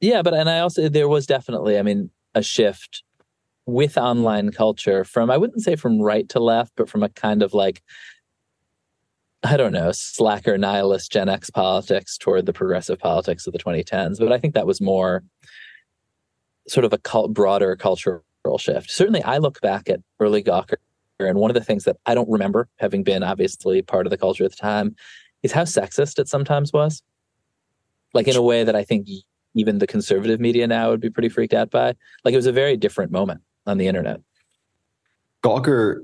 yeah, 0.00 0.22
but 0.22 0.34
and 0.34 0.50
I 0.50 0.60
also 0.60 0.88
there 0.88 1.08
was 1.08 1.26
definitely, 1.26 1.78
I 1.78 1.82
mean, 1.82 2.10
a 2.34 2.42
shift 2.42 3.04
with 3.66 3.96
online 3.96 4.50
culture 4.50 5.04
from 5.04 5.30
I 5.30 5.36
wouldn't 5.36 5.62
say 5.62 5.76
from 5.76 6.00
right 6.00 6.28
to 6.30 6.40
left, 6.40 6.72
but 6.76 6.88
from 6.88 7.02
a 7.02 7.10
kind 7.10 7.42
of 7.42 7.52
like 7.52 7.82
I 9.44 9.56
don't 9.56 9.72
know, 9.72 9.90
slacker 9.92 10.56
nihilist 10.56 11.12
Gen 11.12 11.28
X 11.28 11.50
politics 11.50 12.16
toward 12.16 12.46
the 12.46 12.52
progressive 12.52 12.98
politics 12.98 13.46
of 13.46 13.52
the 13.52 13.58
2010s. 13.58 14.18
But 14.18 14.32
I 14.32 14.38
think 14.38 14.54
that 14.54 14.68
was 14.68 14.80
more 14.80 15.24
sort 16.68 16.84
of 16.84 16.92
a 16.92 16.98
cult, 16.98 17.32
broader 17.32 17.76
cultural 17.76 18.22
shift. 18.58 18.90
Certainly, 18.90 19.22
I 19.22 19.38
look 19.38 19.60
back 19.60 19.88
at 19.88 20.00
early 20.20 20.42
Gawker, 20.42 20.76
and 21.18 21.38
one 21.38 21.50
of 21.50 21.54
the 21.54 21.64
things 21.64 21.84
that 21.84 21.96
I 22.06 22.14
don't 22.14 22.30
remember, 22.30 22.68
having 22.78 23.02
been 23.02 23.22
obviously 23.22 23.82
part 23.82 24.06
of 24.06 24.10
the 24.10 24.18
culture 24.18 24.44
at 24.44 24.50
the 24.50 24.56
time, 24.56 24.96
is 25.42 25.52
how 25.52 25.62
sexist 25.62 26.18
it 26.18 26.28
sometimes 26.28 26.72
was. 26.72 27.02
Like 28.14 28.28
in 28.28 28.36
a 28.36 28.42
way 28.42 28.64
that 28.64 28.76
I 28.76 28.84
think 28.84 29.08
even 29.54 29.78
the 29.78 29.86
conservative 29.86 30.40
media 30.40 30.66
now 30.66 30.90
would 30.90 31.00
be 31.00 31.10
pretty 31.10 31.28
freaked 31.28 31.54
out 31.54 31.70
by. 31.70 31.94
Like 32.24 32.34
it 32.34 32.36
was 32.36 32.46
a 32.46 32.52
very 32.52 32.76
different 32.76 33.10
moment 33.10 33.40
on 33.66 33.78
the 33.78 33.86
internet. 33.86 34.20
Gawker 35.42 36.00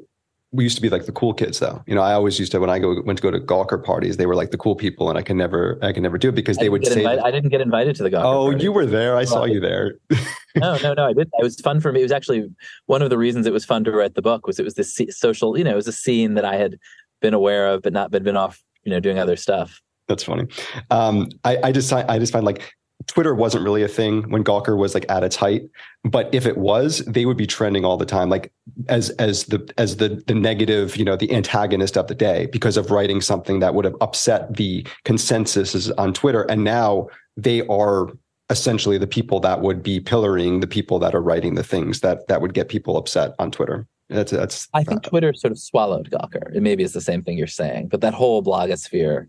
we 0.50 0.64
used 0.64 0.76
to 0.76 0.82
be 0.82 0.88
like 0.88 1.04
the 1.04 1.12
cool 1.12 1.34
kids 1.34 1.58
though. 1.58 1.82
You 1.86 1.94
know, 1.94 2.00
I 2.00 2.14
always 2.14 2.38
used 2.38 2.52
to 2.52 2.60
when 2.60 2.70
I 2.70 2.78
go 2.78 3.02
went 3.02 3.18
to 3.18 3.22
go 3.22 3.30
to 3.30 3.38
Gawker 3.38 3.82
parties, 3.82 4.16
they 4.16 4.24
were 4.24 4.34
like 4.34 4.50
the 4.50 4.56
cool 4.56 4.74
people, 4.74 5.10
and 5.10 5.18
I 5.18 5.22
can 5.22 5.36
never 5.36 5.78
I 5.82 5.92
can 5.92 6.02
never 6.02 6.16
do 6.16 6.30
it 6.30 6.34
because 6.34 6.56
they 6.56 6.70
would 6.70 6.86
say 6.86 7.00
invited, 7.00 7.22
I 7.22 7.30
didn't 7.30 7.50
get 7.50 7.60
invited 7.60 7.96
to 7.96 8.02
the 8.02 8.10
Gawker. 8.10 8.24
Oh, 8.24 8.50
you 8.50 8.72
were 8.72 8.86
there. 8.86 9.16
I 9.16 9.24
saw 9.24 9.44
you 9.44 9.60
there. 9.60 9.98
no, 10.56 10.78
no, 10.82 10.94
no. 10.94 11.06
I 11.06 11.12
did. 11.12 11.28
It 11.38 11.42
was 11.42 11.60
fun 11.60 11.80
for 11.80 11.92
me. 11.92 12.00
It 12.00 12.04
was 12.04 12.12
actually 12.12 12.48
one 12.86 13.02
of 13.02 13.10
the 13.10 13.18
reasons 13.18 13.46
it 13.46 13.52
was 13.52 13.66
fun 13.66 13.84
to 13.84 13.92
write 13.92 14.14
the 14.14 14.22
book 14.22 14.46
was 14.46 14.58
it 14.58 14.64
was 14.64 14.74
this 14.74 14.98
social. 15.10 15.58
You 15.58 15.64
know, 15.64 15.72
it 15.72 15.76
was 15.76 15.88
a 15.88 15.92
scene 15.92 16.34
that 16.34 16.46
I 16.46 16.56
had 16.56 16.78
been 17.20 17.34
aware 17.34 17.68
of, 17.68 17.82
but 17.82 17.92
not 17.92 18.10
been 18.10 18.22
been 18.22 18.36
off. 18.36 18.62
You 18.84 18.92
know, 18.92 19.00
doing 19.00 19.18
other 19.18 19.36
stuff. 19.36 19.82
That's 20.06 20.22
funny. 20.22 20.46
Um, 20.90 21.28
I, 21.44 21.58
I 21.64 21.72
just 21.72 21.92
I 21.92 22.18
just 22.18 22.32
find 22.32 22.46
like 22.46 22.72
Twitter 23.08 23.34
wasn't 23.34 23.64
really 23.64 23.82
a 23.82 23.88
thing 23.88 24.30
when 24.30 24.44
Gawker 24.44 24.76
was 24.76 24.94
like 24.94 25.06
at 25.08 25.24
its 25.24 25.34
height, 25.34 25.62
but 26.04 26.32
if 26.32 26.46
it 26.46 26.58
was, 26.58 26.98
they 27.06 27.24
would 27.24 27.38
be 27.38 27.46
trending 27.46 27.84
all 27.84 27.96
the 27.96 28.06
time, 28.06 28.28
like 28.28 28.52
as 28.88 29.10
as 29.10 29.44
the 29.44 29.72
as 29.78 29.96
the 29.96 30.22
the 30.26 30.34
negative, 30.34 30.96
you 30.96 31.04
know, 31.04 31.16
the 31.16 31.32
antagonist 31.34 31.96
of 31.96 32.06
the 32.06 32.14
day 32.14 32.46
because 32.52 32.76
of 32.76 32.90
writing 32.90 33.20
something 33.20 33.60
that 33.60 33.74
would 33.74 33.86
have 33.86 33.96
upset 34.00 34.54
the 34.56 34.86
consensus 35.04 35.90
on 35.92 36.12
Twitter. 36.12 36.42
And 36.42 36.64
now 36.64 37.08
they 37.36 37.66
are 37.66 38.08
essentially 38.50 38.98
the 38.98 39.06
people 39.06 39.40
that 39.40 39.62
would 39.62 39.82
be 39.82 40.00
pillaring 40.00 40.60
the 40.60 40.66
people 40.66 40.98
that 40.98 41.14
are 41.14 41.22
writing 41.22 41.54
the 41.54 41.64
things 41.64 42.00
that 42.00 42.28
that 42.28 42.40
would 42.42 42.54
get 42.54 42.68
people 42.68 42.96
upset 42.96 43.34
on 43.38 43.50
Twitter. 43.50 43.86
That's 44.10 44.32
that's. 44.32 44.68
I 44.74 44.84
think 44.84 45.06
uh, 45.06 45.08
Twitter 45.08 45.32
sort 45.32 45.52
of 45.52 45.58
swallowed 45.58 46.10
Gawker. 46.10 46.54
It 46.54 46.62
maybe 46.62 46.82
is 46.82 46.92
the 46.92 47.00
same 47.00 47.22
thing 47.22 47.38
you're 47.38 47.46
saying, 47.46 47.88
but 47.88 48.00
that 48.02 48.14
whole 48.14 48.42
blogosphere 48.42 49.28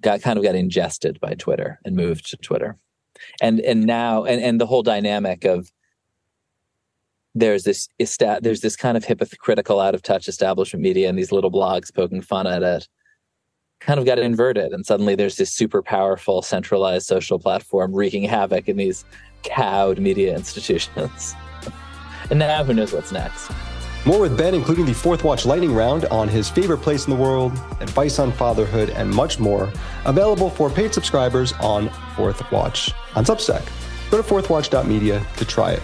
got 0.00 0.22
kind 0.22 0.38
of 0.38 0.44
got 0.44 0.54
ingested 0.54 1.18
by 1.20 1.34
Twitter 1.34 1.80
and 1.84 1.96
moved 1.96 2.30
to 2.30 2.36
Twitter. 2.36 2.76
And 3.40 3.60
and 3.60 3.84
now 3.84 4.24
and, 4.24 4.42
and 4.42 4.60
the 4.60 4.66
whole 4.66 4.82
dynamic 4.82 5.44
of 5.44 5.70
there's 7.34 7.64
this 7.64 7.88
there's 7.98 8.60
this 8.60 8.76
kind 8.76 8.96
of 8.96 9.04
hypocritical 9.04 9.80
out 9.80 9.94
of 9.94 10.02
touch 10.02 10.28
establishment 10.28 10.82
media 10.82 11.08
and 11.08 11.18
these 11.18 11.32
little 11.32 11.50
blogs 11.50 11.94
poking 11.94 12.22
fun 12.22 12.46
at 12.46 12.62
it 12.62 12.88
kind 13.80 13.98
of 13.98 14.06
got 14.06 14.18
inverted. 14.18 14.72
And 14.72 14.84
suddenly 14.84 15.14
there's 15.14 15.36
this 15.36 15.52
super 15.52 15.82
powerful 15.82 16.42
centralized 16.42 17.06
social 17.06 17.38
platform 17.38 17.94
wreaking 17.94 18.24
havoc 18.24 18.68
in 18.68 18.76
these 18.76 19.04
cowed 19.42 19.98
media 19.98 20.34
institutions. 20.36 21.34
And 22.28 22.38
now 22.38 22.62
who 22.62 22.74
knows 22.74 22.92
what's 22.92 23.10
next 23.10 23.50
More 24.06 24.20
with 24.20 24.36
Ben, 24.36 24.54
including 24.54 24.86
the 24.86 24.94
Fourth 24.94 25.24
Watch 25.24 25.44
lightning 25.44 25.74
round 25.74 26.06
on 26.06 26.26
his 26.26 26.48
favorite 26.48 26.78
place 26.78 27.06
in 27.06 27.10
the 27.10 27.22
world, 27.22 27.52
advice 27.80 28.18
on 28.18 28.32
fatherhood, 28.32 28.90
and 28.90 29.10
much 29.10 29.38
more, 29.38 29.70
available 30.06 30.48
for 30.48 30.70
paid 30.70 30.94
subscribers 30.94 31.52
on 31.60 31.90
Fourth 32.16 32.50
Watch 32.50 32.92
on 33.14 33.24
Substack. 33.24 33.62
Go 34.10 34.20
to 34.20 34.22
fourthwatch.media 34.22 35.24
to 35.36 35.44
try 35.44 35.72
it. 35.72 35.82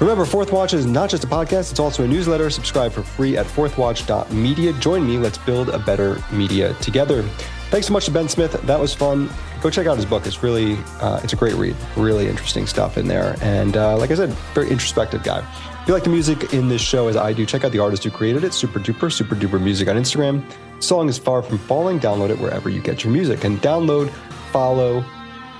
Remember, 0.00 0.24
Fourth 0.24 0.52
Watch 0.52 0.74
is 0.74 0.86
not 0.86 1.08
just 1.08 1.22
a 1.22 1.28
podcast, 1.28 1.70
it's 1.70 1.78
also 1.78 2.02
a 2.02 2.08
newsletter. 2.08 2.50
Subscribe 2.50 2.90
for 2.90 3.04
free 3.04 3.36
at 3.36 3.46
fourthwatch.media. 3.46 4.72
Join 4.74 5.06
me. 5.06 5.16
Let's 5.16 5.38
build 5.38 5.68
a 5.68 5.78
better 5.78 6.20
media 6.32 6.74
together. 6.74 7.22
Thanks 7.70 7.86
so 7.86 7.92
much 7.92 8.06
to 8.06 8.10
Ben 8.10 8.28
Smith. 8.28 8.52
That 8.52 8.80
was 8.80 8.92
fun. 8.92 9.30
Go 9.60 9.70
check 9.70 9.86
out 9.86 9.96
his 9.96 10.04
book. 10.04 10.26
It's 10.26 10.42
really, 10.42 10.76
uh, 11.00 11.20
it's 11.22 11.32
a 11.32 11.36
great 11.36 11.54
read. 11.54 11.76
Really 11.96 12.28
interesting 12.28 12.66
stuff 12.66 12.98
in 12.98 13.06
there. 13.06 13.36
And 13.40 13.76
uh, 13.76 13.96
like 13.96 14.10
I 14.10 14.16
said, 14.16 14.30
very 14.54 14.68
introspective 14.70 15.22
guy. 15.22 15.46
If 15.82 15.88
you 15.88 15.94
like 15.94 16.04
the 16.04 16.10
music 16.10 16.54
in 16.54 16.68
this 16.68 16.80
show 16.80 17.08
as 17.08 17.16
I 17.16 17.32
do, 17.32 17.44
check 17.44 17.64
out 17.64 17.72
the 17.72 17.80
artist 17.80 18.04
who 18.04 18.10
created 18.12 18.44
it, 18.44 18.54
Super 18.54 18.78
Duper, 18.78 19.10
Super 19.10 19.34
Duper 19.34 19.60
Music 19.60 19.88
on 19.88 19.96
Instagram. 19.96 20.44
Song 20.80 21.08
is 21.08 21.18
Far 21.18 21.42
From 21.42 21.58
Falling. 21.58 21.98
Download 21.98 22.30
it 22.30 22.38
wherever 22.38 22.68
you 22.68 22.80
get 22.80 23.02
your 23.02 23.12
music. 23.12 23.42
And 23.42 23.60
download, 23.60 24.08
follow 24.52 25.04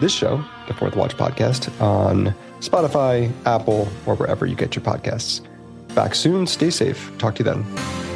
this 0.01 0.12
show, 0.12 0.45
the 0.68 0.75
Fourth 0.75 0.95
Watch 0.95 1.16
Podcast, 1.16 1.68
on 1.83 2.33
Spotify, 2.61 3.33
Apple, 3.47 3.89
or 4.07 4.14
wherever 4.14 4.47
you 4.47 4.55
get 4.55 4.77
your 4.77 4.85
podcasts. 4.85 5.45
Back 5.97 6.14
soon. 6.14 6.47
Stay 6.47 6.70
safe. 6.70 7.11
Talk 7.18 7.35
to 7.35 7.45
you 7.45 7.51
then. 7.53 8.12